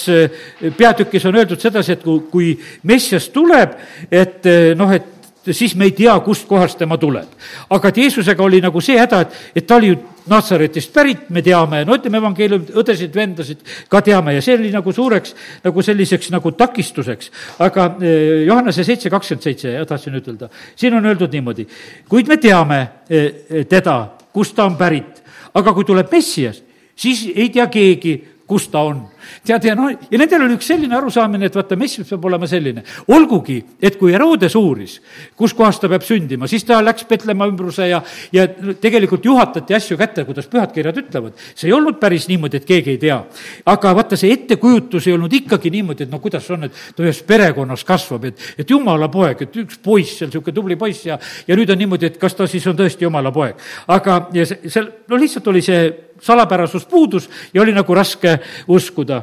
peatükis 0.74 1.26
on 1.30 1.38
öeldud 1.38 1.62
sedasi, 1.62 1.94
et 1.94 2.02
kui, 2.02 2.24
kui 2.32 2.48
Messias 2.90 3.28
tuleb, 3.34 3.76
et 4.10 4.48
noh, 4.74 4.90
et 4.94 5.13
siis 5.52 5.74
me 5.76 5.84
ei 5.84 5.92
tea, 5.92 6.14
kustkohast 6.24 6.78
tema 6.78 6.96
tuleb. 6.98 7.28
aga 7.70 7.88
et 7.88 7.96
Jeesusega 7.96 8.42
oli 8.42 8.60
nagu 8.60 8.80
see 8.80 8.98
häda, 8.98 9.20
et, 9.20 9.38
et 9.56 9.66
ta 9.66 9.76
oli 9.76 9.92
ju 9.92 9.96
Natsaretist 10.26 10.92
pärit, 10.92 11.26
me 11.28 11.42
teame, 11.44 11.82
no 11.84 11.98
ütleme, 11.98 12.16
evangeelium, 12.16 12.62
õdesid, 12.80 13.12
vendasid 13.12 13.60
ka 13.92 14.00
teame 14.00 14.32
ja 14.32 14.40
see 14.44 14.54
oli 14.56 14.70
nagu 14.72 14.92
suureks 14.92 15.34
nagu 15.64 15.82
selliseks 15.84 16.30
nagu 16.32 16.52
takistuseks. 16.56 17.30
aga 17.58 17.90
eh, 18.00 18.44
Johannese 18.46 18.84
seitse 18.84 19.12
kakskümmend 19.12 19.44
seitse, 19.44 19.74
tahtsin 19.88 20.16
ütelda, 20.16 20.48
siin 20.76 20.96
on 20.96 21.04
öeldud 21.04 21.32
niimoodi, 21.32 21.66
kuid 22.08 22.28
me 22.32 22.38
teame 22.40 22.80
eh, 23.08 23.66
teda, 23.68 23.98
kust 24.32 24.56
ta 24.56 24.64
on 24.64 24.78
pärit, 24.80 25.20
aga 25.54 25.74
kui 25.76 25.84
tuleb 25.84 26.08
Messias, 26.12 26.62
siis 26.96 27.26
ei 27.34 27.50
tea 27.52 27.66
keegi, 27.68 28.16
kus 28.46 28.68
ta 28.72 28.86
on. 28.88 29.04
Tead, 29.46 29.64
ja 29.68 29.74
noh, 29.78 29.90
ja 29.90 30.20
nendel 30.20 30.46
oli 30.46 30.58
üks 30.58 30.68
selline 30.70 30.96
arusaamine, 30.96 31.48
et 31.50 31.56
vaata, 31.56 31.76
messias 31.78 32.08
peab 32.08 32.24
olema 32.30 32.48
selline. 32.50 32.84
olgugi, 33.14 33.58
et 33.82 33.98
kui 34.00 34.12
Herodes 34.12 34.54
uuris, 34.58 34.98
kus 35.36 35.54
kohas 35.54 35.80
ta 35.80 35.88
peab 35.88 36.04
sündima, 36.06 36.48
siis 36.50 36.64
ta 36.64 36.80
läks 36.84 37.06
Petlemma 37.08 37.48
ümbruse 37.50 37.88
ja, 37.88 38.02
ja 38.32 38.46
tegelikult 38.80 39.24
juhatati 39.24 39.74
asju 39.74 39.98
kätte, 40.00 40.24
kuidas 40.24 40.48
pühad 40.50 40.72
kirjad 40.74 40.98
ütlevad. 41.04 41.38
see 41.54 41.68
ei 41.68 41.76
olnud 41.76 41.98
päris 42.00 42.28
niimoodi, 42.28 42.62
et 42.62 42.68
keegi 42.68 42.94
ei 42.94 42.98
tea. 42.98 43.20
aga 43.66 43.94
vaata, 43.96 44.16
see 44.20 44.32
ettekujutus 44.34 45.08
ei 45.08 45.16
olnud 45.16 45.32
ikkagi 45.32 45.70
niimoodi, 45.74 46.08
et 46.08 46.12
no 46.12 46.20
kuidas 46.22 46.50
on, 46.54 46.68
et 46.68 46.80
ta 46.96 47.04
ühes 47.04 47.22
perekonnas 47.26 47.84
kasvab, 47.84 48.24
et, 48.30 48.40
et 48.58 48.70
jumala 48.70 49.08
poeg, 49.12 49.46
et 49.46 49.60
üks 49.64 49.78
poiss 49.82 50.18
seal, 50.18 50.30
niisugune 50.32 50.54
tubli 50.54 50.78
poiss 50.80 51.06
ja, 51.06 51.18
ja 51.48 51.56
nüüd 51.58 51.70
on 51.70 51.80
niimoodi, 51.80 52.12
et 52.12 52.18
kas 52.20 52.36
ta 52.36 52.48
siis 52.50 52.66
on 52.70 52.78
tõesti 52.78 53.06
jumala 53.06 53.32
poeg. 53.34 53.60
aga, 53.88 54.18
ja 54.34 54.46
see, 54.48 54.70
seal, 54.72 54.90
no 55.08 55.20
lihtsalt 55.20 55.52
oli 55.52 55.62
see 55.64 55.86
salapärasus 56.24 56.86
puudus 56.88 57.28
ja 57.54 57.62
oli 57.62 57.74
nagu 57.76 57.94
raske 57.94 58.38
uskuda. 58.68 59.22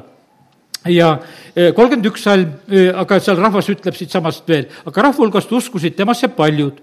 Ja 0.90 1.12
eh, 1.56 1.74
kolmkümmend 1.78 2.10
üks 2.10 2.24
salm, 2.26 2.56
eh, 2.72 2.90
aga 2.90 3.20
seal 3.22 3.38
rahvas 3.38 3.70
ütleb 3.70 3.98
siitsamast 3.98 4.48
veel, 4.50 4.66
aga 4.86 5.08
rahva 5.08 5.22
hulgast 5.22 5.52
uskusid 5.54 5.98
temasse 5.98 6.32
paljud. 6.34 6.80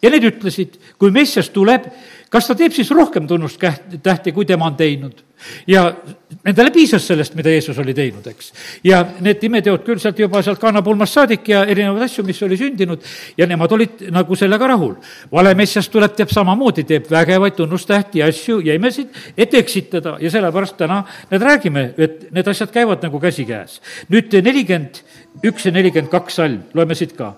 Ja 0.00 0.08
need 0.08 0.24
ütlesid, 0.24 0.78
kui 0.96 1.12
Messias 1.12 1.50
tuleb, 1.52 1.90
kas 2.30 2.46
ta 2.46 2.54
teeb 2.54 2.72
siis 2.74 2.90
rohkem 2.94 3.26
tunnustähti, 3.26 4.32
kui 4.32 4.46
tema 4.46 4.70
on 4.70 4.78
teinud? 4.78 5.24
ja 5.66 5.86
nendele 6.44 6.70
piisas 6.70 7.06
sellest, 7.08 7.34
mida 7.38 7.52
Jeesus 7.52 7.78
oli 7.80 7.94
teinud, 7.96 8.26
eks. 8.30 8.50
ja 8.84 9.00
need 9.24 9.42
imeteod 9.46 9.82
küll 9.86 10.00
sealt 10.02 10.18
juba 10.20 10.42
sealt 10.44 10.60
kannapulmast 10.60 11.16
saadik 11.16 11.48
ja 11.48 11.62
erinevaid 11.64 12.04
asju, 12.06 12.24
mis 12.28 12.42
oli 12.44 12.58
sündinud, 12.60 13.06
ja 13.38 13.48
nemad 13.48 13.72
olid 13.72 14.04
nagu 14.12 14.36
sellega 14.36 14.68
rahul. 14.72 14.94
vale 15.32 15.54
Messias 15.58 15.88
tuleb, 15.88 16.12
teeb 16.16 16.32
samamoodi, 16.32 16.84
teeb 16.88 17.08
vägevaid 17.10 17.56
tunnustähti 17.56 18.22
ja 18.22 18.28
asju 18.30 18.60
ja 18.66 18.76
imesid, 18.76 19.16
et 19.36 19.54
eksitada 19.54 20.16
ja 20.20 20.30
sellepärast 20.30 20.76
täna 20.80 21.02
need 21.30 21.46
räägime, 21.48 21.86
et 21.96 22.28
need 22.30 22.52
asjad 22.52 22.72
käivad 22.74 23.02
nagu 23.06 23.20
käsikäes. 23.20 23.80
nüüd 24.12 24.36
nelikümmend 24.44 25.02
üks 25.46 25.64
ja 25.66 25.72
nelikümmend 25.72 26.10
kaks 26.12 26.36
salm, 26.40 26.60
loeme 26.76 26.96
siit 26.98 27.14
ka. 27.16 27.32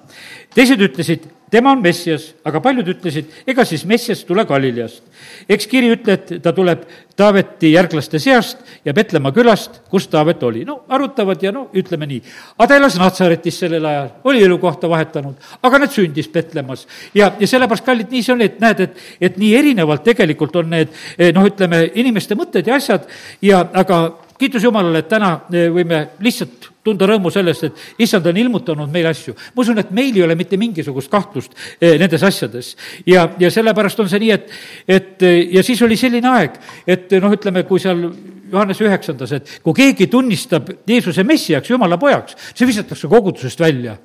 teised 0.54 0.80
ütlesid, 0.82 1.24
tema 1.52 1.72
on 1.72 1.82
Messias, 1.84 2.32
aga 2.44 2.60
paljud 2.64 2.88
ütlesid, 2.94 3.28
ega 3.48 3.64
siis 3.68 3.84
Messias 3.88 4.24
tule 4.28 4.44
Galileast. 4.48 5.02
eks 5.48 5.66
kiri 5.70 5.92
ütle, 5.94 6.16
et 6.18 6.42
ta 6.42 6.52
tuleb 6.52 6.84
Taaveti 7.16 7.74
järglaste 7.74 8.18
seast 8.18 8.58
ja 8.84 8.94
Petlemma 8.96 9.32
külast, 9.32 9.82
kus 9.90 10.08
Taavet 10.08 10.42
oli. 10.42 10.64
no 10.64 10.82
arutavad 10.88 11.42
ja 11.42 11.52
no 11.52 11.68
ütleme 11.74 12.06
nii. 12.06 12.22
aga 12.58 12.68
ta 12.68 12.80
elas 12.80 12.98
Natsaretis 12.98 13.60
sellel 13.64 13.86
ajal, 13.86 14.10
oli 14.24 14.42
elukohta 14.42 14.90
vahetanud, 14.90 15.36
aga 15.62 15.78
nad 15.78 15.92
sündis 15.92 16.28
Petlemmas. 16.28 16.86
ja, 17.14 17.32
ja 17.38 17.46
sellepärast, 17.46 17.84
kallid, 17.84 18.10
nii 18.10 18.22
see 18.22 18.34
oli, 18.34 18.50
et 18.50 18.60
näed, 18.60 18.80
et, 18.80 18.98
et 19.20 19.38
nii 19.38 19.54
erinevalt 19.56 20.04
tegelikult 20.04 20.56
on 20.56 20.70
need 20.74 20.90
noh, 21.34 21.46
ütleme, 21.46 21.84
inimeste 21.94 22.34
mõtted 22.34 22.66
ja 22.66 22.80
asjad 22.80 23.06
ja 23.42 23.62
aga 23.72 24.02
kiitus 24.42 24.64
Jumalale, 24.64 25.04
et 25.04 25.10
täna 25.10 25.36
eh, 25.52 25.68
võime 25.70 26.06
lihtsalt 26.22 26.71
tunda 26.84 27.06
rõõmu 27.06 27.30
sellest, 27.32 27.68
et 27.68 28.04
issand 28.06 28.26
on 28.26 28.40
ilmutanud 28.42 28.90
meile 28.92 29.12
asju. 29.12 29.34
ma 29.54 29.62
usun, 29.62 29.78
et 29.78 29.90
meil 29.90 30.16
ei 30.16 30.24
ole 30.26 30.34
mitte 30.38 30.58
mingisugust 30.60 31.10
kahtlust 31.10 31.54
eh, 31.80 31.98
nendes 31.98 32.22
asjades. 32.22 32.76
ja, 33.06 33.28
ja 33.38 33.50
sellepärast 33.50 34.00
on 34.00 34.08
see 34.10 34.22
nii, 34.24 34.30
et, 34.30 34.50
et 34.88 35.26
ja 35.58 35.62
siis 35.62 35.82
oli 35.82 35.96
selline 35.96 36.28
aeg, 36.28 36.58
et 36.86 37.18
noh, 37.22 37.32
ütleme, 37.32 37.64
kui 37.68 37.80
seal 37.82 38.08
Johannese 38.52 38.84
üheksandas, 38.86 39.32
et 39.36 39.54
kui 39.64 39.76
keegi 39.76 40.08
tunnistab 40.12 40.68
Jeesuse 40.88 41.24
messiaks, 41.24 41.70
jumala 41.72 41.98
pojaks, 42.00 42.36
see 42.52 42.68
visatakse 42.68 43.08
kogudusest 43.08 43.60
välja. 43.60 43.96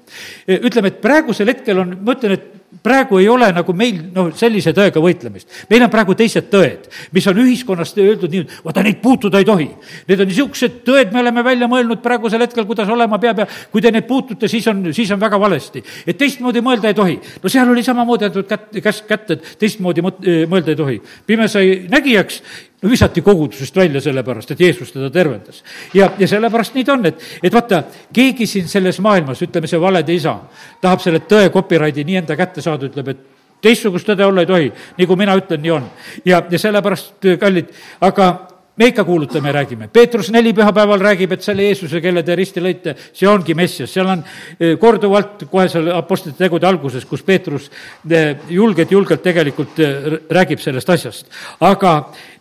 ütleme, 0.47 0.93
et 0.93 1.01
praegusel 1.01 1.51
hetkel 1.51 1.83
on, 1.83 1.97
ma 2.01 2.15
ütlen, 2.15 2.37
et 2.37 2.57
praegu 2.83 3.19
ei 3.19 3.27
ole 3.31 3.47
nagu 3.55 3.73
meil 3.75 3.99
noh, 4.13 4.27
sellise 4.35 4.73
tõega 4.75 4.99
võitlemist. 5.01 5.47
meil 5.69 5.83
on 5.85 5.91
praegu 5.91 6.15
teised 6.19 6.49
tõed, 6.51 6.87
mis 7.15 7.27
on 7.27 7.39
ühiskonnas 7.43 7.93
öeldud 7.97 8.31
nii, 8.31 8.43
et 8.43 8.65
vaata, 8.65 8.83
neid 8.83 8.99
puutuda 9.01 9.39
ei 9.39 9.47
tohi. 9.47 9.67
Need 10.07 10.23
on 10.23 10.27
niisugused 10.27 10.81
tõed, 10.87 11.13
me 11.13 11.21
oleme 11.23 11.43
välja 11.45 11.69
mõelnud 11.71 12.01
praegusel 12.03 12.43
hetkel, 12.43 12.67
kuidas 12.67 12.89
olema 12.91 13.19
peab 13.23 13.43
ja 13.43 13.47
kui 13.71 13.83
te 13.83 13.91
neid 13.91 14.07
puutute, 14.07 14.49
siis 14.51 14.67
on, 14.67 14.83
siis 14.93 15.11
on 15.15 15.21
väga 15.21 15.39
valesti. 15.39 15.83
et 16.05 16.17
teistmoodi 16.17 16.61
mõelda 16.61 16.91
ei 16.91 16.97
tohi. 16.97 17.19
no 17.43 17.49
seal 17.49 17.71
oli 17.71 17.83
samamoodi 17.83 18.27
antud 18.27 18.47
kätt, 18.47 18.81
käsk 18.83 19.07
kätte, 19.07 19.39
et 19.39 19.55
teistmoodi 19.59 20.03
mõelda 20.03 20.75
ei 20.75 20.75
tohi. 20.75 21.01
pime 21.25 21.47
sai 21.47 21.87
nägijaks 21.89 22.43
visati 22.89 23.21
kogudusest 23.21 23.75
välja 23.75 24.01
sellepärast, 24.01 24.51
et 24.51 24.59
Jeesus 24.59 24.91
teda 24.91 25.09
tervendas. 25.13 25.63
ja, 25.93 26.11
ja 26.19 26.27
sellepärast 26.27 26.75
nii 26.75 26.85
ta 26.87 26.93
on, 26.93 27.05
et, 27.05 27.23
et 27.43 27.53
vaata, 27.53 27.83
keegi 28.13 28.47
siin 28.47 28.67
selles 28.67 28.99
maailmas, 29.03 29.41
ütleme, 29.41 29.67
see 29.67 29.81
valede 29.81 30.13
isa, 30.13 30.37
tahab 30.81 31.03
selle 31.03 31.23
tõe 31.29 31.49
copyrighti 31.53 32.05
nii 32.07 32.21
enda 32.23 32.37
kätte 32.39 32.61
saada, 32.61 32.89
ütleb, 32.89 33.13
et 33.13 33.25
teistsugust 33.61 34.07
tõde 34.07 34.25
olla 34.25 34.43
ei 34.43 34.49
tohi, 34.49 34.69
nii 34.97 35.07
kui 35.09 35.19
mina 35.19 35.35
ütlen, 35.37 35.61
nii 35.63 35.73
on. 35.73 35.89
ja, 36.25 36.43
ja 36.49 36.59
sellepärast, 36.61 37.15
kallid, 37.39 37.73
aga 38.01 38.31
me 38.77 38.87
ikka 38.91 39.03
kuulutame 39.03 39.49
ja 39.49 39.53
räägime. 39.53 39.87
Peetrus 39.87 40.29
neli 40.31 40.53
pühapäeval 40.53 41.01
räägib, 41.01 41.31
et 41.33 41.41
selle 41.41 41.65
Jeesuse, 41.65 42.01
kelle 42.01 42.21
te 42.23 42.35
risti 42.37 42.61
lõite, 42.61 42.93
see 43.13 43.27
ongi 43.29 43.55
Messias, 43.57 43.89
seal 43.93 44.09
on 44.11 44.21
eh, 44.21 44.75
korduvalt 44.77 45.47
kohe 45.49 45.65
seal 45.71 45.89
Apostlite 45.95 46.37
tegude 46.37 46.67
alguses, 46.69 47.05
kus 47.09 47.23
Peetrus 47.25 47.71
eh, 48.09 48.35
julgelt, 48.53 48.93
julgelt 48.93 49.23
tegelikult 49.25 49.81
eh, 49.81 50.09
räägib 50.29 50.61
sellest 50.61 50.89
asjast. 50.93 51.31
aga 51.59 51.93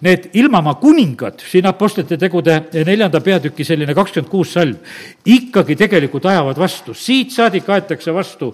need 0.04 0.28
ilmamaa 0.36 0.74
kuningad, 0.80 1.40
siin 1.40 1.66
Apostlite 1.66 2.18
tegude 2.20 2.58
neljanda 2.84 3.20
peatüki 3.24 3.64
selline 3.64 3.94
kakskümmend 3.96 4.30
kuus 4.30 4.52
salm, 4.58 4.76
ikkagi 5.24 5.76
tegelikult 5.76 6.28
ajavad 6.28 6.60
vastu, 6.60 6.94
siit 6.94 7.32
saadik 7.32 7.68
aetakse 7.68 8.12
vastu. 8.12 8.52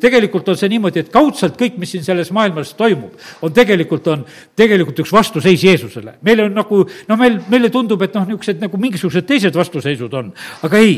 tegelikult 0.00 0.48
on 0.48 0.56
see 0.56 0.68
niimoodi, 0.68 1.00
et 1.00 1.12
kaudselt 1.12 1.56
kõik, 1.56 1.80
mis 1.80 1.96
siin 1.96 2.04
selles 2.04 2.30
maailmas 2.30 2.74
toimub, 2.76 3.16
on 3.42 3.56
tegelikult, 3.56 4.06
on 4.12 4.26
tegelikult 4.56 5.00
üks 5.00 5.12
vastuseis 5.12 5.64
Jeesusele. 5.64 6.18
meil 6.20 6.44
on 6.44 6.54
nagu 6.54 6.84
noh, 7.08 7.18
meil, 7.20 7.40
meile 7.50 7.70
tundub, 7.70 8.02
et 8.02 8.14
noh, 8.14 8.28
niisugused 8.28 8.62
nagu 8.62 8.80
mingisugused 8.80 9.26
teised 9.28 9.56
vastuseisud 9.56 10.14
on, 10.20 10.32
aga 10.66 10.80
ei 10.80 10.94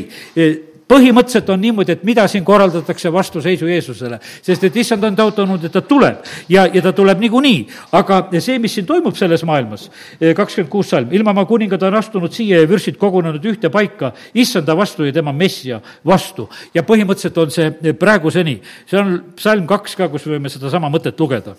põhimõtteliselt 0.93 1.49
on 1.53 1.61
niimoodi, 1.63 1.95
et 1.95 2.03
mida 2.07 2.25
siin 2.29 2.45
korraldatakse 2.45 3.11
vastuseisu 3.13 3.67
Jeesusele, 3.69 4.19
sest 4.43 4.67
et 4.67 4.77
issand 4.83 5.03
on 5.07 5.17
tõotanud, 5.17 5.65
et 5.65 5.73
ta 5.73 5.81
tuleb. 5.85 6.21
Ja, 6.51 6.65
ja 6.73 6.81
ta 6.83 6.93
tuleb 6.95 7.21
niikuinii. 7.23 7.67
aga 7.91 8.19
see, 8.39 8.59
mis 8.59 8.73
siin 8.75 8.85
toimub 8.85 9.15
selles 9.15 9.43
maailmas, 9.47 9.89
eh, 10.19 10.33
kakskümmend 10.35 10.71
kuus 10.71 10.89
salm, 10.89 11.11
ilmamaa 11.11 11.45
kuningad 11.45 11.83
on 11.83 11.95
astunud 11.95 12.31
siia 12.31 12.61
ja 12.61 12.69
vürstid 12.69 12.97
kogunenud 12.97 13.43
ühte 13.45 13.69
paika. 13.69 14.13
Issanda 14.33 14.77
vastu 14.77 15.05
ja 15.05 15.13
tema 15.13 15.31
messia 15.31 15.81
vastu. 16.05 16.49
ja 16.73 16.83
põhimõtteliselt 16.83 17.37
on 17.37 17.51
see 17.51 17.93
praeguseni, 17.93 18.61
see 18.85 18.99
on 18.99 19.23
salm 19.37 19.67
kaks 19.67 19.95
ka, 19.95 20.09
kus 20.09 20.27
võime 20.27 20.49
sedasama 20.49 20.89
mõtet 20.89 21.19
lugeda 21.19 21.55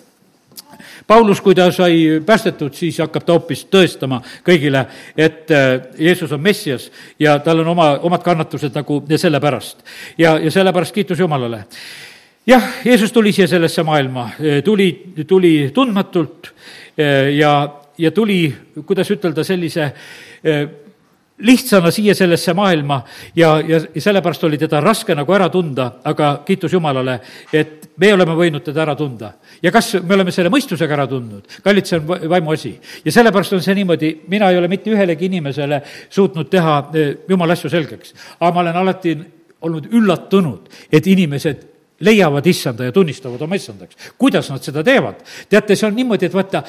Paulus, 1.06 1.40
kui 1.44 1.54
ta 1.54 1.68
sai 1.72 2.20
päästetud, 2.26 2.72
siis 2.74 2.98
hakkab 3.02 3.26
ta 3.26 3.34
hoopis 3.36 3.66
tõestama 3.68 4.22
kõigile, 4.46 4.86
et 5.16 5.50
äh, 5.52 5.74
Jeesus 5.98 6.32
on 6.32 6.40
Messias 6.40 6.90
ja 7.20 7.36
tal 7.44 7.60
on 7.60 7.68
oma, 7.74 7.90
omad 8.08 8.24
kannatused 8.24 8.72
nagu 8.74 9.02
sellepärast. 9.16 9.84
ja, 10.18 10.38
ja 10.38 10.50
sellepärast 10.50 10.94
kiitus 10.94 11.20
Jumalale. 11.20 11.64
jah, 12.46 12.70
Jeesus 12.84 13.12
tuli 13.12 13.32
siia 13.32 13.46
sellesse 13.48 13.82
maailma, 13.82 14.30
tuli, 14.64 15.12
tuli 15.26 15.70
tundmatult 15.74 16.52
äh, 16.98 17.34
ja, 17.36 17.80
ja 17.98 18.10
tuli, 18.10 18.54
kuidas 18.86 19.10
ütelda, 19.10 19.44
sellise 19.44 19.82
äh, 19.84 20.83
lihtsana 21.38 21.90
siia 21.90 22.14
sellesse 22.14 22.54
maailma 22.54 23.00
ja, 23.36 23.56
ja, 23.68 23.80
sellepärast 23.98 24.44
oli 24.44 24.58
teda 24.58 24.80
raske 24.80 25.14
nagu 25.18 25.34
ära 25.34 25.48
tunda, 25.50 25.88
aga 26.06 26.30
kiitus 26.46 26.72
Jumalale, 26.72 27.18
et 27.52 27.90
me 27.98 28.12
oleme 28.14 28.36
võinud 28.38 28.62
teda 28.62 28.84
ära 28.84 28.94
tunda. 28.94 29.32
ja 29.62 29.72
kas 29.74 29.94
me 30.02 30.14
oleme 30.14 30.30
selle 30.32 30.52
mõistusega 30.54 30.94
ära 30.94 31.08
tundnud? 31.10 31.58
kallid, 31.64 31.90
see 31.90 31.98
on 31.98 32.30
vaimu 32.30 32.54
asi. 32.54 32.74
ja 33.04 33.12
sellepärast 33.12 33.58
on 33.58 33.62
see 33.66 33.74
niimoodi, 33.74 34.12
mina 34.28 34.50
ei 34.50 34.58
ole 34.58 34.70
mitte 34.70 34.94
ühelegi 34.94 35.26
inimesele 35.26 35.82
suutnud 36.08 36.50
teha 36.50 36.78
eh, 36.94 37.14
jumala 37.28 37.58
asju 37.58 37.70
selgeks, 37.70 38.14
aga 38.38 38.52
ma 38.54 38.66
olen 38.66 38.82
alati 38.84 39.16
olnud 39.64 39.90
üllatunud, 39.90 40.70
et 40.92 41.06
inimesed 41.06 41.73
leiavad 42.04 42.46
issanda 42.46 42.88
ja 42.88 42.92
tunnistavad 42.92 43.42
oma 43.42 43.56
issandaks. 43.58 43.96
kuidas 44.18 44.50
nad 44.50 44.62
seda 44.62 44.84
teevad? 44.84 45.22
teate, 45.48 45.76
see 45.76 45.88
on 45.88 45.96
niimoodi, 45.96 46.28
et 46.28 46.34
vaata, 46.34 46.62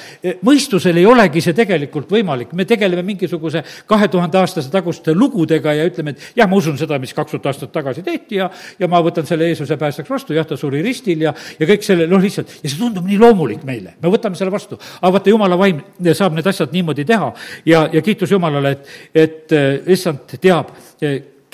mõistusel 0.46 0.98
ei 1.00 1.06
olegi 1.06 1.42
see 1.44 1.56
tegelikult 1.58 2.12
võimalik, 2.12 2.54
me 2.54 2.66
tegeleme 2.66 3.04
mingisuguse 3.06 3.64
kahe 3.88 4.08
tuhande 4.12 4.40
aastase 4.40 4.72
taguste 4.72 5.14
lugudega 5.14 5.74
ja 5.76 5.86
ütleme, 5.90 6.16
et 6.16 6.40
jah, 6.40 6.50
ma 6.50 6.60
usun 6.60 6.78
seda, 6.80 7.00
mis 7.02 7.14
kaks 7.16 7.36
tuhat 7.36 7.52
aastat 7.52 7.74
tagasi 7.76 8.04
tehti 8.06 8.40
ja, 8.42 8.50
ja 8.80 8.90
ma 8.92 9.02
võtan 9.06 9.28
selle 9.28 9.50
Jeesuse 9.50 9.78
päästjaks 9.82 10.10
vastu, 10.10 10.36
jah, 10.38 10.48
ta 10.48 10.58
suri 10.60 10.82
ristil 10.86 11.26
ja, 11.28 11.34
ja 11.60 11.70
kõik 11.70 11.86
selle, 11.86 12.08
noh, 12.12 12.22
lihtsalt, 12.24 12.58
ja 12.64 12.72
see 12.72 12.80
tundub 12.80 13.08
nii 13.08 13.20
loomulik 13.22 13.64
meile, 13.68 13.96
me 14.02 14.12
võtame 14.14 14.40
selle 14.40 14.54
vastu. 14.54 14.80
aga 15.02 15.14
vaata, 15.18 15.34
jumala 15.34 15.60
vaim 15.60 15.84
saab 16.14 16.36
need 16.38 16.48
asjad 16.52 16.74
niimoodi 16.76 17.06
teha 17.08 17.32
ja, 17.66 17.86
ja 17.94 18.04
kiitus 18.06 18.32
Jumalale, 18.32 18.76
et, 18.76 18.92
et 19.26 19.56
issand 19.96 20.38
teab, 20.42 20.74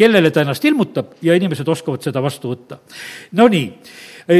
kellele 0.02 0.32
ta 0.34 0.46
ennast 0.46 0.66
ilmutab 0.66 1.14
ja 1.22 1.36
inimesed 1.38 1.68
oskavad 1.70 2.02
seda 2.04 2.24
vastu 2.24 2.52
võtta. 2.52 2.80
Nonii, 3.38 3.68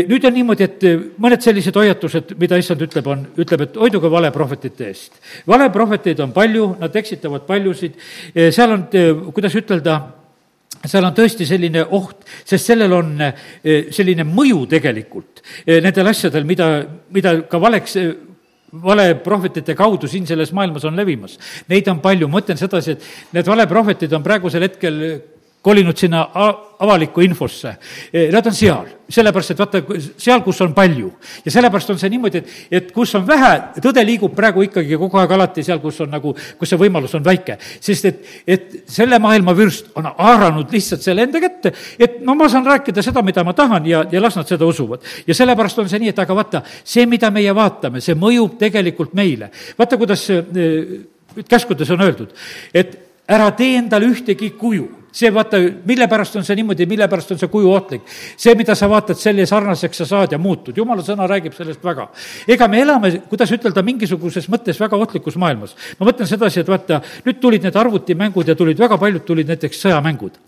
nüüd 0.10 0.26
on 0.28 0.36
niimoodi, 0.36 0.68
et 0.68 0.86
mõned 1.22 1.44
sellised 1.44 1.76
hoiatused, 1.78 2.34
mida 2.42 2.58
issand 2.62 2.82
ütleb, 2.86 3.12
on, 3.12 3.26
ütleb, 3.42 3.66
et 3.68 3.78
hoiduge 3.82 4.12
valeprohvetite 4.12 4.90
eest. 4.90 5.22
valeprohveteid 5.50 6.22
on 6.26 6.34
palju, 6.36 6.72
nad 6.82 6.96
eksitavad 6.96 7.46
paljusid, 7.50 8.00
seal 8.34 8.76
on, 8.78 8.88
kuidas 9.34 9.58
ütelda, 9.60 10.00
seal 10.86 11.06
on 11.06 11.16
tõesti 11.18 11.46
selline 11.46 11.84
oht, 11.98 12.26
sest 12.48 12.72
sellel 12.72 12.94
on 12.98 13.14
selline 13.94 14.26
mõju 14.26 14.66
tegelikult 14.72 15.44
nendel 15.68 16.10
asjadel, 16.14 16.48
mida, 16.50 16.74
mida 17.14 17.38
ka 17.50 17.62
valeks 17.62 17.98
valeprohvetite 18.72 19.76
kaudu 19.76 20.08
siin 20.08 20.26
selles 20.28 20.54
maailmas 20.56 20.86
on 20.88 20.96
levimas. 20.96 21.38
Neid 21.68 21.90
on 21.92 22.00
palju, 22.04 22.30
ma 22.32 22.40
ütlen 22.40 22.60
sedasi, 22.60 22.96
et 22.96 23.36
need 23.36 23.50
valeprohvetid 23.52 24.14
on 24.16 24.24
praegusel 24.24 24.64
hetkel 24.64 25.02
kolinud 25.62 25.98
sinna 25.98 26.24
avalikku 26.82 27.22
infosse. 27.22 27.76
E, 28.14 28.26
nad 28.34 28.46
on 28.50 28.56
seal, 28.56 28.88
sellepärast 29.12 29.54
et 29.54 29.60
vaata, 29.62 29.82
seal, 30.18 30.42
kus 30.42 30.62
on 30.66 30.74
palju. 30.74 31.12
ja 31.46 31.52
sellepärast 31.54 31.92
on 31.94 32.00
see 32.02 32.10
niimoodi, 32.10 32.40
et, 32.42 32.54
et 32.80 32.88
kus 32.94 33.14
on 33.20 33.26
vähe, 33.28 33.52
tõde 33.84 34.02
liigub 34.06 34.34
praegu 34.36 34.64
ikkagi 34.66 34.98
kogu 34.98 35.20
aeg 35.22 35.36
alati 35.38 35.64
seal, 35.66 35.78
kus 35.84 36.00
on 36.02 36.10
nagu, 36.10 36.34
kus 36.58 36.72
see 36.72 36.80
võimalus 36.82 37.14
on 37.18 37.26
väike. 37.26 37.60
sest 37.80 38.08
et, 38.10 38.24
et 38.48 38.74
selle 38.90 39.20
maailma 39.22 39.54
vürst 39.58 39.92
on 40.00 40.10
haaranud 40.10 40.74
lihtsalt 40.74 41.06
selle 41.06 41.28
enda 41.28 41.42
kätte, 41.44 41.74
et 42.00 42.18
no 42.26 42.36
ma 42.40 42.50
saan 42.50 42.66
rääkida 42.66 43.04
seda, 43.06 43.22
mida 43.22 43.44
ma 43.46 43.54
tahan 43.58 43.86
ja, 43.86 44.02
ja 44.12 44.22
las 44.22 44.40
nad 44.40 44.50
seda 44.50 44.66
usuvad. 44.66 45.06
ja 45.28 45.38
sellepärast 45.38 45.84
on 45.84 45.92
see 45.92 46.02
nii, 46.02 46.16
et 46.16 46.24
aga 46.26 46.38
vaata, 46.40 46.64
see, 46.84 47.06
mida 47.06 47.30
meie 47.30 47.54
vaatame, 47.56 48.02
see 48.02 48.18
mõjub 48.18 48.58
tegelikult 48.58 49.14
meile. 49.14 49.52
vaata, 49.78 50.02
kuidas 50.02 50.26
e, 50.34 50.42
käskudes 51.46 51.94
on 51.94 52.02
öeldud, 52.02 52.34
et 52.74 52.98
ära 53.30 53.52
tee 53.54 53.78
endale 53.78 54.10
ühtegi 54.10 54.50
kuju 54.58 55.01
see 55.12 55.32
vaata, 55.34 55.60
mille 55.86 56.08
pärast 56.08 56.36
on 56.40 56.46
see 56.48 56.56
niimoodi, 56.56 56.86
mille 56.90 57.08
pärast 57.12 57.34
on 57.36 57.40
see 57.40 57.50
kuju 57.52 57.72
ohtlik. 57.72 58.08
see, 58.38 58.56
mida 58.56 58.76
sa 58.76 58.88
vaatad, 58.90 59.20
selle 59.20 59.46
sarnaseks 59.46 60.02
sa 60.04 60.08
saad 60.08 60.32
ja 60.32 60.40
muutud, 60.40 60.78
jumala 60.78 61.04
sõna 61.04 61.28
räägib 61.30 61.56
sellest 61.56 61.84
väga. 61.84 62.08
ega 62.48 62.68
me 62.68 62.82
elame, 62.82 63.12
kuidas 63.30 63.52
ütelda, 63.52 63.84
mingisuguses 63.84 64.48
mõttes 64.50 64.80
väga 64.80 64.98
ohtlikus 64.98 65.36
maailmas. 65.36 65.76
ma 66.00 66.08
mõtlen 66.08 66.28
sedasi, 66.28 66.62
et 66.62 66.72
vaata, 66.72 67.02
nüüd 67.26 67.40
tulid 67.42 67.64
need 67.68 67.76
arvutimängud 67.76 68.48
ja 68.48 68.56
tulid 68.56 68.80
väga 68.80 68.98
paljud, 68.98 69.26
tulid 69.26 69.52
näiteks 69.52 69.84
sõjamängud. 69.86 70.40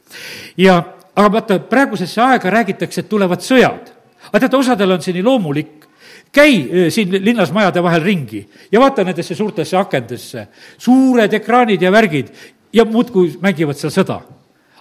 ja, 0.58 0.80
aga 1.16 1.32
vaata, 1.32 1.60
praegusesse 1.60 2.22
aega 2.22 2.50
räägitakse, 2.50 3.02
et 3.04 3.10
tulevad 3.10 3.44
sõjad. 3.44 3.92
aga 4.30 4.40
teate, 4.40 4.58
osadel 4.58 4.92
on 4.96 5.02
see 5.02 5.14
nii 5.14 5.24
loomulik, 5.24 5.90
käi 6.32 6.90
siin 6.90 7.12
linnas 7.20 7.52
majade 7.52 7.84
vahel 7.84 8.02
ringi 8.02 8.48
ja 8.72 8.80
vaata 8.80 9.04
nendesse 9.04 9.36
suurtesse 9.36 9.78
akendesse, 9.78 10.48
suured 10.78 11.34
ekraanid 11.34 11.82
ja 11.82 11.92
värgid 11.92 12.32
ja 12.74 12.86
muudkui 12.86 13.36
mängivad 13.42 13.78
seal 13.78 13.92
sõda 13.92 14.22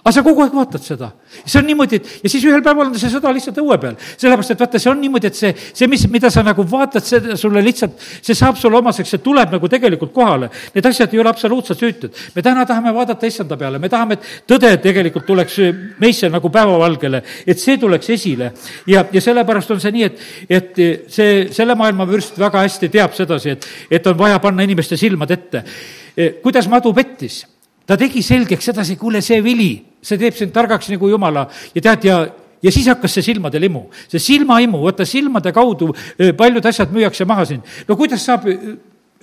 aga 0.03 0.11
sa 0.11 0.21
kogu 0.23 0.43
aeg 0.43 0.51
vaatad 0.51 0.83
seda. 0.83 1.07
see 1.45 1.59
on 1.61 1.67
niimoodi, 1.69 1.95
et 1.95 2.07
ja 2.25 2.29
siis 2.29 2.43
ühel 2.43 2.61
päeval 2.63 2.89
on 2.89 2.97
see 2.99 3.09
sõda 3.11 3.31
lihtsalt 3.31 3.59
õue 3.61 3.77
peal. 3.79 3.95
sellepärast, 4.19 4.51
et 4.51 4.59
vaata, 4.59 4.79
see 4.79 4.89
on 4.91 4.99
niimoodi, 4.99 5.29
et 5.31 5.37
see, 5.39 5.51
see, 5.55 5.87
mis, 5.87 6.03
mida 6.11 6.29
sa 6.33 6.43
nagu 6.43 6.65
vaatad, 6.67 7.05
see 7.07 7.37
sulle 7.39 7.63
lihtsalt, 7.63 7.95
see 8.19 8.35
saab 8.35 8.59
sulle 8.59 8.81
omaseks, 8.81 9.13
see 9.15 9.21
tuleb 9.23 9.53
nagu 9.55 9.69
tegelikult 9.71 10.11
kohale. 10.13 10.49
Need 10.75 10.89
asjad 10.89 11.13
ei 11.15 11.21
ole 11.23 11.31
absoluutselt 11.31 11.79
süütud. 11.79 12.19
me 12.35 12.43
täna 12.43 12.65
tahame 12.67 12.91
vaadata 12.93 13.29
issanda 13.31 13.57
peale, 13.57 13.79
me 13.79 13.89
tahame, 13.89 14.19
et 14.19 14.43
tõde 14.49 14.73
tegelikult 14.83 15.25
tuleks 15.25 15.55
meisse 16.03 16.29
nagu 16.29 16.51
päevavalgele, 16.51 17.23
et 17.47 17.59
see 17.59 17.79
tuleks 17.79 18.09
esile. 18.09 18.51
ja, 18.87 19.05
ja 19.11 19.21
sellepärast 19.23 19.71
on 19.71 19.79
see 19.79 19.95
nii, 19.95 20.03
et, 20.03 20.27
et 20.49 20.83
see, 21.07 21.47
selle 21.55 21.79
maailma 21.79 22.07
vürst 22.09 22.35
väga 22.39 22.67
hästi 22.67 22.91
teab 22.91 23.15
sedasi, 23.15 23.55
et, 23.55 23.71
et 23.89 24.11
on 24.11 24.19
vaja 24.19 24.43
panna 24.43 24.67
inimeste 24.67 24.99
silmad 24.99 25.31
ette. 25.31 25.63
kuidas 26.43 26.67
madu 26.67 26.91
pettis? 26.93 27.45
ta 27.85 27.97
tegi 27.97 28.21
selgeks 28.23 28.71
sedasi, 28.71 28.95
kuule, 28.99 29.21
see 29.21 29.41
vili, 29.43 29.92
see 30.03 30.19
teeb 30.21 30.37
sind 30.37 30.53
targaks 30.55 30.91
nagu 30.93 31.09
jumala 31.09 31.47
ja 31.73 31.81
tead, 31.81 32.07
ja 32.09 32.23
ja 32.63 32.71
siis 32.71 32.87
hakkas 32.87 33.17
see 33.17 33.25
silmade 33.25 33.59
limu, 33.59 33.87
see 34.07 34.21
silmaimu, 34.23 34.79
vaata 34.85 35.05
silmade 35.07 35.51
kaudu 35.55 35.91
paljud 36.37 36.65
asjad 36.65 36.93
müüakse 36.95 37.27
maha 37.27 37.45
siin. 37.49 37.63
no 37.87 37.97
kuidas 37.99 38.23
saab 38.25 38.47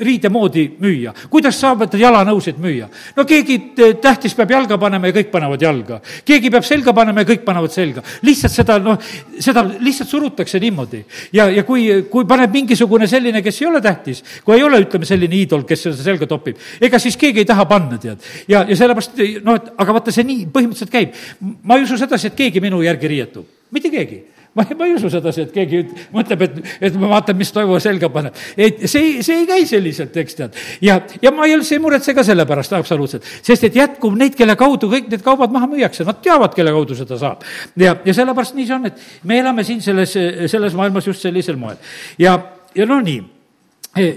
riidemoodi 0.01 0.65
müüa, 0.81 1.13
kuidas 1.31 1.59
saavad 1.61 1.95
jalanõusid 1.99 2.59
müüa? 2.61 2.89
no 3.17 3.25
keegi 3.29 3.59
tähtis 4.03 4.35
peab 4.39 4.55
jalga 4.55 4.79
panema 4.81 5.11
ja 5.11 5.17
kõik 5.17 5.31
panevad 5.33 5.63
jalga. 5.63 6.01
keegi 6.25 6.51
peab 6.51 6.67
selga 6.67 6.95
panema 6.97 7.25
ja 7.25 7.29
kõik 7.29 7.45
panevad 7.45 7.75
selga. 7.75 8.03
lihtsalt 8.27 8.55
seda, 8.55 8.79
noh, 8.83 8.99
seda 9.39 9.65
lihtsalt 9.71 10.11
surutakse 10.11 10.61
niimoodi. 10.61 11.05
ja, 11.37 11.49
ja 11.51 11.65
kui, 11.69 11.87
kui 12.11 12.27
paneb 12.29 12.53
mingisugune 12.55 13.09
selline, 13.11 13.43
kes 13.43 13.63
ei 13.63 13.69
ole 13.69 13.81
tähtis, 13.85 14.25
kui 14.45 14.57
ei 14.57 14.65
ole, 14.65 14.83
ütleme, 14.87 15.09
selline 15.09 15.41
iidol, 15.43 15.65
kes 15.69 15.87
seda 15.89 16.03
selga 16.03 16.29
topib, 16.31 16.59
ega 16.81 16.99
siis 16.99 17.17
keegi 17.21 17.45
ei 17.45 17.49
taha 17.49 17.67
panna, 17.71 18.01
tead. 18.01 18.27
ja, 18.49 18.65
ja 18.69 18.77
sellepärast, 18.77 19.21
noh, 19.45 19.61
et 19.61 19.73
aga 19.77 19.97
vaata, 19.97 20.15
see 20.15 20.27
nii 20.27 20.51
põhimõtteliselt 20.53 20.93
käib. 20.93 21.17
ma 21.63 21.79
ei 21.79 21.89
usu 21.89 22.01
sedasi, 22.01 22.31
et 22.31 22.39
keegi 22.39 22.63
minu 22.65 22.83
järgi 22.85 23.11
riietub, 23.11 23.49
mitte 23.71 23.93
keegi 23.93 24.25
ma, 24.55 24.65
ma 24.79 24.87
ei 24.87 24.95
usu 24.97 25.11
sedasi, 25.13 25.45
et 25.47 25.53
keegi 25.55 25.81
mõtleb, 26.15 26.45
et, 26.47 26.59
et 26.89 26.99
ma 26.99 27.13
vaatan, 27.15 27.39
mis 27.39 27.53
toivu 27.55 27.79
selga 27.83 28.11
paneb. 28.13 28.37
et 28.57 28.83
see, 28.91 29.21
see 29.27 29.43
ei 29.43 29.49
käi 29.49 29.67
selliselt, 29.69 30.17
eks 30.23 30.39
tead. 30.39 30.61
ja, 30.85 31.01
ja 31.23 31.33
ma 31.35 31.47
ei 31.47 31.57
üldse 31.59 31.77
ei 31.77 31.83
muretse 31.83 32.15
ka 32.17 32.25
selle 32.27 32.47
pärast 32.49 32.75
absoluutselt, 32.77 33.27
sest 33.47 33.69
et 33.71 33.79
jätkub 33.79 34.17
neid, 34.19 34.37
kelle 34.39 34.57
kaudu 34.61 34.91
kõik 34.93 35.11
need 35.13 35.25
kaubad 35.27 35.55
maha 35.55 35.71
müüakse, 35.71 36.07
nad 36.09 36.23
teavad, 36.25 36.55
kelle 36.57 36.75
kaudu 36.75 36.99
seda 36.99 37.19
saab. 37.21 37.45
ja, 37.79 37.97
ja 38.05 38.17
sellepärast 38.17 38.59
nii 38.59 38.71
see 38.71 38.79
on, 38.79 38.89
et 38.91 39.05
me 39.29 39.43
elame 39.43 39.67
siin 39.67 39.83
selles, 39.85 40.17
selles 40.51 40.79
maailmas 40.79 41.07
just 41.07 41.23
sellisel 41.27 41.61
moel. 41.61 41.79
ja, 42.19 42.39
ja 42.75 42.89
no 42.91 42.99
nii, 43.05 43.23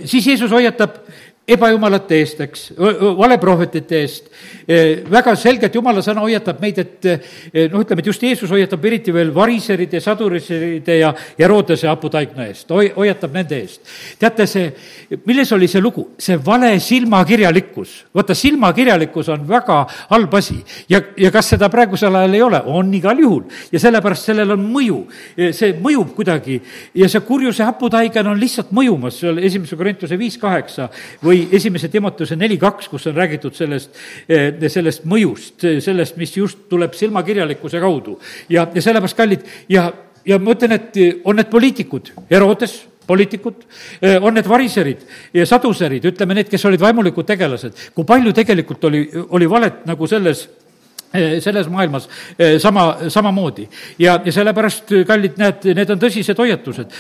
siis 0.05 0.27
Jeesus 0.27 0.51
hoiatab 0.53 1.01
ebajumalate 1.43 2.21
eest, 2.23 2.39
eks, 2.45 2.61
valeprohvetite 3.19 3.97
eest. 3.99 4.29
E, 4.63 4.77
väga 5.11 5.33
selgelt 5.35 5.73
jumala 5.75 5.99
sõna 6.03 6.23
hoiatab 6.23 6.61
meid, 6.63 6.77
et 6.79 7.07
e, 7.09 7.65
noh, 7.71 7.81
ütleme, 7.83 7.99
et 7.99 8.07
just 8.07 8.23
Jeesus 8.23 8.51
hoiatab 8.53 8.85
eriti 8.87 9.11
veel 9.11 9.33
variseride, 9.35 9.99
sadurite 10.03 10.95
ja 11.01 11.09
Herodese 11.35 11.89
haputaigna 11.91 12.47
eest, 12.47 12.71
hoiatab 12.71 13.35
nende 13.35 13.59
eest. 13.59 13.81
teate, 14.21 14.47
see, 14.47 14.69
milles 15.27 15.51
oli 15.51 15.67
see 15.67 15.83
lugu? 15.83 16.05
see 16.17 16.37
vale 16.45 16.77
silmakirjalikkus. 16.79 17.97
vaata, 18.15 18.35
silmakirjalikkus 18.37 19.33
on 19.35 19.43
väga 19.47 19.81
halb 20.13 20.39
asi 20.39 20.61
ja, 20.87 21.01
ja 21.19 21.31
kas 21.31 21.51
seda 21.55 21.67
praegusel 21.73 22.15
ajal 22.21 22.39
ei 22.39 22.45
ole? 22.47 22.63
on 22.71 22.93
igal 22.95 23.19
juhul. 23.19 23.43
ja 23.71 23.83
sellepärast 23.83 24.31
sellel 24.31 24.55
on 24.55 24.63
mõju. 24.71 25.01
E, 25.35 25.51
see 25.51 25.75
mõjub 25.75 26.15
kuidagi 26.15 26.61
ja 26.95 27.11
see 27.11 27.27
kurjuse 27.27 27.67
haputaigen 27.67 28.31
on 28.31 28.39
lihtsalt 28.39 28.71
mõjumas, 28.71 29.19
seal 29.19 29.43
esimese 29.43 29.75
Korintuse 29.75 30.15
viis 30.15 30.39
kaheksa 30.39 30.87
või 31.19 31.32
või 31.34 31.47
esimese 31.57 31.89
Timotuse 31.89 32.38
neli 32.39 32.57
kaks, 32.61 32.89
kus 32.91 33.07
on 33.09 33.17
räägitud 33.17 33.57
sellest, 33.57 33.91
eh, 34.29 34.53
sellest 34.69 35.05
mõjust, 35.09 35.65
sellest, 35.84 36.17
mis 36.17 36.38
just 36.38 36.65
tuleb 36.69 36.93
silmakirjalikkuse 36.93 37.79
kaudu. 37.79 38.19
ja, 38.49 38.67
ja 38.73 38.81
sellepärast, 38.81 39.17
kallid, 39.17 39.45
ja, 39.69 39.91
ja 40.25 40.39
ma 40.39 40.51
ütlen, 40.55 40.71
et 40.71 40.97
on 41.25 41.36
need 41.36 41.49
poliitikud, 41.49 42.13
Herodes, 42.29 42.84
poliitikud, 43.07 43.65
eh, 44.01 44.17
on 44.21 44.34
need 44.34 44.47
variserid 44.47 45.01
ja 45.34 45.45
saduserid, 45.45 46.05
ütleme 46.05 46.36
need, 46.36 46.49
kes 46.49 46.65
olid 46.65 46.79
vaimulikud 46.79 47.25
tegelased, 47.25 47.89
kui 47.95 48.05
palju 48.05 48.34
tegelikult 48.34 48.84
oli, 48.84 49.09
oli 49.29 49.49
valet 49.49 49.86
nagu 49.86 50.07
selles 50.07 50.47
Eh, 50.47 50.62
selles 51.14 51.68
maailmas 51.70 52.09
eh, 52.39 52.59
sama, 52.59 52.97
samamoodi. 53.07 53.68
ja, 53.99 54.20
ja 54.26 54.32
sellepärast, 54.32 54.91
eh, 54.91 55.05
kallid, 55.05 55.38
näed, 55.38 55.68
need 55.78 55.89
on 55.93 55.99
tõsised 56.01 56.39
hoiatused. 56.41 56.95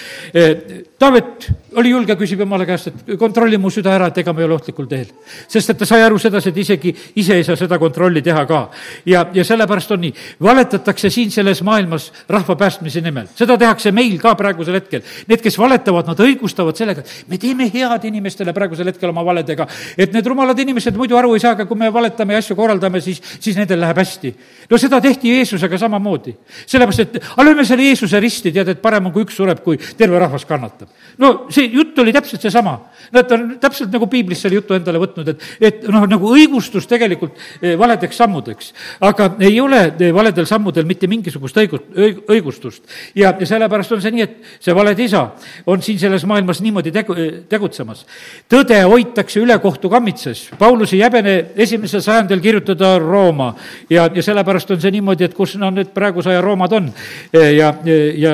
Taavet 1.01 1.47
oli 1.81 1.89
julge, 1.89 2.15
küsib 2.19 2.43
jumala 2.43 2.65
käest, 2.69 2.91
et 2.91 3.15
kontrolli 3.19 3.57
mu 3.57 3.71
süda 3.73 3.95
ära, 3.95 4.11
et 4.11 4.19
ega 4.21 4.33
ma 4.33 4.43
ei 4.43 4.45
ole 4.45 4.57
ohtlikul 4.59 4.85
teel. 4.87 5.07
sest 5.47 5.73
et 5.73 5.79
ta 5.79 5.85
sai 5.85 6.03
aru 6.05 6.19
sedasi, 6.21 6.49
et 6.49 6.57
isegi 6.61 6.93
ise 7.15 7.39
ei 7.39 7.43
saa 7.43 7.57
seda 7.57 7.79
kontrolli 7.81 8.21
teha 8.21 8.45
ka. 8.45 8.69
ja, 9.05 9.25
ja 9.33 9.43
sellepärast 9.43 9.91
on 9.97 10.03
nii, 10.05 10.13
valetatakse 10.41 11.09
siin 11.09 11.31
selles 11.31 11.63
maailmas 11.63 12.11
rahva 12.29 12.55
päästmise 12.55 13.01
nimel. 13.01 13.27
seda 13.35 13.57
tehakse 13.57 13.91
meil 13.91 14.19
ka 14.21 14.35
praegusel 14.35 14.77
hetkel. 14.77 15.01
Need, 15.27 15.41
kes 15.41 15.57
valetavad, 15.57 16.07
nad 16.07 16.19
õigustavad 16.19 16.77
sellega, 16.77 17.01
et 17.01 17.25
me 17.27 17.41
teeme 17.41 17.69
head 17.73 18.05
inimestele 18.05 18.53
praegusel 18.53 18.93
hetkel 18.93 19.09
oma 19.09 19.25
valedega. 19.25 19.67
et 19.97 20.13
need 20.13 20.27
rumalad 20.27 20.59
inimesed 20.59 20.95
muidu 20.95 21.17
aru 21.17 21.33
ei 21.33 21.39
saa, 21.41 21.57
aga 21.57 21.65
kui 21.65 21.77
me 21.77 21.89
valetame 21.93 22.37
ja 22.37 22.45
asju 22.45 22.55
korraldame, 22.55 23.01
siis, 23.01 23.21
siis 23.39 23.57
nendel 23.57 23.81
läheb 23.81 24.02
hästi. 24.03 24.33
no 24.69 24.77
seda 24.77 24.99
tehti 25.01 25.31
Jeesusega 25.33 25.77
samamoodi. 25.77 26.35
sellepärast, 26.65 26.99
et 26.99 27.17
aga 27.23 27.47
lööme 27.47 27.65
selle 27.65 27.87
Jeesuse 27.87 28.19
risti, 28.19 28.51
tead, 28.51 28.69
et 28.75 28.81
parem 28.81 29.07
on, 29.07 29.13
kui 29.15 29.25
üks 29.25 29.35
sureb, 29.39 29.63
kui 29.63 29.79
terve 29.97 30.19
rahvas 30.19 30.45
kannatab. 30.45 30.91
no 31.17 31.47
see 31.49 31.69
jutt 31.73 31.97
oli 31.99 32.13
täpselt 32.13 32.41
seesama. 32.41 32.77
Nad 33.13 33.31
on 33.31 33.47
täpselt 33.61 33.91
nagu 33.93 34.07
piiblis 34.11 34.41
selle 34.43 34.59
jutu 34.59 34.75
endale 34.77 35.01
võtnud, 35.01 35.33
et, 35.33 35.43
et 35.61 35.87
noh, 35.91 36.05
nagu 36.09 36.31
õigustus 36.35 36.87
tegelikult 36.89 37.37
eh, 37.61 37.75
valedeks 37.79 38.17
sammudeks. 38.17 38.73
aga 39.01 39.29
ei 39.43 39.59
ole 39.61 39.81
eh, 39.91 40.13
valedel 40.15 40.47
sammudel 40.49 40.87
mitte 40.89 41.07
mingisugust 41.11 41.57
õigu-, 41.57 41.81
õigustust. 42.29 42.83
ja, 43.15 43.33
ja 43.39 43.49
sellepärast 43.49 43.91
on 43.95 44.01
see 44.03 44.15
nii, 44.15 44.27
et 44.27 44.63
see 44.63 44.75
valede 44.75 45.03
isa 45.03 45.25
on 45.65 45.81
siin 45.81 45.99
selles 45.99 46.25
maailmas 46.29 46.61
niimoodi 46.63 46.91
tegu, 46.91 47.15
tegutsemas. 47.49 48.05
tõde 48.49 48.79
hoitakse 48.83 49.41
ülekohtu 49.43 49.89
kammitses. 49.89 50.47
Paulus 50.59 50.93
ei 50.93 51.03
häbene 51.03 51.35
esimesel 51.55 52.01
sajandil 52.03 52.41
kirjutada 52.43 52.95
Rooma 52.99 53.53
ja, 53.93 54.07
ja 54.13 54.23
sellepärast 54.25 54.73
on 54.73 54.81
see 54.81 54.91
niimoodi, 54.95 55.27
et 55.27 55.35
kus 55.37 55.55
no 55.61 55.69
need 55.73 55.93
praeguse 55.93 56.31
aja 56.33 56.41
Roomad 56.41 56.73
on. 56.77 56.89
ja, 57.33 57.73
ja 58.17 58.33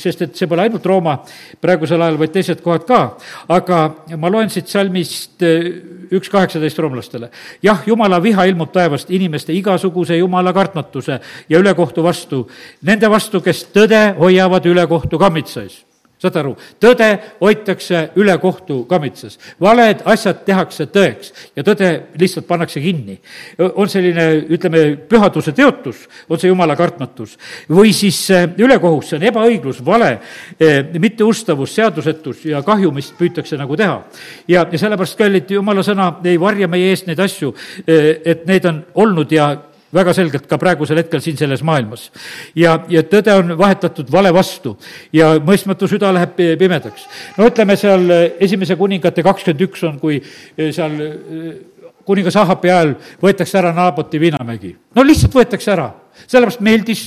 sest 0.00 0.24
et 0.26 0.36
see 0.36 0.48
pole 0.50 0.64
ainult 0.64 0.86
Rooma 0.86 1.18
praegusel 1.60 2.02
ajal, 2.02 2.18
vaid 2.20 2.34
teised 2.34 2.62
kohad 2.64 2.86
ka. 2.88 3.00
aga 3.48 3.80
ma 4.18 4.32
loen 4.32 4.50
siit 4.52 4.70
salmist 4.72 5.42
eh, 5.44 5.70
üks 6.14 6.30
kaheksateist 6.32 6.78
roomlastele. 6.78 7.30
jah, 7.62 7.82
jumala 7.86 8.20
viha 8.22 8.48
ilmub 8.50 8.72
taevast 8.72 9.10
inimeste 9.10 9.54
igasuguse 9.54 10.18
jumala 10.18 10.52
kartmatuse 10.52 11.20
ja 11.48 11.58
ülekohtu 11.58 12.02
vastu, 12.02 12.46
nende 12.82 13.10
vastu, 13.10 13.40
kes 13.40 13.66
tõde 13.74 14.06
hoiavad 14.18 14.66
ülekohtu 14.66 15.18
kammitses 15.18 15.82
saad 16.22 16.36
aru, 16.40 16.54
tõde 16.80 17.08
hoitakse 17.40 18.00
ülekohtu 18.20 18.82
kammitses, 18.88 19.36
valed 19.60 20.04
asjad 20.08 20.44
tehakse 20.46 20.86
tõeks 20.92 21.32
ja 21.56 21.64
tõde 21.66 21.90
lihtsalt 22.20 22.46
pannakse 22.48 22.80
kinni. 22.80 23.18
on 23.58 23.88
selline, 23.88 24.46
ütleme, 24.48 24.84
pühaduse 25.08 25.52
teotus, 25.52 26.06
on 26.28 26.40
see 26.40 26.48
jumala 26.48 26.76
kartmatus, 26.76 27.36
või 27.68 27.92
siis 27.92 28.28
ülekohus, 28.30 29.10
see 29.10 29.18
on 29.18 29.28
ebaõiglus, 29.30 29.84
vale, 29.84 30.18
eh, 30.60 30.82
mitteustavus, 30.98 31.74
seadusetus 31.74 32.44
ja 32.44 32.62
kahju, 32.62 32.92
mis 32.92 33.12
püütakse 33.18 33.58
nagu 33.58 33.76
teha. 33.76 34.02
ja, 34.48 34.66
ja 34.70 34.78
sellepärast, 34.78 35.18
kallid, 35.18 35.50
jumala 35.50 35.82
sõna 35.82 36.14
ei 36.24 36.40
varja 36.40 36.68
meie 36.68 36.90
eest 36.90 37.06
neid 37.06 37.20
asju, 37.20 37.54
eh, 37.86 38.20
et 38.24 38.46
need 38.46 38.64
on 38.64 38.84
olnud 38.94 39.32
ja 39.32 39.56
väga 39.94 40.14
selgelt 40.16 40.46
ka 40.50 40.58
praegusel 40.60 40.98
hetkel 41.00 41.22
siin 41.22 41.38
selles 41.38 41.62
maailmas. 41.66 42.10
ja, 42.54 42.78
ja 42.88 43.02
tõde 43.06 43.34
on 43.38 43.54
vahetatud 43.58 44.10
vale 44.12 44.32
vastu 44.34 44.76
ja 45.12 45.34
mõistmatu 45.38 45.88
süda 45.90 46.12
läheb 46.14 46.34
pimedaks. 46.58 47.06
no 47.38 47.48
ütleme 47.50 47.76
seal 47.80 48.10
esimese 48.40 48.76
kuningate 48.76 49.22
kakskümmend 49.22 49.68
üks 49.68 49.84
on, 49.86 49.98
kui 50.02 50.20
eh, 50.20 50.72
seal 50.74 50.98
eh, 51.00 51.52
kuningas 52.04 52.36
Ahabi 52.36 52.70
ajal 52.70 52.94
võetakse 53.22 53.58
ära 53.58 53.74
Naaboti 53.74 54.20
viinamägi. 54.20 54.74
no 54.94 55.04
lihtsalt 55.06 55.36
võetakse 55.36 55.72
ära, 55.76 55.90
sellepärast 56.26 56.64
meeldis 56.64 57.06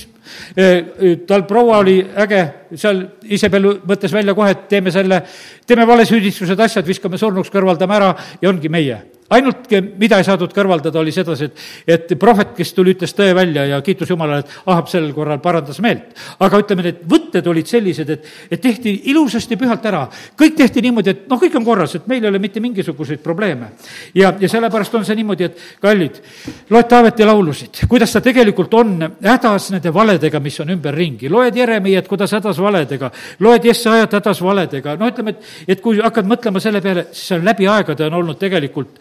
eh, 0.56 1.20
tal 1.28 1.44
proua 1.48 1.82
oli 1.84 2.00
äge, 2.24 2.42
seal 2.76 3.04
Isabel 3.28 3.74
mõtles 3.84 4.14
välja 4.14 4.34
kohe, 4.34 4.50
et 4.56 4.66
teeme 4.72 4.94
selle, 4.94 5.22
teeme 5.66 5.86
valesüüdistused, 5.86 6.66
asjad, 6.68 6.86
viskame 6.88 7.20
surnuks, 7.20 7.52
kõrvaldame 7.52 8.00
ära 8.00 8.14
ja 8.40 8.50
ongi 8.50 8.72
meie 8.72 8.98
ainult, 9.30 9.68
mida 10.00 10.18
ei 10.18 10.24
saadud 10.24 10.52
kõrvaldada, 10.56 11.00
oli 11.00 11.12
sedasi, 11.12 11.48
et, 11.48 11.64
et 11.92 12.12
prohvet, 12.20 12.54
kes 12.56 12.72
tuli, 12.76 12.94
ütles 12.96 13.12
tõe 13.16 13.34
välja 13.36 13.66
ja 13.68 13.80
kiitus 13.84 14.08
Jumalale, 14.08 14.44
et 14.44 14.54
Ahab 14.72 14.88
sel 14.88 15.10
korral 15.16 15.40
parandas 15.44 15.80
meelt. 15.84 16.14
aga 16.40 16.60
ütleme, 16.62 16.86
need 16.86 17.02
võtted 17.08 17.46
olid 17.50 17.68
sellised, 17.68 18.10
et, 18.14 18.28
et 18.50 18.60
tehti 18.60 18.94
ilusasti 19.12 19.58
pühalt 19.60 19.84
ära. 19.86 20.06
kõik 20.38 20.56
tehti 20.56 20.82
niimoodi, 20.84 21.10
et 21.10 21.26
noh, 21.28 21.40
kõik 21.40 21.58
on 21.60 21.66
korras, 21.66 21.94
et 21.98 22.06
meil 22.08 22.24
ei 22.24 22.30
ole 22.30 22.40
mitte 22.40 22.60
mingisuguseid 22.64 23.20
probleeme. 23.24 23.72
ja, 24.14 24.32
ja 24.40 24.48
sellepärast 24.48 24.94
on 24.94 25.04
see 25.04 25.18
niimoodi, 25.20 25.44
et 25.44 25.60
kallid, 25.80 26.22
loed 26.70 26.88
Taaveti 26.88 27.24
laulusid, 27.28 27.82
kuidas 27.88 28.12
ta 28.12 28.24
tegelikult 28.24 28.74
on 28.74 28.96
hädas 29.20 29.70
nende 29.74 29.92
valedega, 29.92 30.40
mis 30.40 30.60
on 30.60 30.72
ümberringi. 30.72 31.28
loed 31.28 31.56
Jeremiat, 31.56 32.08
kuidas 32.08 32.32
hädas 32.32 32.62
valedega, 32.64 33.12
loed 33.44 33.64
Jessajat 33.64 34.16
hädas 34.20 34.40
valedega, 34.42 34.96
no 34.96 35.12
ütleme, 35.12 35.36
et, 35.36 35.54
et 35.76 35.84
kui 35.84 36.00
hakkad 36.00 36.24
mõtlema 36.24 36.60
selle 36.64 36.80
peale, 36.80 37.10
siis 37.12 37.28
see 37.28 37.36
on 37.36 37.44
läbi 37.44 37.68
aegade 37.68 38.08
on 38.08 38.20
olnud 38.22 38.38
tegelikult 38.40 38.96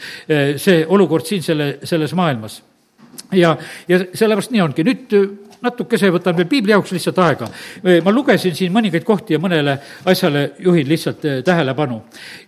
see 0.58 0.86
olukord 0.88 1.26
siin 1.26 1.44
selle, 1.44 1.78
selles 1.84 2.14
maailmas. 2.18 2.62
ja, 3.32 3.58
ja 3.88 4.00
sellepärast 4.14 4.54
nii 4.54 4.62
ongi, 4.64 4.86
nüüd 4.88 5.18
eh, 5.18 5.28
natukese 5.62 6.12
võtan 6.14 6.38
veel 6.38 6.48
piibli 6.48 6.72
jaoks 6.72 6.94
lihtsalt 6.96 7.18
aega. 7.24 7.50
Eh, 7.84 8.00
ma 8.06 8.14
lugesin 8.14 8.56
siin 8.56 8.74
mõningaid 8.74 9.06
kohti 9.08 9.36
ja 9.36 9.42
mõnele 9.42 9.78
asjale 10.06 10.52
juhin 10.60 10.88
lihtsalt 10.88 11.26
tähelepanu. 11.46 12.02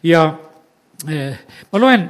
ja 0.03 0.29
ma 1.71 1.79
loen 1.79 2.09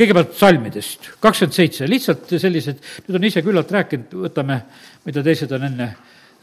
kõigepealt 0.00 0.32
salmidest, 0.38 1.10
kakskümmend 1.20 1.56
seitse, 1.56 1.88
lihtsalt 1.88 2.30
sellised, 2.40 2.78
nüüd 3.06 3.18
on 3.18 3.26
ise 3.28 3.42
küllalt 3.44 3.72
rääkinud, 3.74 4.14
võtame, 4.28 4.56
mida 5.04 5.22
teised 5.24 5.52
on 5.52 5.66
enne 5.68 5.88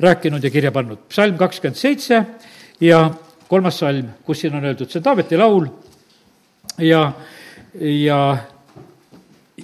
rääkinud 0.03 0.43
ja 0.43 0.51
kirja 0.53 0.71
pannud. 0.71 1.07
psalm 1.09 1.37
kakskümmend 1.37 1.79
seitse 1.79 2.21
ja 2.81 2.99
kolmas 3.49 3.79
salm, 3.79 4.11
kus 4.25 4.43
siin 4.43 4.55
on 4.55 4.65
öeldud, 4.67 4.91
see 4.91 4.99
on 4.99 5.07
Taaveti 5.07 5.39
laul 5.39 5.67
ja, 6.83 7.01
ja 7.73 8.19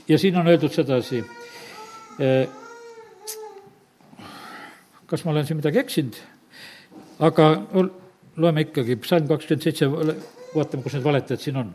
ja 0.08 0.18
siin 0.18 0.38
on 0.38 0.47
öeldud 0.47 0.74
sedasi, 0.74 1.24
eh, 2.20 2.47
kas 5.08 5.26
ma 5.26 5.32
olen 5.32 5.45
siin 5.47 5.60
midagi 5.60 5.80
eksinud, 5.80 6.18
aga 7.24 7.49
loeme 8.38 8.66
ikkagi, 8.68 8.97
psalm 9.04 9.28
kakskümmend 9.30 9.68
seitse, 9.68 9.89
vaatame, 10.54 10.84
kus 10.84 10.97
need 10.97 11.06
valetajad 11.06 11.43
siin 11.43 11.62
on. 11.62 11.74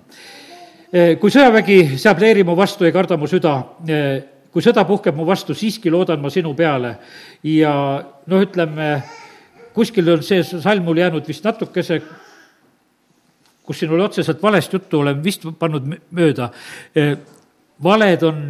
Eh, 0.93 1.17
kui 1.21 1.31
sõjavägi 1.33 1.99
seab 2.01 2.21
leeri 2.21 2.45
mu 2.45 2.57
vastu, 2.57 2.85
ei 2.85 2.93
karda 2.93 3.17
mu 3.17 3.29
süda, 3.31 3.55
eh, 3.89 4.23
kui 4.53 4.65
sõda 4.65 4.85
puhkeb 4.89 5.17
mu 5.17 5.27
vastu, 5.29 5.55
siiski 5.55 5.91
loodan 5.91 6.21
ma 6.21 6.31
sinu 6.31 6.55
peale. 6.57 6.97
Ja 7.45 7.73
noh, 8.27 8.43
ütleme, 8.43 9.03
kuskil 9.75 10.09
on 10.11 10.23
see 10.23 10.43
salm 10.43 10.85
mul 10.85 10.97
jäänud 10.97 11.27
vist 11.29 11.45
natukese 11.45 12.03
kus 13.69 13.83
siin 13.83 13.91
oli 13.93 14.03
otseselt 14.03 14.43
valest 14.43 14.73
juttu, 14.73 15.01
olen 15.01 15.19
vist 15.25 15.43
pannud 15.61 15.85
mööda 16.17 16.49
valed 17.85 18.25
on 18.27 18.43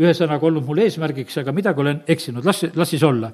ühesõnaga 0.00 0.48
olnud 0.48 0.64
mul 0.66 0.80
eesmärgiks, 0.82 1.36
aga 1.38 1.52
midagi 1.54 1.82
olen 1.84 2.00
eksinud, 2.10 2.44
las, 2.46 2.64
las 2.74 2.90
siis 2.90 3.02
olla. 3.06 3.30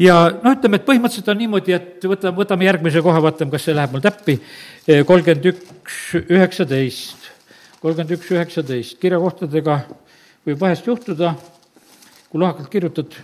ja 0.00 0.16
noh, 0.32 0.54
ütleme, 0.54 0.80
et 0.80 0.86
põhimõtteliselt 0.86 1.28
on 1.28 1.40
niimoodi, 1.42 1.74
et 1.76 2.06
võtame, 2.08 2.36
võtame 2.40 2.64
järgmise 2.64 3.02
koha, 3.04 3.20
vaatame, 3.26 3.52
kas 3.52 3.66
see 3.68 3.76
läheb 3.76 3.92
mul 3.92 4.04
täppi, 4.04 4.38
kolmkümmend 4.88 5.50
üks, 5.52 5.98
üheksateist, 6.22 7.28
kolmkümmend 7.82 8.16
üks, 8.16 8.30
üheksateist, 8.32 8.96
kirjakohtadega 9.02 9.76
võib 10.48 10.62
vahest 10.62 10.88
juhtuda, 10.88 11.34
kui 12.32 12.40
lohakalt 12.40 12.72
kirjutad, 12.72 13.18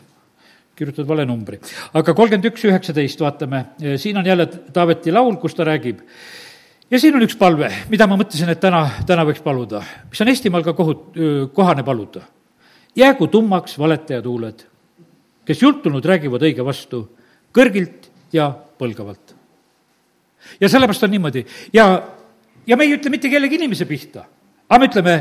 kirjutad 0.77 1.09
vale 1.09 1.25
numbri. 1.25 1.63
aga 1.97 2.13
kolmkümmend 2.13 2.51
üks, 2.53 2.69
üheksateist, 2.69 3.25
vaatame, 3.25 3.71
siin 3.97 4.21
on 4.21 4.29
jälle 4.29 4.51
Taaveti 4.53 5.17
laul, 5.17 5.41
kus 5.41 5.57
ta 5.57 5.65
räägib 5.65 6.05
ja 6.91 7.01
siin 7.01 7.17
on 7.19 7.25
üks 7.27 7.37
palve, 7.39 7.71
mida 7.91 8.07
ma 8.09 8.19
mõtlesin, 8.19 8.51
et 8.53 8.61
täna, 8.63 8.85
täna 9.07 9.25
võiks 9.27 9.43
paluda, 9.45 9.83
mis 10.11 10.23
on 10.23 10.31
Eestimaal 10.33 10.65
ka 10.67 10.75
kohut-, 10.79 11.19
kohane 11.57 11.85
paluda. 11.87 12.23
jäägu 12.97 13.27
tummaks 13.27 13.79
valetaja 13.79 14.23
tuuled, 14.23 14.63
kes 15.45 15.63
jultunud 15.63 16.05
räägivad 16.05 16.43
õige 16.43 16.65
vastu, 16.65 17.03
kõrgilt 17.53 18.11
ja 18.33 18.51
põlgavalt. 18.79 19.35
ja 20.61 20.69
sellepärast 20.69 21.03
on 21.03 21.11
niimoodi 21.11 21.47
ja, 21.73 22.03
ja 22.67 22.77
me 22.77 22.85
ei 22.85 22.95
ütle 22.95 23.11
mitte 23.11 23.29
kellegi 23.29 23.59
inimese 23.59 23.85
pihta, 23.85 24.25
aga 24.69 24.79
me 24.81 24.87
ütleme 24.87 25.17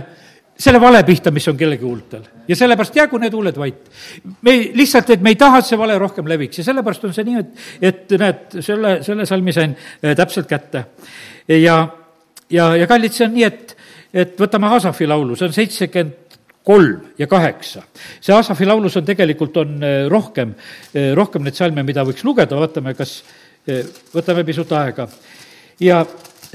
selle 0.57 0.79
vale 0.81 1.03
pihta, 1.03 1.31
mis 1.35 1.47
on 1.47 1.57
kellegi 1.57 1.83
huultel. 1.83 2.23
ja 2.47 2.55
sellepärast 2.55 2.95
jäägu 2.95 3.17
need 3.17 3.33
huuled 3.33 3.57
vait. 3.57 3.91
me 4.41 4.55
lihtsalt, 4.73 5.09
et 5.09 5.21
me 5.21 5.33
ei 5.33 5.39
taha, 5.39 5.59
et 5.59 5.65
see 5.65 5.77
vale 5.77 5.97
rohkem 5.99 6.27
leviks 6.27 6.57
ja 6.57 6.63
sellepärast 6.63 7.03
on 7.05 7.13
see 7.13 7.27
nii, 7.27 7.39
et, 7.39 7.63
et 7.81 8.17
näed, 8.19 8.59
selle, 8.61 8.97
selle 9.03 9.25
salmi 9.25 9.53
sain 9.53 9.75
äh, 9.75 10.15
täpselt 10.15 10.47
kätte 10.47 10.85
ja, 11.47 11.79
ja, 12.49 12.75
ja 12.75 12.87
kallid, 12.87 13.13
see 13.13 13.27
on 13.27 13.35
nii, 13.35 13.47
et, 13.49 13.75
et 14.13 14.39
võtame 14.39 14.71
Asafi 14.77 15.07
laulu, 15.09 15.35
see 15.35 15.49
on 15.49 15.57
seitsekümmend 15.57 16.21
kolm 16.65 17.11
ja 17.19 17.27
kaheksa. 17.29 17.83
see 18.21 18.33
Asafi 18.35 18.65
laulus 18.65 18.97
on 18.97 19.05
tegelikult, 19.05 19.57
on 19.61 19.83
eh, 19.83 19.97
rohkem, 20.09 20.55
eh, 20.93 21.11
rohkem 21.17 21.43
neid 21.45 21.57
salme, 21.57 21.83
mida 21.85 22.05
võiks 22.07 22.25
lugeda, 22.25 22.57
vaatame, 22.57 22.95
kas, 22.97 23.19
võtame 24.13 24.43
pisut 24.45 24.71
aega. 24.77 25.07
ja 25.79 26.05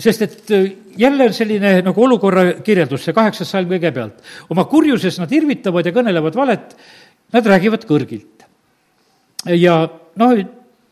sest 0.00 0.22
et 0.22 0.52
jälle 0.96 1.28
on 1.28 1.34
selline 1.34 1.74
nagu 1.84 2.04
olukorra 2.04 2.44
kirjeldus, 2.64 3.04
see 3.04 3.16
kaheksas 3.16 3.50
salm 3.50 3.68
kõigepealt. 3.70 4.20
oma 4.50 4.64
kurjuses 4.64 5.18
nad 5.20 5.32
irvitavad 5.32 5.86
ja 5.86 5.92
kõnelevad 5.92 6.36
valet 6.36 6.74
nad 7.32 7.46
räägivad 7.46 7.84
kõrgilt. 7.88 8.46
ja 9.46 9.76
noh, 10.16 10.36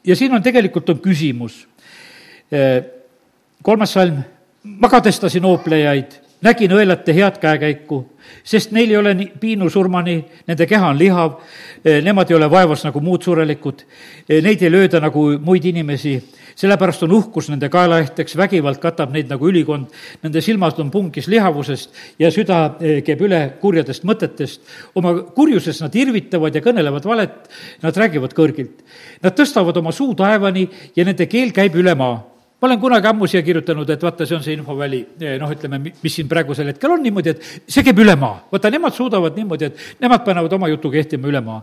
ja 0.05 0.17
siin 0.17 0.35
on 0.35 0.43
tegelikult 0.43 0.89
on 0.89 1.01
küsimus. 1.01 1.67
kolmas 3.63 3.93
salm, 3.93 4.23
ma 4.63 4.89
kadestasin 4.89 5.45
hooplejaid 5.45 6.28
nägin 6.45 6.73
õelate 6.73 7.15
head 7.17 7.39
käekäiku, 7.43 8.03
sest 8.47 8.73
neil 8.77 8.93
ei 8.93 8.97
ole 8.97 9.15
nii 9.19 9.31
piinusurmani, 9.41 10.17
nende 10.47 10.67
keha 10.71 10.93
on 10.93 10.99
lihav, 10.99 11.39
eh, 11.85 11.99
nemad 12.05 12.31
ei 12.31 12.37
ole 12.37 12.51
vaevas 12.51 12.85
nagu 12.87 13.01
muud 13.03 13.25
surelikud, 13.27 13.83
eh, 14.29 14.43
neid 14.43 14.63
ei 14.63 14.71
lööda 14.71 15.01
nagu 15.03 15.25
muid 15.39 15.65
inimesi, 15.65 16.15
sellepärast 16.59 17.03
on 17.03 17.13
uhkus 17.13 17.51
nende 17.51 17.69
kaelaehteks, 17.69 18.37
vägivald 18.37 18.79
katab 18.79 19.13
neid 19.13 19.29
nagu 19.31 19.51
ülikond, 19.51 19.91
nende 20.23 20.41
silmad 20.41 20.79
on 20.79 20.91
pungis 20.91 21.27
lihavusest 21.27 21.91
ja 22.19 22.31
süda 22.31 22.77
eh, 22.81 23.03
käib 23.03 23.21
üle 23.21 23.43
kurjadest 23.61 24.05
mõtetest. 24.05 24.61
oma 24.95 25.15
kurjuses 25.35 25.81
nad 25.81 25.95
irvitavad 25.95 26.55
ja 26.55 26.61
kõnelevad 26.61 27.05
valet, 27.05 27.49
nad 27.83 27.97
räägivad 27.97 28.35
kõrgilt. 28.35 28.83
Nad 29.23 29.35
tõstavad 29.35 29.77
oma 29.77 29.93
suu 29.93 30.15
taevani 30.15 30.69
ja 30.97 31.05
nende 31.05 31.27
keel 31.27 31.53
käib 31.53 31.75
üle 31.75 31.95
maa 31.95 32.38
ma 32.61 32.67
olen 32.67 32.81
kunagi 32.81 33.07
ammu 33.07 33.27
siia 33.31 33.43
kirjutanud, 33.47 33.91
et 33.91 34.03
vaata, 34.03 34.27
see 34.27 34.37
on 34.37 34.43
see 34.43 34.57
infoväli, 34.59 35.01
eh, 35.23 35.37
noh, 35.39 35.51
ütleme, 35.55 35.79
mis 36.03 36.15
siin 36.15 36.29
praegusel 36.31 36.73
hetkel 36.73 36.91
on 36.91 37.03
niimoodi, 37.07 37.35
et 37.35 37.67
see 37.71 37.85
käib 37.87 38.03
üle 38.03 38.17
maa. 38.19 38.41
vaata, 38.51 38.71
nemad 38.75 38.97
suudavad 38.97 39.39
niimoodi, 39.39 39.69
et 39.71 40.01
nemad 40.03 40.25
panevad 40.27 40.57
oma 40.59 40.71
jutu 40.73 40.91
kehtima 40.91 41.31
üle 41.31 41.43
maa. 41.45 41.63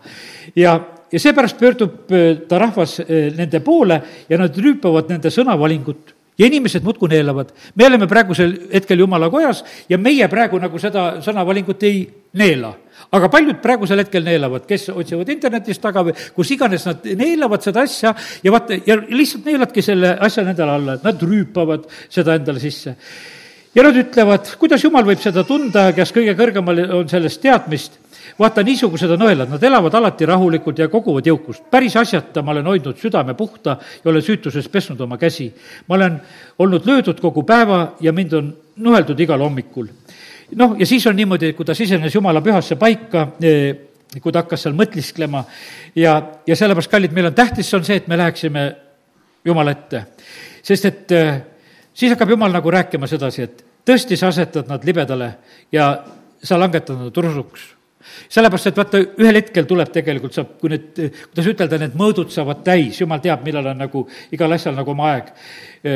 ja, 0.56 0.78
ja 1.12 1.20
seepärast 1.20 1.60
pöördub 1.60 2.12
eh, 2.16 2.46
ta 2.48 2.60
rahvas 2.64 3.00
eh, 3.04 3.34
nende 3.36 3.60
poole 3.60 4.02
ja 4.30 4.40
nad 4.40 4.56
rüüpavad 4.56 5.12
nende 5.12 5.34
sõnavalingut 5.34 6.16
ja 6.40 6.48
inimesed 6.48 6.84
muudkui 6.84 7.12
neelavad. 7.12 7.52
me 7.76 7.86
oleme 7.86 8.08
praegusel 8.08 8.56
hetkel 8.74 9.00
jumala 9.00 9.30
kojas 9.30 9.66
ja 9.90 9.98
meie 9.98 10.28
praegu 10.32 10.60
nagu 10.60 10.80
seda 10.80 11.18
sõnavalingut 11.24 11.84
ei 11.84 12.08
neela 12.34 12.72
aga 13.12 13.30
paljud 13.32 13.62
praegusel 13.64 14.02
hetkel 14.04 14.26
neelavad, 14.26 14.66
kes 14.70 14.90
otsivad 14.94 15.30
internetist 15.34 15.84
taga 15.84 16.06
või 16.08 16.16
kus 16.36 16.52
iganes, 16.56 16.86
nad 16.90 17.06
neelavad 17.18 17.66
seda 17.66 17.86
asja 17.86 18.14
ja 18.44 18.54
vaata, 18.54 18.80
ja 18.88 18.98
lihtsalt 19.06 19.46
neeladki 19.50 19.84
selle 19.86 20.16
asja 20.26 20.46
nendele 20.48 20.78
alla, 20.80 20.98
et 20.98 21.06
nad 21.06 21.22
rüüpavad 21.22 21.90
seda 22.10 22.38
endale 22.40 22.64
sisse. 22.64 22.96
ja 23.76 23.84
nad 23.84 23.96
ütlevad, 24.00 24.56
kuidas 24.60 24.84
jumal 24.84 25.06
võib 25.06 25.22
seda 25.22 25.44
tunda, 25.44 25.92
kes 25.94 26.14
kõige 26.16 26.36
kõrgemal 26.40 26.82
on 27.02 27.10
sellest 27.12 27.42
teadmist 27.44 28.00
vaata, 28.40 28.64
niisugused 28.66 29.12
on 29.16 29.26
õelad, 29.28 29.50
nad 29.52 29.64
elavad 29.64 29.94
alati 29.96 30.28
rahulikult 30.28 30.80
ja 30.80 30.88
koguvad 30.92 31.28
jõukust. 31.28 31.70
päris 31.72 31.96
asjata 31.96 32.42
ma 32.42 32.52
olen 32.52 32.66
hoidnud 32.66 32.98
südame 32.98 33.34
puhta 33.34 33.78
ja 34.04 34.12
olen 34.12 34.22
süütuses 34.22 34.68
pesnud 34.70 35.02
oma 35.02 35.18
käsi. 35.18 35.54
ma 35.88 35.96
olen 35.96 36.22
olnud 36.60 36.86
löödud 36.86 37.20
kogu 37.22 37.44
päeva 37.44 37.96
ja 38.02 38.12
mind 38.12 38.34
on 38.34 38.56
nuheldud 38.76 39.20
igal 39.20 39.40
hommikul 39.40 39.88
noh, 40.54 40.76
ja 40.80 40.86
siis 40.86 41.06
on 41.08 41.16
niimoodi, 41.16 41.54
kui 41.58 41.66
ta 41.66 41.76
sisenes 41.78 42.16
jumala 42.16 42.42
pühasse 42.46 42.78
paika, 42.80 43.28
e, 43.42 43.54
kui 44.22 44.32
ta 44.32 44.44
hakkas 44.44 44.66
seal 44.66 44.76
mõtisklema 44.78 45.44
ja, 45.98 46.16
ja 46.48 46.56
sellepärast, 46.56 46.92
kallid, 46.92 47.16
meil 47.16 47.32
on 47.32 47.38
tähtis, 47.38 47.74
on 47.74 47.86
see, 47.88 47.98
et 48.02 48.08
me 48.12 48.20
läheksime 48.20 48.66
Jumala 49.46 49.76
ette. 49.76 50.02
sest 50.66 50.86
et 50.86 51.12
e, 51.12 51.24
siis 51.94 52.14
hakkab 52.14 52.30
Jumal 52.34 52.54
nagu 52.54 52.72
rääkima 52.72 53.08
sedasi, 53.08 53.42
et 53.46 53.66
tõesti, 53.86 54.18
sa 54.18 54.32
asetad 54.34 54.70
nad 54.70 54.86
libedale 54.86 55.36
ja 55.72 55.92
sa 56.42 56.58
langetad 56.60 56.98
nad 56.98 57.18
rusuks 57.18 57.76
sellepärast, 58.30 58.70
et 58.70 58.78
vaata, 58.78 59.02
ühel 59.22 59.40
hetkel 59.40 59.66
tuleb 59.70 59.90
tegelikult, 59.94 60.34
saab, 60.36 60.56
kui 60.62 60.72
need, 60.74 61.00
kuidas 61.32 61.50
ütelda, 61.50 61.80
need 61.82 61.96
mõõdud 61.98 62.30
saavad 62.34 62.62
täis, 62.66 63.00
jumal 63.02 63.22
teab, 63.24 63.42
millal 63.46 63.72
on 63.72 63.82
nagu 63.82 64.04
igal 64.36 64.54
asjal 64.56 64.76
nagu 64.78 64.94
oma 64.94 65.10
aeg. 65.14 65.32
E, 65.82 65.96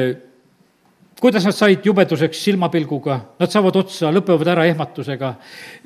kuidas 1.19 1.45
nad 1.45 1.55
said 1.55 1.85
jubeduseks 1.85 2.43
silmapilguga, 2.43 3.19
nad 3.39 3.51
saavad 3.51 3.75
otsa, 3.81 4.11
lõpevad 4.13 4.47
ära 4.53 4.65
ehmatusega. 4.69 5.33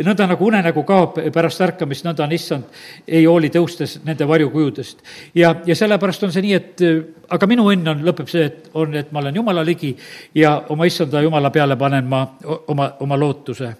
nõnda 0.05 0.27
nagu 0.29 0.45
unenägu 0.45 0.83
kaob 0.85 1.17
pärast 1.33 1.61
ärkamist, 1.61 2.05
nõnda 2.05 2.23
on 2.23 2.31
issand, 2.31 2.63
ei 3.07 3.25
hooli 3.25 3.49
tõustes 3.49 3.99
nende 4.05 4.27
varjukujudest. 4.27 5.03
ja, 5.35 5.55
ja 5.65 5.75
sellepärast 5.75 6.23
on 6.23 6.31
see 6.31 6.41
nii, 6.41 6.53
et 6.53 6.81
aga 7.29 7.47
minu 7.47 7.65
õnn 7.71 7.87
on, 7.87 8.03
lõpeb 8.05 8.29
see, 8.29 8.45
et 8.45 8.69
on, 8.73 8.95
et 8.95 9.11
ma 9.11 9.19
olen 9.19 9.35
jumala 9.35 9.63
ligi 9.65 9.95
ja 10.35 10.63
oma 10.69 10.85
issanda 10.85 11.21
jumala 11.21 11.49
peale 11.49 11.75
panen 11.77 12.05
ma 12.05 12.25
oma, 12.67 12.93
oma 12.99 13.17
lootuse 13.17 13.73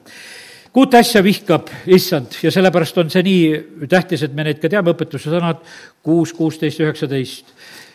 kuut 0.74 0.94
asja 0.98 1.22
vihkab 1.24 1.70
issand 1.86 2.40
ja 2.44 2.52
sellepärast 2.52 2.98
on 2.98 3.10
see 3.14 3.24
nii 3.24 3.88
tähtis, 3.90 4.24
et 4.26 4.34
me 4.34 4.44
neid 4.48 4.62
ka 4.62 4.70
teame, 4.70 4.96
õpetuse 4.96 5.30
sõnad 5.30 5.62
kuus, 6.02 6.34
kuusteist, 6.34 6.82
üheksateist 6.82 7.54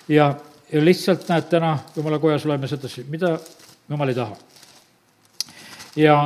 ja 0.08 0.30
ja 0.72 0.84
lihtsalt 0.84 1.28
näed, 1.28 1.48
täna 1.50 1.78
jumala 1.96 2.18
kojas 2.18 2.44
loeme 2.44 2.68
sedasi, 2.68 3.04
mida 3.08 3.38
jumal 3.88 4.08
ei 4.08 4.14
taha. 4.14 4.36
ja 5.96 6.18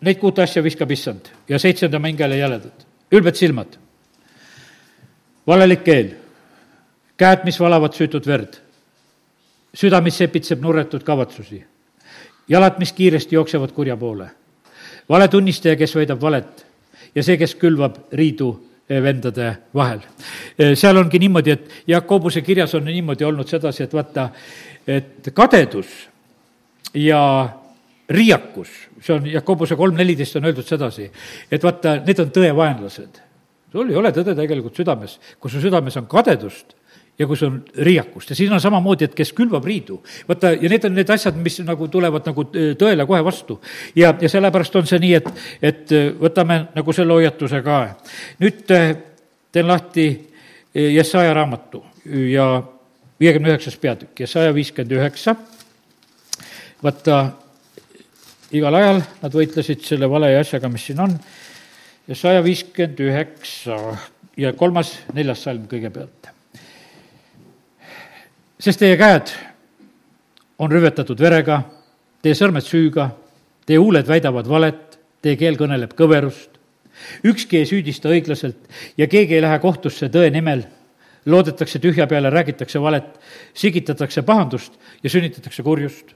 neid 0.00 0.18
kuut 0.20 0.38
asja 0.38 0.62
viskab 0.62 0.90
issand. 0.90 1.30
Ja 1.48 1.58
seitsmenda 1.58 1.98
mängele 1.98 2.36
jäledad, 2.36 2.84
ülbed 3.12 3.34
silmad, 3.34 3.76
valelik 5.46 5.84
keel, 5.84 6.12
käed, 7.16 7.44
mis 7.44 7.60
valavad 7.60 7.94
süütut 7.96 8.26
verd, 8.26 8.58
süda, 9.74 10.00
mis 10.00 10.18
sepitseb 10.18 10.60
nurretud 10.62 11.04
kavatsusi, 11.06 11.62
jalad, 12.48 12.78
mis 12.78 12.92
kiiresti 12.92 13.34
jooksevad 13.34 13.72
kurja 13.72 13.96
poole, 13.96 14.28
valetunnistaja, 15.08 15.76
kes 15.76 15.94
väidab 15.96 16.20
valet. 16.20 16.64
Ja 17.14 17.22
see, 17.24 17.38
kes 17.40 17.54
külvab 17.56 17.96
riidu 18.12 18.50
vendade 18.88 19.50
vahel. 19.74 20.00
Eh, 20.58 20.74
seal 20.78 20.96
ongi 20.96 21.18
niimoodi, 21.18 21.50
et 21.50 21.70
Jakobuse 21.90 22.42
kirjas 22.46 22.74
on 22.78 22.84
niimoodi 22.86 23.26
olnud 23.26 23.48
sedasi, 23.48 23.82
et 23.86 23.94
vaata, 23.94 24.28
et 24.86 25.30
kadedus 25.34 25.94
ja 26.94 27.20
riiakus, 28.08 28.70
see 29.02 29.14
on 29.16 29.26
Jakobuse 29.26 29.76
kolm 29.76 29.96
neliteist 29.98 30.38
on 30.38 30.46
öeldud 30.46 30.66
sedasi, 30.66 31.10
et 31.50 31.62
vaata, 31.62 31.98
need 32.06 32.22
on 32.22 32.30
tõevaenlased. 32.34 33.22
sul 33.72 33.90
ei 33.90 33.96
ole 33.98 34.12
tõde 34.14 34.34
tegelikult 34.38 34.76
südames, 34.78 35.18
kui 35.40 35.50
su 35.50 35.60
südames 35.60 35.96
on 35.98 36.06
kadedust, 36.06 36.76
ja 37.18 37.26
kus 37.26 37.42
on 37.46 37.64
riiakust 37.78 38.30
ja 38.30 38.36
siin 38.36 38.52
on 38.52 38.60
samamoodi, 38.60 39.08
et 39.08 39.14
kes 39.16 39.32
külvab 39.36 39.64
riidu. 39.64 40.02
vaata, 40.28 40.52
ja 40.52 40.68
need 40.68 40.84
on 40.84 40.94
need 40.94 41.10
asjad, 41.10 41.36
mis 41.40 41.58
nagu 41.64 41.88
tulevad 41.88 42.28
nagu 42.28 42.46
äh, 42.50 42.74
tõele 42.78 43.06
kohe 43.06 43.22
vastu. 43.24 43.60
ja, 43.96 44.14
ja 44.20 44.28
sellepärast 44.28 44.76
on 44.76 44.86
see 44.86 45.00
nii, 45.02 45.14
et, 45.20 45.30
et 45.62 45.96
äh, 45.96 46.10
võtame 46.20 46.66
nagu 46.74 46.92
selle 46.92 47.16
hoiatuse 47.16 47.62
ka. 47.64 47.80
nüüd 48.42 48.72
äh, 48.76 48.92
teen 49.52 49.68
lahti 49.68 50.08
Jesaja 50.76 51.32
raamatu 51.32 51.78
ja 52.04 52.60
viiekümne 53.20 53.54
üheksas 53.54 53.78
peatükk, 53.80 54.20
Jesaja 54.20 54.52
viiskümmend 54.54 54.92
üheksa. 54.92 55.36
vaata, 56.84 57.22
igal 58.52 58.76
ajal 58.76 59.00
nad 59.22 59.40
võitlesid 59.40 59.88
selle 59.88 60.10
vale 60.10 60.34
asjaga, 60.36 60.68
mis 60.68 60.84
siin 60.90 61.00
on. 61.00 61.16
Jesaja 62.08 62.44
viiskümmend 62.44 63.00
üheksa 63.08 63.80
ja 64.36 64.52
kolmas, 64.52 64.98
neljas 65.16 65.48
salm 65.48 65.64
kõigepealt 65.70 66.35
sest 68.58 68.80
teie 68.80 68.96
käed 68.96 69.32
on 70.58 70.72
rüvetatud 70.72 71.20
verega, 71.20 71.60
teie 72.24 72.36
sõrmed 72.36 72.64
süüga, 72.64 73.10
teie 73.68 73.80
huuled 73.80 74.08
väidavad 74.08 74.48
valet, 74.48 74.98
teie 75.22 75.36
keel 75.36 75.58
kõneleb 75.60 75.92
kõverust. 75.96 76.56
ükski 77.24 77.58
ei 77.58 77.66
süüdista 77.66 78.08
õiglaselt 78.08 78.68
ja 78.96 79.06
keegi 79.06 79.34
ei 79.36 79.42
lähe 79.42 79.58
kohtusse 79.58 80.08
tõe 80.08 80.30
nimel. 80.30 80.64
loodetakse 81.26 81.78
tühja 81.78 82.06
peale, 82.06 82.30
räägitakse 82.30 82.80
valet, 82.80 83.18
sigitatakse 83.54 84.22
pahandust 84.22 84.72
ja 85.02 85.10
sünnitatakse 85.10 85.62
kurjust 85.62 86.14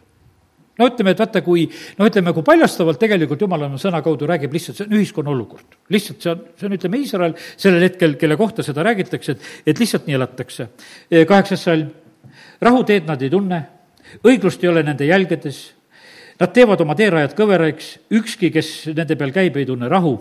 no 0.81 0.89
ütleme, 0.89 1.13
et 1.13 1.21
vaata, 1.21 1.43
kui 1.45 1.67
noh, 1.99 2.09
ütleme, 2.09 2.33
kui 2.33 2.45
paljastavalt 2.47 3.01
tegelikult 3.01 3.41
Jumal 3.45 3.67
oma 3.67 3.79
sõna 3.81 4.01
kaudu 4.05 4.29
räägib 4.31 4.55
lihtsalt, 4.57 4.79
see 4.79 4.87
on 4.89 4.97
ühiskonna 4.97 5.33
olukord. 5.35 5.77
lihtsalt 5.93 6.23
see 6.23 6.33
on, 6.33 6.45
see 6.57 6.69
on, 6.69 6.77
ütleme, 6.79 7.01
Iisrael 7.05 7.35
sellel 7.57 7.85
hetkel, 7.85 8.17
kelle 8.21 8.39
kohta 8.41 8.65
seda 8.67 8.85
räägitakse, 8.87 9.37
et, 9.37 9.51
et 9.67 9.83
lihtsalt 9.83 10.09
nii 10.09 10.17
elatakse. 10.17 10.69
kaheksas 11.29 11.67
salm 11.69 11.91
rahuteed 12.61 13.07
nad 13.09 13.23
ei 13.23 13.31
tunne, 13.31 13.61
õiglust 14.27 14.63
ei 14.65 14.71
ole 14.73 14.83
nende 14.87 15.09
jälgedes, 15.09 15.63
nad 16.41 16.53
teevad 16.57 16.81
oma 16.81 16.97
teerajad 16.97 17.35
kõveraiks, 17.37 17.95
ükski, 18.17 18.51
kes 18.53 18.91
nende 18.97 19.17
peal 19.21 19.33
käib, 19.35 19.57
ei 19.57 19.69
tunne 19.69 19.89
rahu. 19.89 20.19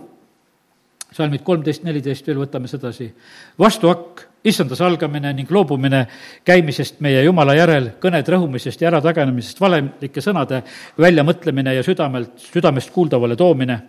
salmid 1.09 1.41
kolmteist, 1.41 1.81
neliteist 1.83 2.27
veel 2.27 2.37
võtame 2.37 2.67
sedasi. 2.67 3.13
vastuhakk, 3.59 4.21
issanda 4.43 4.75
salgamine 4.75 5.33
ning 5.33 5.49
loobumine 5.51 6.05
käimisest 6.45 6.99
meie 7.01 7.23
Jumala 7.23 7.55
järel, 7.55 7.89
kõned 7.99 8.29
rõhumisest 8.29 8.81
ja 8.81 8.87
äratagenemisest, 8.91 9.59
valemlike 9.59 10.21
sõnade 10.21 10.61
väljamõtlemine 10.97 11.73
ja 11.73 11.83
südamelt, 11.83 12.37
südamest 12.37 12.91
kuuldavale 12.91 13.35
toomine. 13.35 13.81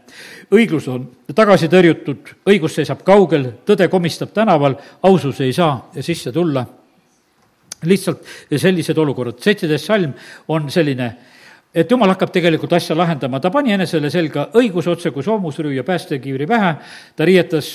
õiglus 0.50 0.88
on 0.88 1.10
tagasi 1.34 1.68
tõrjutud, 1.68 2.34
õigus 2.46 2.74
seisab 2.74 3.02
kaugel, 3.02 3.52
tõde 3.66 3.88
komistab 3.88 4.32
tänaval, 4.32 4.76
ausus 5.02 5.40
ei 5.40 5.52
saa 5.52 5.90
sisse 6.00 6.32
tulla 6.32 6.66
lihtsalt 7.84 8.24
sellised 8.56 8.98
olukorrad, 8.98 9.38
seitseteist 9.40 9.86
salm 9.86 10.12
on 10.48 10.70
selline, 10.70 11.10
et 11.74 11.90
jumal 11.90 12.10
hakkab 12.12 12.32
tegelikult 12.34 12.72
asja 12.76 12.96
lahendama, 12.98 13.40
ta 13.40 13.50
pani 13.50 13.72
enesele 13.76 14.10
selga 14.10 14.48
õiguse 14.58 14.90
otse 14.90 15.12
kui 15.14 15.24
soomusrüü 15.24 15.74
ja 15.76 15.84
päästekiivri 15.86 16.48
pähe, 16.50 16.74
ta 17.16 17.28
riietas 17.28 17.70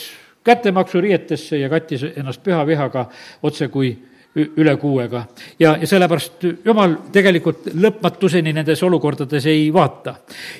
kättemaksu 0.45 1.01
riietesse 1.01 1.57
ja 1.57 1.69
kattis 1.69 2.03
ennast 2.15 2.43
püha 2.43 2.65
vihaga 2.67 3.07
otse 3.43 3.67
kui 3.73 3.95
üle 4.35 4.75
kuuega. 4.77 5.25
ja, 5.59 5.77
ja 5.79 5.87
sellepärast 5.87 6.43
jumal 6.65 6.97
tegelikult 7.11 7.69
lõpmatuseni 7.71 8.51
nendes 8.53 8.81
olukordades 8.83 9.45
ei 9.47 9.69
vaata. 9.73 10.15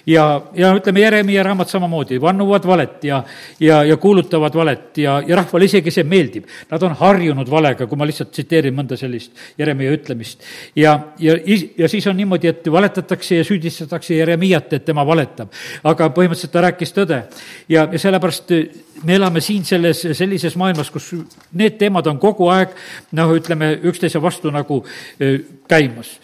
ja, 0.08 0.42
ja 0.56 0.72
ütleme, 0.78 1.02
Jeremiah 1.04 1.44
raamat 1.46 1.70
samamoodi, 1.70 2.22
vannuvad 2.22 2.68
valet 2.68 3.04
ja, 3.04 3.24
ja, 3.60 3.84
ja 3.84 3.98
kuulutavad 3.98 4.56
valet 4.56 4.98
ja, 5.04 5.18
ja 5.28 5.36
rahvale 5.36 5.68
isegi 5.68 5.92
see 5.92 6.08
meeldib. 6.08 6.48
Nad 6.72 6.84
on 6.88 6.96
harjunud 7.00 7.52
valega, 7.52 7.88
kui 7.88 8.00
ma 8.00 8.08
lihtsalt 8.08 8.32
tsiteerin 8.32 8.76
mõnda 8.76 8.98
sellist 9.00 9.36
Jeremiah 9.58 9.94
ütlemist. 9.98 10.44
ja, 10.76 10.96
ja, 11.20 11.36
ja 11.78 11.92
siis 11.92 12.08
on 12.08 12.18
niimoodi, 12.18 12.48
et 12.48 12.72
valetatakse 12.72 13.42
ja 13.42 13.48
süüdistatakse 13.48 14.16
Jeremiat, 14.16 14.72
et 14.74 14.86
tema 14.86 15.06
valetab. 15.06 15.52
aga 15.84 16.10
põhimõtteliselt 16.16 16.56
ta 16.56 16.64
rääkis 16.70 16.96
tõde 16.96 17.24
ja, 17.70 17.90
ja 17.92 18.00
sellepärast 18.00 18.52
me 19.04 19.16
elame 19.16 19.42
siin 19.42 19.66
selles, 19.66 20.06
sellises 20.18 20.56
maailmas, 20.56 20.90
kus 20.92 21.12
need 21.54 21.78
teemad 21.80 22.08
on 22.08 22.20
kogu 22.20 22.50
aeg 22.54 22.74
noh, 23.18 23.36
ütleme 23.36 23.76
üksteise 23.84 24.22
vastu 24.24 24.52
nagu 24.54 24.84
käimas 25.68 26.16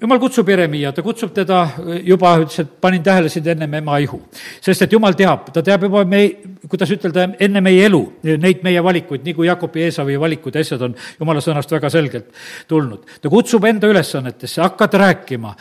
jumal 0.00 0.20
kutsub 0.20 0.48
Jeremiah, 0.48 0.92
ta 0.94 1.02
kutsub 1.02 1.32
teda 1.34 1.62
juba, 2.04 2.34
ütles, 2.42 2.60
et 2.62 2.74
panin 2.82 3.02
tähele 3.02 3.30
sind 3.32 3.46
ennem 3.48 3.78
ema 3.80 3.98
ihu. 4.02 4.20
sest 4.60 4.82
et 4.84 4.92
jumal 4.92 5.16
teab, 5.16 5.48
ta 5.54 5.62
teab 5.64 5.86
juba 5.88 6.04
me, 6.04 6.22
kuidas 6.68 6.92
ütelda, 6.92 7.28
enne 7.40 7.62
meie 7.64 7.86
elu, 7.88 8.02
neid 8.36 8.62
meie 8.66 8.82
valikuid, 8.84 9.24
nii 9.24 9.34
kui 9.34 9.48
Jakobi 9.48 9.82
ja 9.82 9.90
Eesavi 9.90 10.20
valikud 10.20 10.54
ja 10.54 10.64
asjad 10.64 10.84
on 10.84 10.96
jumala 11.20 11.42
sõnast 11.44 11.72
väga 11.72 11.90
selgelt 11.90 12.32
tulnud. 12.68 13.06
ta 13.20 13.32
kutsub 13.32 13.64
enda 13.64 13.88
ülesannetesse, 13.88 14.60
hakkad 14.62 14.98
rääkima 15.04 15.54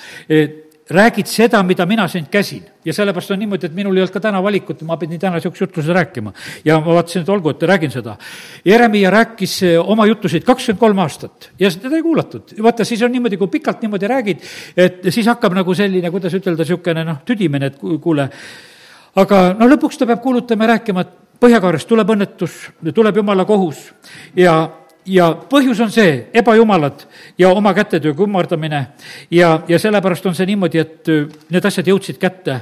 räägid 0.90 1.28
seda, 1.28 1.64
mida 1.64 1.86
mina 1.86 2.08
sind 2.08 2.28
käsin. 2.32 2.64
ja 2.86 2.94
sellepärast 2.94 3.32
on 3.32 3.40
niimoodi, 3.40 3.66
et 3.66 3.74
minul 3.76 3.98
ei 3.98 4.02
olnud 4.02 4.14
ka 4.14 4.20
täna 4.24 4.40
valikut, 4.44 4.82
ma 4.88 4.96
pidin 4.98 5.20
täna 5.20 5.36
niisuguse 5.36 5.66
jutluse 5.66 5.94
rääkima. 5.94 6.34
ja 6.66 6.80
ma 6.80 6.94
vaatasin, 6.94 7.22
et 7.22 7.30
olgu, 7.30 7.50
et 7.50 7.64
räägin 7.64 7.92
seda. 7.92 8.16
Jeremiah 8.66 9.12
rääkis 9.12 9.64
eh, 9.64 9.90
oma 9.90 10.06
jutusid 10.06 10.44
kakskümmend 10.44 10.80
kolm 10.80 11.00
aastat 11.00 11.50
ja 11.60 11.72
teda 11.72 11.96
ei 11.96 12.04
kuulatud. 12.04 12.56
vaata, 12.64 12.86
siis 12.86 13.04
on 13.04 13.12
niimoodi, 13.12 13.38
kui 13.38 13.48
pikalt 13.48 13.82
niimoodi 13.82 14.08
räägid, 14.08 14.42
et 14.78 15.04
siis 15.10 15.28
hakkab 15.28 15.54
nagu 15.54 15.76
selline, 15.76 16.12
kuidas 16.12 16.34
ütelda, 16.34 16.64
niisugune 16.64 17.04
noh, 17.04 17.22
tüdimine, 17.26 17.72
et 17.72 17.80
kuule, 18.02 18.30
aga 19.16 19.54
no 19.60 19.68
lõpuks 19.68 20.00
ta 20.00 20.08
peab 20.08 20.22
kuulutama 20.24 20.64
ja 20.64 20.76
rääkima, 20.78 21.02
et 21.02 21.16
põhjakaarest 21.42 21.88
tuleb 21.88 22.10
õnnetus, 22.16 22.60
tuleb 22.94 23.18
jumala 23.22 23.46
kohus 23.46 23.92
ja 24.36 24.87
ja 25.08 25.32
põhjus 25.50 25.80
on 25.84 25.92
see, 25.92 26.28
ebajumalad 26.34 27.06
ja 27.40 27.50
oma 27.56 27.74
kätetöö 27.74 28.14
kummardamine 28.14 28.88
ja, 29.32 29.60
ja 29.68 29.80
sellepärast 29.80 30.26
on 30.26 30.36
see 30.36 30.48
niimoodi, 30.50 30.84
et 30.84 31.12
äh, 31.12 31.28
need 31.50 31.68
asjad 31.68 31.94
jõudsid 31.94 32.20
kätte 32.22 32.62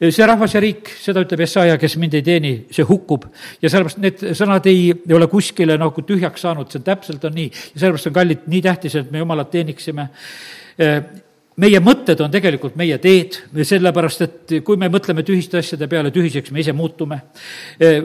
see 0.00 0.26
rahvas 0.28 0.54
ja 0.54 0.60
riik, 0.60 0.90
seda 1.00 1.22
ütleb 1.24 1.42
Jesaja, 1.46 1.76
kes 1.80 1.96
mind 2.00 2.16
ei 2.18 2.24
teeni, 2.24 2.52
see 2.74 2.84
hukkub. 2.84 3.24
ja 3.62 3.70
sellepärast 3.72 4.00
need 4.02 4.24
sõnad 4.36 4.66
ei, 4.68 4.90
ei 4.92 5.16
ole 5.16 5.28
kuskile 5.32 5.78
nagu 5.80 6.04
tühjaks 6.04 6.44
saanud, 6.44 6.70
see 6.72 6.84
täpselt 6.84 7.24
on 7.24 7.36
nii. 7.36 7.48
ja 7.48 7.80
sellepärast 7.80 8.10
on 8.10 8.16
kallid 8.18 8.44
nii 8.52 8.62
tähtis, 8.66 8.98
et 9.00 9.10
me 9.10 9.22
Jumalat 9.24 9.50
teeniksime. 9.54 10.08
Äh, 10.82 10.98
meie 11.56 11.80
mõtted 11.80 12.20
on 12.20 12.32
tegelikult 12.32 12.76
meie 12.76 12.98
teed, 13.00 13.40
sellepärast 13.56 14.26
et 14.26 14.56
kui 14.64 14.76
me 14.76 14.90
mõtleme 14.92 15.24
tühiste 15.24 15.62
asjade 15.62 15.88
peale, 15.88 16.12
tühiseks 16.12 16.52
me 16.52 16.60
ise 16.60 16.76
muutume. 16.76 17.22
Äh, 17.80 18.02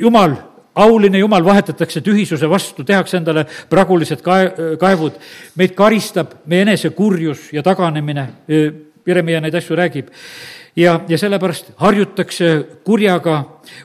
jumal 0.00 0.36
auline 0.74 1.18
Jumal 1.18 1.44
vahetatakse 1.44 2.00
tühisuse 2.04 2.48
vastu, 2.50 2.84
tehakse 2.84 3.18
endale 3.18 3.46
pragulised 3.70 4.22
kae-, 4.24 4.76
kaevud, 4.80 5.18
meid 5.58 5.74
karistab 5.78 6.40
meie 6.46 6.66
enese 6.66 6.92
kurjus 6.96 7.50
ja 7.52 7.64
taganemine, 7.66 8.26
Jeremiah 9.06 9.42
neid 9.42 9.54
asju 9.58 9.76
räägib. 9.76 10.10
Ja, 10.76 11.00
ja 11.08 11.18
sellepärast 11.18 11.72
harjutakse 11.82 12.50
kurjaga 12.86 13.40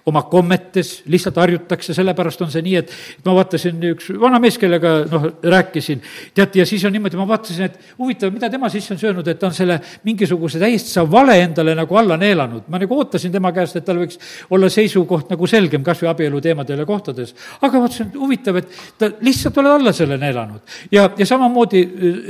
oma 0.05 0.25
kommetes, 0.31 1.01
lihtsalt 1.11 1.37
harjutakse, 1.41 1.93
sellepärast 1.97 2.41
on 2.45 2.51
see 2.53 2.63
nii, 2.65 2.75
et 2.81 2.93
ma 3.25 3.35
vaatasin, 3.37 3.81
üks 3.93 4.11
vana 4.21 4.39
mees, 4.43 4.57
kellega 4.61 4.95
noh, 5.11 5.27
rääkisin, 5.43 6.01
teate, 6.35 6.59
ja 6.61 6.65
siis 6.69 6.85
on 6.87 6.93
niimoodi, 6.95 7.19
ma 7.19 7.27
vaatasin, 7.29 7.69
et 7.69 7.95
huvitav, 7.99 8.33
mida 8.33 8.49
tema 8.51 8.69
sisse 8.73 8.93
on 8.95 9.01
söönud, 9.01 9.27
et 9.27 9.39
ta 9.39 9.49
on 9.49 9.55
selle 9.55 9.79
mingisuguse 10.07 10.59
täiesti 10.61 11.05
vale 11.11 11.37
endale 11.41 11.75
nagu 11.75 11.97
alla 11.97 12.17
neelanud. 12.17 12.67
ma 12.67 12.79
nagu 12.79 12.97
ootasin 12.97 13.31
tema 13.31 13.51
käest, 13.55 13.75
et 13.75 13.85
tal 13.85 13.99
võiks 14.01 14.19
olla 14.49 14.69
seisukoht 14.69 15.29
nagu 15.33 15.47
selgem, 15.47 15.83
kas 15.83 16.01
või 16.01 16.11
abielu 16.11 16.41
teemadel 16.41 16.83
ja 16.83 16.85
kohtades. 16.85 17.35
aga 17.61 17.79
vaatasin, 17.79 18.07
et 18.07 18.19
huvitav, 18.19 18.59
et 18.61 18.67
ta 18.97 19.11
lihtsalt 19.21 19.57
oled 19.57 19.71
alla 19.71 19.93
selle 19.93 20.17
neelanud. 20.21 20.61
ja, 20.91 21.09
ja 21.17 21.25
samamoodi 21.25 21.85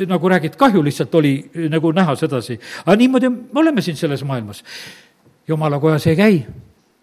nagu 0.07 0.29
räägid, 0.29 0.55
kahju 0.59 0.83
lihtsalt 0.83 1.15
oli 1.15 1.35
nagu 1.69 1.91
näha 1.91 2.15
sedasi. 2.15 2.59
aga 2.85 2.95
niimoodi 2.95 3.29
me 3.29 3.59
oleme 3.63 3.81
siin 3.81 3.97
selles 3.97 4.23
maailmas. 4.23 4.63
jumala 5.47 5.79
kojas 5.79 6.07
ei 6.07 6.15
käi 6.15 6.45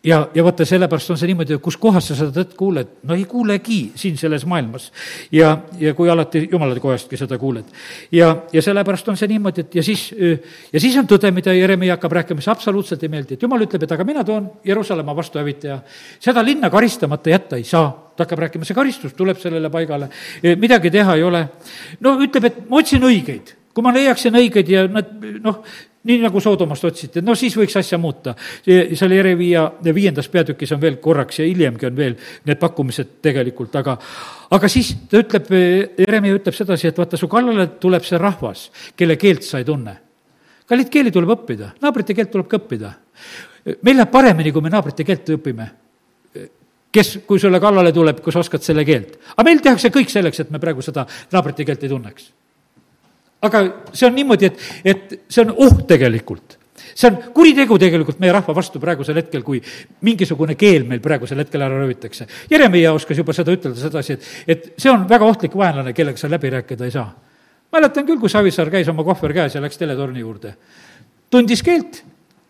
ja, 0.04 0.28
ja 0.34 0.44
vaata, 0.44 0.64
sellepärast 0.66 1.10
on 1.14 1.18
see 1.20 1.30
niimoodi, 1.30 1.56
et 1.56 1.62
kus 1.62 1.76
kohas 1.80 2.08
sa 2.10 2.16
seda 2.18 2.34
tõtt 2.34 2.56
kuuled, 2.58 2.90
no 3.08 3.16
ei 3.18 3.24
kuulegi 3.28 3.80
siin 3.98 4.16
selles 4.18 4.44
maailmas. 4.48 4.90
ja, 5.32 5.54
ja 5.78 5.94
kui 5.94 6.10
alati 6.10 6.48
jumala 6.50 6.78
kojastki 6.80 7.16
seda 7.16 7.38
kuuled. 7.38 7.64
ja, 8.12 8.32
ja 8.52 8.62
sellepärast 8.62 9.08
on 9.08 9.16
see 9.16 9.30
niimoodi, 9.30 9.66
et 9.66 9.74
ja 9.74 9.82
siis, 9.86 10.08
ja 10.72 10.80
siis 10.80 10.96
on 10.98 11.08
tõde, 11.10 11.30
mida 11.34 11.54
Jeremia 11.54 11.96
hakkab 11.96 12.18
rääkima, 12.18 12.42
see 12.42 12.52
absoluutselt 12.52 13.02
ei 13.02 13.12
meeldi, 13.12 13.38
et 13.38 13.42
jumal 13.42 13.62
ütleb, 13.66 13.86
et 13.86 13.92
aga 13.92 14.06
mina 14.08 14.24
toon 14.24 14.50
Jeruusalemma 14.64 15.16
vastuhävitaja. 15.16 15.80
seda 16.20 16.44
linna 16.44 16.70
karistamata 16.70 17.30
jätta 17.30 17.56
ei 17.56 17.64
saa 17.64 17.90
ta 18.16 18.26
hakkab 18.26 18.44
rääkima, 18.44 18.66
see 18.68 18.76
karistus 18.76 19.14
tuleb 19.16 19.38
sellele 19.40 19.70
paigale, 19.72 20.08
midagi 20.60 20.90
teha 20.90 21.14
ei 21.16 21.22
ole. 21.22 21.46
no 22.00 22.18
ütleb, 22.20 22.50
et 22.50 22.60
ma 22.68 22.82
otsin 22.82 23.02
õigeid, 23.06 23.54
kui 23.72 23.84
ma 23.84 23.94
leiaksin 23.94 24.34
õigeid 24.36 24.68
ja 24.68 24.84
nad 24.90 25.14
noh, 25.42 25.62
nii 26.04 26.18
nagu 26.22 26.40
Soodomast 26.42 26.84
otsiti, 26.84 27.22
no 27.22 27.34
siis 27.38 27.54
võiks 27.56 27.76
asja 27.78 27.98
muuta. 27.98 28.34
seal 28.66 29.14
Jerevia 29.14 29.64
viiendas 29.94 30.28
peatükis 30.28 30.72
on 30.74 30.80
veel 30.82 30.96
korraks 31.02 31.38
ja 31.38 31.46
hiljemgi 31.46 31.86
on 31.86 31.96
veel 31.96 32.16
need 32.46 32.58
pakkumised 32.58 33.18
tegelikult, 33.22 33.76
aga 33.78 33.96
aga 34.50 34.70
siis 34.72 34.94
ta 35.10 35.22
ütleb, 35.22 35.52
Jeremia 35.98 36.38
ütleb 36.38 36.56
sedasi, 36.56 36.90
et 36.90 36.98
vaata, 36.98 37.20
su 37.20 37.28
kallale 37.30 37.68
tuleb 37.82 38.06
see 38.06 38.18
rahvas, 38.18 38.66
kelle 38.96 39.16
keelt 39.16 39.46
sa 39.46 39.62
ei 39.62 39.68
tunne. 39.68 39.96
kallid 40.66 40.90
keeli 40.90 41.14
tuleb 41.14 41.36
õppida, 41.36 41.72
naabrite 41.82 42.14
keelt 42.14 42.34
tuleb 42.34 42.50
ka 42.50 42.58
õppida. 42.58 42.92
meil 43.82 43.96
läheb 43.96 44.10
paremini, 44.10 44.52
kui 44.52 44.62
me 44.62 44.74
naabrite 44.74 45.04
keelt 45.04 45.34
õpime 45.38 45.70
kes, 46.92 47.18
kui 47.26 47.40
sulle 47.40 47.60
kallale 47.60 47.92
tuleb, 47.92 48.20
kui 48.20 48.32
sa 48.32 48.42
oskad 48.42 48.62
selle 48.62 48.84
keelt. 48.84 49.18
aga 49.36 49.44
meil 49.46 49.62
tehakse 49.62 49.88
kõik 49.88 50.10
selleks, 50.10 50.40
et 50.40 50.50
me 50.50 50.58
praegu 50.58 50.82
seda 50.82 51.06
naabrite 51.32 51.64
keelt 51.64 51.82
ei 51.82 51.88
tunneks 51.94 52.32
aga 53.42 53.62
see 53.92 54.06
on 54.08 54.14
niimoodi, 54.16 54.50
et, 54.50 54.66
et 54.84 55.16
see 55.28 55.44
on 55.44 55.54
oht 55.66 55.86
tegelikult 55.90 56.58
see 56.94 57.08
on 57.08 57.18
kuritegu 57.34 57.78
tegelikult 57.80 58.20
meie 58.22 58.32
rahva 58.34 58.54
vastu 58.56 58.80
praegusel 58.82 59.18
hetkel, 59.20 59.42
kui 59.46 59.60
mingisugune 60.06 60.56
keel 60.58 60.86
meil 60.88 61.02
praegusel 61.04 61.40
hetkel 61.42 61.64
ära 61.64 61.80
röövitakse. 61.80 62.26
Jeremiah 62.50 62.94
oskas 62.94 63.18
juba 63.18 63.34
seda 63.36 63.54
ütelda 63.54 63.80
sedasi, 63.80 64.16
et, 64.16 64.30
et 64.46 64.70
see 64.76 64.92
on 64.92 65.06
väga 65.08 65.28
ohtlik 65.28 65.56
vaenlane, 65.58 65.94
kellega 65.96 66.20
sa 66.20 66.30
läbi 66.30 66.52
rääkida 66.52 66.88
ei 66.88 66.94
saa. 66.94 67.10
mäletan 67.72 68.06
küll, 68.06 68.20
kui 68.20 68.28
Savisaar 68.28 68.70
käis 68.70 68.88
oma 68.92 69.04
kohver 69.04 69.32
käes 69.32 69.54
ja 69.54 69.62
läks 69.64 69.78
teletorni 69.80 70.20
juurde. 70.20 70.54
tundis 71.30 71.62
keelt, 71.62 72.02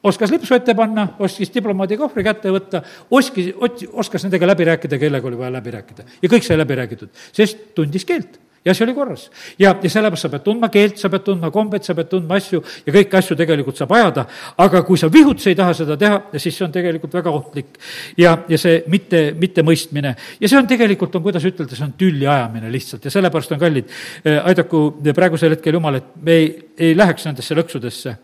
oskas 0.02 0.30
lipsu 0.30 0.54
ette 0.54 0.74
panna, 0.74 1.08
oskas 1.18 1.52
diplomaadi 1.54 1.96
kohvri 1.96 2.24
kätte 2.24 2.50
võtta, 2.50 2.82
oskis, 3.10 3.52
oskas 3.92 4.24
nendega 4.26 4.46
läbi 4.46 4.64
rääkida, 4.64 4.98
kellega 4.98 5.28
oli 5.28 5.38
vaja 5.38 5.52
läbi 5.52 5.70
rääkida. 5.70 6.08
ja 6.22 6.28
kõik 6.28 6.42
sai 6.42 6.58
läbi 6.58 6.74
räägitud, 6.74 7.14
sest 7.32 7.70
tundis 7.74 8.04
keelt 8.04 8.40
ja 8.64 8.74
see 8.74 8.84
oli 8.84 8.94
korras. 8.94 9.30
ja, 9.58 9.74
ja 9.82 9.90
sellepärast 9.90 10.26
sa 10.26 10.30
pead 10.30 10.44
tundma 10.46 10.68
keelt, 10.72 10.98
sa 11.00 11.10
pead 11.10 11.24
tundma 11.26 11.50
kombed, 11.50 11.82
sa 11.84 11.94
pead 11.98 12.10
tundma 12.10 12.38
asju 12.38 12.62
ja 12.86 12.94
kõiki 12.94 13.18
asju 13.18 13.36
tegelikult 13.38 13.78
saab 13.80 13.94
ajada, 13.98 14.26
aga 14.62 14.82
kui 14.86 15.00
sa 15.00 15.10
vihutsi 15.12 15.52
ei 15.52 15.58
taha 15.58 15.74
seda 15.76 15.96
teha, 15.98 16.20
siis 16.36 16.56
see 16.56 16.66
on 16.66 16.74
tegelikult 16.74 17.14
väga 17.18 17.30
ohtlik. 17.30 17.78
ja, 18.18 18.36
ja 18.48 18.58
see 18.58 18.82
mitte, 18.92 19.24
mittemõistmine 19.38 20.14
ja 20.40 20.48
see 20.48 20.58
on 20.58 20.68
tegelikult, 20.70 21.14
on, 21.18 21.26
kuidas 21.26 21.46
ütelda, 21.48 21.76
see 21.76 21.86
on 21.86 21.96
tülli 21.98 22.26
ajamine 22.26 22.70
lihtsalt 22.72 23.04
ja 23.04 23.14
sellepärast 23.14 23.56
on 23.56 23.62
kallid, 23.62 23.90
eh, 24.24 24.38
aidaku 24.52 24.84
praegusel 25.14 25.56
hetkel 25.56 25.78
Jumal, 25.78 25.98
et 25.98 26.14
me 26.22 26.38
ei, 26.38 26.52
ei 26.78 26.96
läheks 26.96 27.26
nendesse 27.26 27.58
lõksudesse 27.58 28.16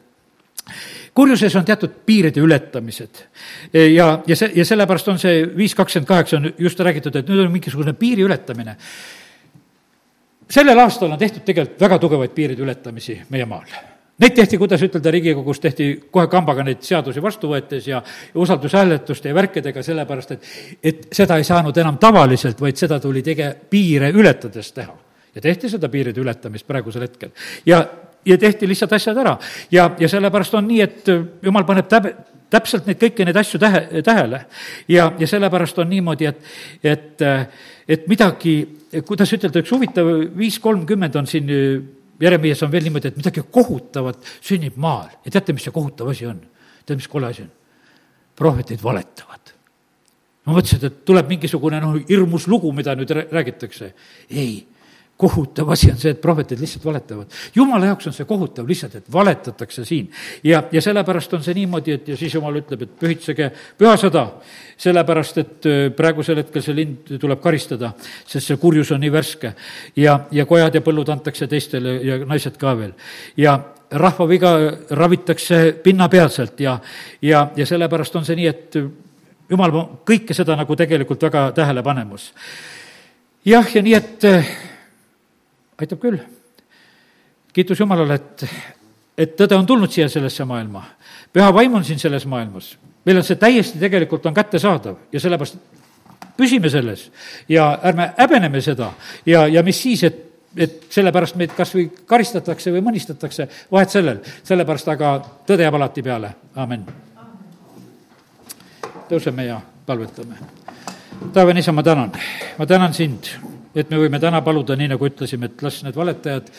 kurjuses 1.19 1.55
on 1.57 1.65
teatud 1.67 1.91
piiride 2.07 2.41
ületamised. 2.45 3.23
ja, 3.75 4.11
ja 4.27 4.37
see, 4.37 4.53
ja 4.55 4.65
sellepärast 4.65 5.09
on 5.09 5.19
see 5.19 5.41
viis 5.57 5.75
kakskümmend 5.75 6.09
kaheksa 6.09 6.37
on 6.37 6.53
just 6.59 6.81
räägitud, 6.81 7.17
et 7.17 7.27
nüüd 7.27 7.47
on 7.47 7.51
mingisugune 7.53 7.97
piiri 7.99 8.23
ületamine 8.29 8.77
sellel 10.51 10.79
aastal 10.79 11.13
on 11.13 11.19
tehtud 11.19 11.45
tegelikult 11.45 11.81
väga 11.81 11.99
tugevaid 11.99 12.35
piiride 12.35 12.63
ületamisi 12.63 13.21
meie 13.31 13.47
maal. 13.49 13.69
Neid 14.19 14.35
tehti, 14.35 14.59
kuidas 14.59 14.83
ütelda, 14.83 15.13
Riigikogus 15.15 15.61
tehti 15.63 15.85
kohe 16.11 16.27
kambaga 16.27 16.65
neid 16.67 16.81
seadusi 16.83 17.23
vastu 17.23 17.53
võetes 17.53 17.85
ja 17.87 18.01
usaldushääletuste 18.35 19.31
ja 19.31 19.35
värkidega, 19.37 19.83
sellepärast 19.87 20.33
et, 20.35 20.49
et 20.83 21.05
seda 21.15 21.37
ei 21.39 21.47
saanud 21.47 21.77
enam 21.79 22.01
tavaliselt, 22.03 22.59
vaid 22.61 22.81
seda 22.81 22.99
tuli 23.01 23.23
tege-, 23.23 23.53
piire 23.71 24.11
ületades 24.11 24.73
teha. 24.75 24.97
ja 25.35 25.41
tehti 25.41 25.69
seda 25.71 25.89
piiride 25.89 26.21
ületamist 26.21 26.67
praegusel 26.67 27.07
hetkel. 27.07 27.31
ja, 27.67 27.85
ja 28.27 28.39
tehti 28.39 28.69
lihtsalt 28.69 28.93
asjad 28.93 29.17
ära. 29.23 29.37
ja, 29.71 29.91
ja 29.99 30.09
sellepärast 30.09 30.55
on 30.55 30.67
nii, 30.67 30.81
et 30.83 31.13
jumal 31.43 31.65
paneb 31.65 31.87
täp-, 31.87 32.11
täpselt 32.51 32.87
neid 32.91 32.99
kõiki 32.99 33.25
neid 33.25 33.37
asju 33.37 33.61
tähe, 33.61 34.03
tähele. 34.03 34.45
ja, 34.89 35.13
ja 35.19 35.27
sellepärast 35.31 35.79
on 35.79 35.91
niimoodi, 35.95 36.27
et, 36.27 36.43
et, 36.83 37.23
et 37.89 38.11
midagi 38.11 38.59
kuidas 39.07 39.33
ütelda, 39.37 39.63
üks 39.63 39.73
huvitav 39.75 40.09
viis 40.39 40.59
kolmkümmend 40.63 41.17
on 41.21 41.27
siin 41.29 41.51
Jeremias 42.21 42.63
on 42.67 42.73
veel 42.73 42.89
niimoodi, 42.89 43.13
et 43.13 43.19
midagi 43.19 43.45
kohutavat 43.55 44.25
sünnib 44.41 44.79
maal 44.81 45.11
ja 45.25 45.31
teate, 45.31 45.55
mis 45.55 45.69
see 45.69 45.75
kohutav 45.75 46.11
asi 46.11 46.27
on? 46.27 46.41
tead, 46.85 46.99
mis 46.99 47.11
kole 47.11 47.29
asi 47.31 47.45
on? 47.45 47.53
prohvetid 48.39 48.83
valetavad. 48.83 49.53
ma 50.47 50.57
mõtlesin, 50.57 50.83
et 50.89 51.05
tuleb 51.07 51.31
mingisugune 51.31 51.81
noh, 51.83 51.99
hirmus 52.09 52.49
lugu, 52.51 52.73
mida 52.75 52.97
nüüd 52.99 53.13
räägitakse. 53.31 53.93
ei, 54.31 54.67
kohutav 55.19 55.71
asi 55.75 55.91
on 55.91 55.99
see, 55.99 56.13
et 56.15 56.21
prohvetid 56.23 56.61
lihtsalt 56.63 56.85
valetavad. 56.87 57.33
jumala 57.55 57.91
jaoks 57.91 58.07
on 58.07 58.15
see 58.15 58.27
kohutav 58.27 58.69
lihtsalt, 58.69 58.95
et 58.95 59.13
valetatakse 59.13 59.85
siin. 59.85 60.11
ja, 60.45 60.63
ja 60.73 60.83
sellepärast 60.83 61.35
on 61.35 61.43
see 61.43 61.57
niimoodi, 61.59 61.93
et 61.93 62.09
ja 62.09 62.17
siis 62.17 62.35
jumal 62.35 62.61
ütleb, 62.61 62.85
et 62.87 62.93
pühitsege 63.01 63.51
pühasõda, 63.79 64.25
sellepärast 64.79 65.41
et 65.43 65.67
äh, 65.67 65.81
praegusel 65.97 66.39
hetkel 66.39 66.63
see 66.63 66.77
lind 66.77 67.11
tuleb 67.19 67.43
karistada, 67.43 67.91
sest 68.27 68.47
see 68.47 68.61
kurjus 68.63 68.93
on 68.95 69.03
nii 69.03 69.13
värske. 69.13 69.53
ja, 69.97 70.21
ja 70.31 70.47
kojad 70.47 70.79
ja 70.79 70.85
põllud 70.87 71.11
antakse 71.11 71.51
teistele 71.51 71.99
ja 72.07 72.21
naised 72.23 72.57
ka 72.57 72.77
veel. 72.79 72.95
ja 73.37 73.59
rahva 73.91 74.29
viga 74.29 74.55
ravitakse 74.91 75.81
pinnapealselt 75.83 76.61
ja, 76.61 76.79
ja, 77.23 77.49
ja 77.57 77.67
sellepärast 77.67 78.17
on 78.17 78.25
see 78.25 78.39
nii, 78.39 78.47
et 78.47 78.81
jumal 79.51 79.75
kõike 80.07 80.37
seda 80.37 80.55
nagu 80.55 80.77
tegelikult 80.77 81.23
väga 81.27 81.51
tähele 81.59 81.83
panemas. 81.83 82.33
jah, 83.45 83.67
ja 83.75 83.83
nii, 83.83 83.95
et 83.99 84.31
aitab 85.79 86.01
küll. 86.03 86.19
kiitus 87.53 87.81
Jumalale, 87.81 88.15
et, 88.15 88.45
et 89.19 89.35
tõde 89.39 89.57
on 89.57 89.67
tulnud 89.67 89.93
siia 89.93 90.09
sellesse 90.09 90.45
maailma. 90.45 90.85
püha 91.33 91.49
vaim 91.55 91.75
on 91.75 91.85
siin 91.85 91.99
selles 91.99 92.27
maailmas. 92.27 92.77
meil 93.05 93.17
on 93.17 93.25
see 93.25 93.37
täiesti 93.37 93.79
tegelikult 93.79 94.27
on 94.27 94.35
kättesaadav 94.35 94.97
ja 95.13 95.21
sellepärast 95.21 95.59
püsime 96.37 96.71
selles 96.71 97.11
ja 97.49 97.79
ärme 97.83 98.13
häbeneme 98.19 98.61
seda 98.61 98.93
ja, 99.27 99.47
ja 99.47 99.63
mis 99.63 99.83
siis, 99.83 100.05
et 100.05 100.25
et 100.57 100.87
sellepärast 100.91 101.37
meid 101.37 101.53
kas 101.55 101.75
või 101.75 101.85
karistatakse 102.09 102.73
või 102.73 102.81
mõnistatakse, 102.87 103.47
vahet 103.71 103.93
sellel, 103.93 104.23
sellepärast 104.49 104.89
aga 104.89 105.11
tõde 105.47 105.67
jääb 105.67 105.77
alati 105.77 106.03
peale, 106.03 106.31
amin. 106.57 106.87
tõuseme 109.11 109.45
ja 109.45 109.61
palvetame. 109.87 110.35
taevane 111.33 111.61
isa, 111.61 111.73
ma 111.73 111.83
tänan, 111.83 112.13
ma 112.59 112.67
tänan 112.67 112.95
sind 112.95 113.29
et 113.79 113.91
me 113.91 114.01
võime 114.01 114.21
täna 114.23 114.41
paluda, 114.45 114.77
nii 114.77 114.93
nagu 114.95 115.09
ütlesime, 115.09 115.51
et 115.51 115.63
las 115.63 115.83
need 115.87 115.97
valetajad 115.97 116.51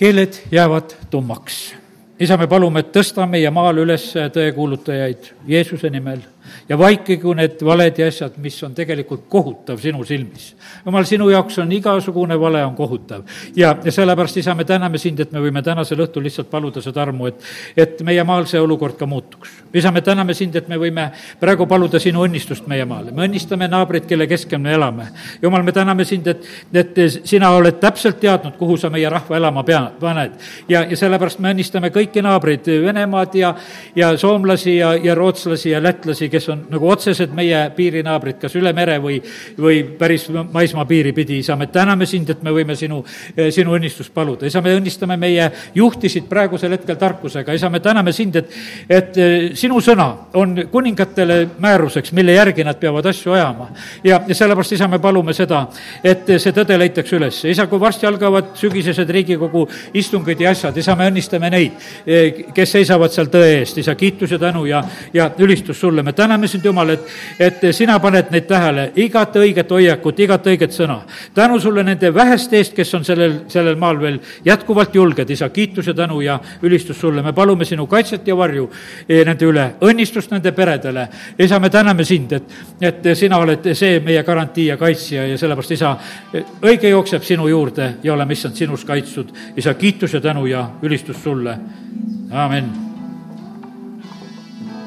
keeled 0.00 0.40
jäävad 0.52 0.96
tummaks. 1.10 1.60
isa, 2.20 2.36
me 2.36 2.46
palume, 2.46 2.80
et 2.80 2.92
tõsta 2.92 3.26
meie 3.26 3.50
maal 3.50 3.78
üles 3.84 4.10
tõekuulutajaid 4.34 5.32
Jeesuse 5.48 5.90
nimel 5.90 6.20
ja 6.70 6.78
vaikigu 6.78 7.32
need 7.34 7.62
valed 7.66 7.98
ja 7.98 8.06
asjad, 8.08 8.36
mis 8.38 8.54
on 8.62 8.74
tegelikult 8.74 9.24
kohutav 9.28 9.78
sinu 9.82 10.04
silmis. 10.06 10.54
jumal, 10.84 11.04
sinu 11.04 11.26
jaoks 11.30 11.58
on 11.58 11.72
igasugune 11.72 12.36
vale 12.40 12.64
on 12.64 12.76
kohutav. 12.76 13.22
ja, 13.56 13.74
ja 13.84 13.92
sellepärast, 13.92 14.36
isa, 14.36 14.54
me 14.54 14.64
täname 14.64 14.98
sind, 14.98 15.20
et 15.20 15.32
me 15.32 15.42
võime 15.42 15.62
tänasel 15.66 15.98
õhtul 16.06 16.22
lihtsalt 16.22 16.50
paluda 16.50 16.82
seda 16.82 17.02
armu, 17.02 17.26
et, 17.26 17.42
et 17.76 18.02
meie 18.06 18.24
maal 18.24 18.46
see 18.46 18.60
olukord 18.60 18.94
ka 18.98 19.06
muutuks. 19.06 19.50
isa, 19.74 19.90
me 19.90 20.00
täname 20.00 20.34
sind, 20.34 20.56
et 20.56 20.68
me 20.68 20.78
võime 20.78 21.08
praegu 21.40 21.66
paluda 21.66 21.98
sinu 21.98 22.22
õnnistust 22.28 22.70
meie 22.70 22.86
maale. 22.86 23.10
me 23.10 23.26
õnnistame 23.26 23.68
naabrit, 23.68 24.06
kelle 24.06 24.30
keskel 24.30 24.62
me 24.62 24.74
elame. 24.74 25.08
jumal, 25.42 25.66
me 25.66 25.74
täname 25.74 26.04
sind, 26.04 26.30
et, 26.30 26.46
et 26.74 27.02
sina 27.24 27.50
oled 27.50 27.82
täpselt 27.82 28.20
teadnud, 28.20 28.54
kuhu 28.62 28.78
sa 28.78 28.92
meie 28.94 29.10
rahva 29.10 29.36
elama 29.42 29.66
pea, 29.66 29.82
paned. 30.00 30.38
ja, 30.68 30.84
ja 30.86 30.96
sellepärast 30.96 31.42
me 31.42 31.50
õnnistame 31.50 31.90
kõiki 31.90 32.22
naabreid, 32.22 32.70
Venemaad 32.86 33.34
ja, 33.34 33.54
ja 33.96 34.14
soomlasi 34.18 34.76
ja, 34.76 34.94
ja 34.94 35.18
rootslasi 35.18 35.74
ja 35.74 35.82
lätlasi, 35.82 36.30
kes 36.30 36.48
on 36.48 36.59
nagu 36.70 36.90
otsesed 36.90 37.32
meie 37.36 37.62
piirinaabrid, 37.76 38.40
kas 38.42 38.54
üle 38.58 38.72
mere 38.76 38.98
või, 39.02 39.20
või 39.58 39.82
päris 39.98 40.28
maismaapiiri 40.30 41.12
pidi, 41.16 41.40
isa, 41.44 41.56
me 41.56 41.70
täname 41.72 42.06
sind, 42.06 42.30
et 42.30 42.42
me 42.42 42.52
võime 42.54 42.76
sinu, 42.78 43.02
sinu 43.50 43.74
õnnistust 43.76 44.14
paluda. 44.14 44.46
isa, 44.46 44.60
me 44.60 44.74
õnnistame 44.76 45.16
meie 45.20 45.50
juhtisid 45.74 46.28
praegusel 46.30 46.74
hetkel 46.76 46.98
tarkusega, 47.00 47.54
isa, 47.56 47.70
me 47.70 47.80
täname 47.80 48.12
sind, 48.12 48.36
et, 48.36 48.54
et 48.88 49.18
eh, 49.20 49.36
sinu 49.58 49.80
sõna 49.84 50.08
on 50.38 50.56
kuningatele 50.70 51.38
määruseks, 51.60 52.12
mille 52.16 52.34
järgi 52.36 52.64
nad 52.66 52.78
peavad 52.80 53.06
asju 53.10 53.32
ajama. 53.32 53.70
ja, 54.04 54.20
ja 54.28 54.34
sellepärast, 54.34 54.76
isa, 54.76 54.88
me 54.88 54.98
palume 55.02 55.34
seda, 55.36 55.64
et 56.04 56.28
see 56.38 56.54
tõde 56.56 56.78
leitakse 56.78 57.16
üles. 57.16 57.42
isa, 57.44 57.66
kui 57.70 57.80
varsti 57.80 58.06
algavad 58.06 58.54
sügisesed 58.58 59.10
Riigikogu 59.10 59.66
istungid 59.94 60.40
ja 60.40 60.50
asjad, 60.54 60.76
isa, 60.76 60.96
me 60.96 61.08
õnnistame 61.10 61.50
neid, 61.50 61.88
eh, 62.06 62.44
kes 62.54 62.76
seisavad 62.78 63.12
seal 63.14 63.30
tõe 63.32 63.54
eest, 63.60 63.80
isa, 63.82 63.94
kiitus 63.94 64.36
ja 64.36 64.38
tänu 64.38 64.66
ja, 64.68 64.82
ja 65.14 65.30
ülistus 65.38 65.80
sulle, 65.80 66.02
me 66.02 66.12
täname 66.12 66.48
sind, 66.50 66.64
Jumal, 66.64 66.90
et, 66.94 67.06
et 67.38 67.62
sina 67.76 67.98
paned 68.02 68.30
neid 68.34 68.46
tähele, 68.48 68.86
igat 69.00 69.36
õiget 69.40 69.70
hoiakut, 69.70 70.20
igat 70.20 70.46
õiget 70.50 70.74
sõna. 70.74 71.00
tänu 71.34 71.60
sulle 71.60 71.82
nende 71.86 72.12
väheste 72.14 72.58
eest, 72.58 72.74
kes 72.76 72.94
on 72.94 73.04
sellel, 73.04 73.40
sellel 73.48 73.78
maal 73.80 74.00
veel 74.00 74.18
jätkuvalt 74.44 74.94
julged, 74.94 75.30
isa, 75.30 75.48
kiitus 75.48 75.86
ja 75.86 75.94
tänu 75.94 76.20
ja 76.20 76.38
ülistus 76.62 77.00
sulle, 77.00 77.22
me 77.22 77.32
palume 77.32 77.64
sinu 77.64 77.86
kaitset 77.86 78.26
ja 78.28 78.36
varju 78.36 78.68
eh, 79.08 79.24
nende 79.26 79.46
üle, 79.46 79.66
õnnistust 79.80 80.34
nende 80.34 80.52
peredele. 80.52 81.08
isa, 81.38 81.58
me 81.58 81.70
täname 81.70 82.04
sind, 82.04 82.32
et, 82.32 82.58
et 82.80 83.10
sina 83.14 83.38
oled 83.38 83.72
see 83.74 84.00
meie 84.04 84.22
garantii 84.26 84.66
ja 84.66 84.76
kaitsja 84.76 85.26
ja 85.26 85.38
sellepärast, 85.38 85.74
isa, 85.78 85.96
õige 86.62 86.90
jookseb 86.90 87.24
sinu 87.24 87.48
juurde 87.48 87.94
ja 88.02 88.14
oleme, 88.14 88.32
issand, 88.32 88.56
sinus 88.56 88.84
kaitstud. 88.84 89.32
isa, 89.56 89.74
kiitus 89.74 90.14
ja 90.14 90.20
tänu 90.20 90.46
ja 90.46 90.68
ülistus 90.82 91.22
sulle, 91.22 91.58
amin 92.30 92.89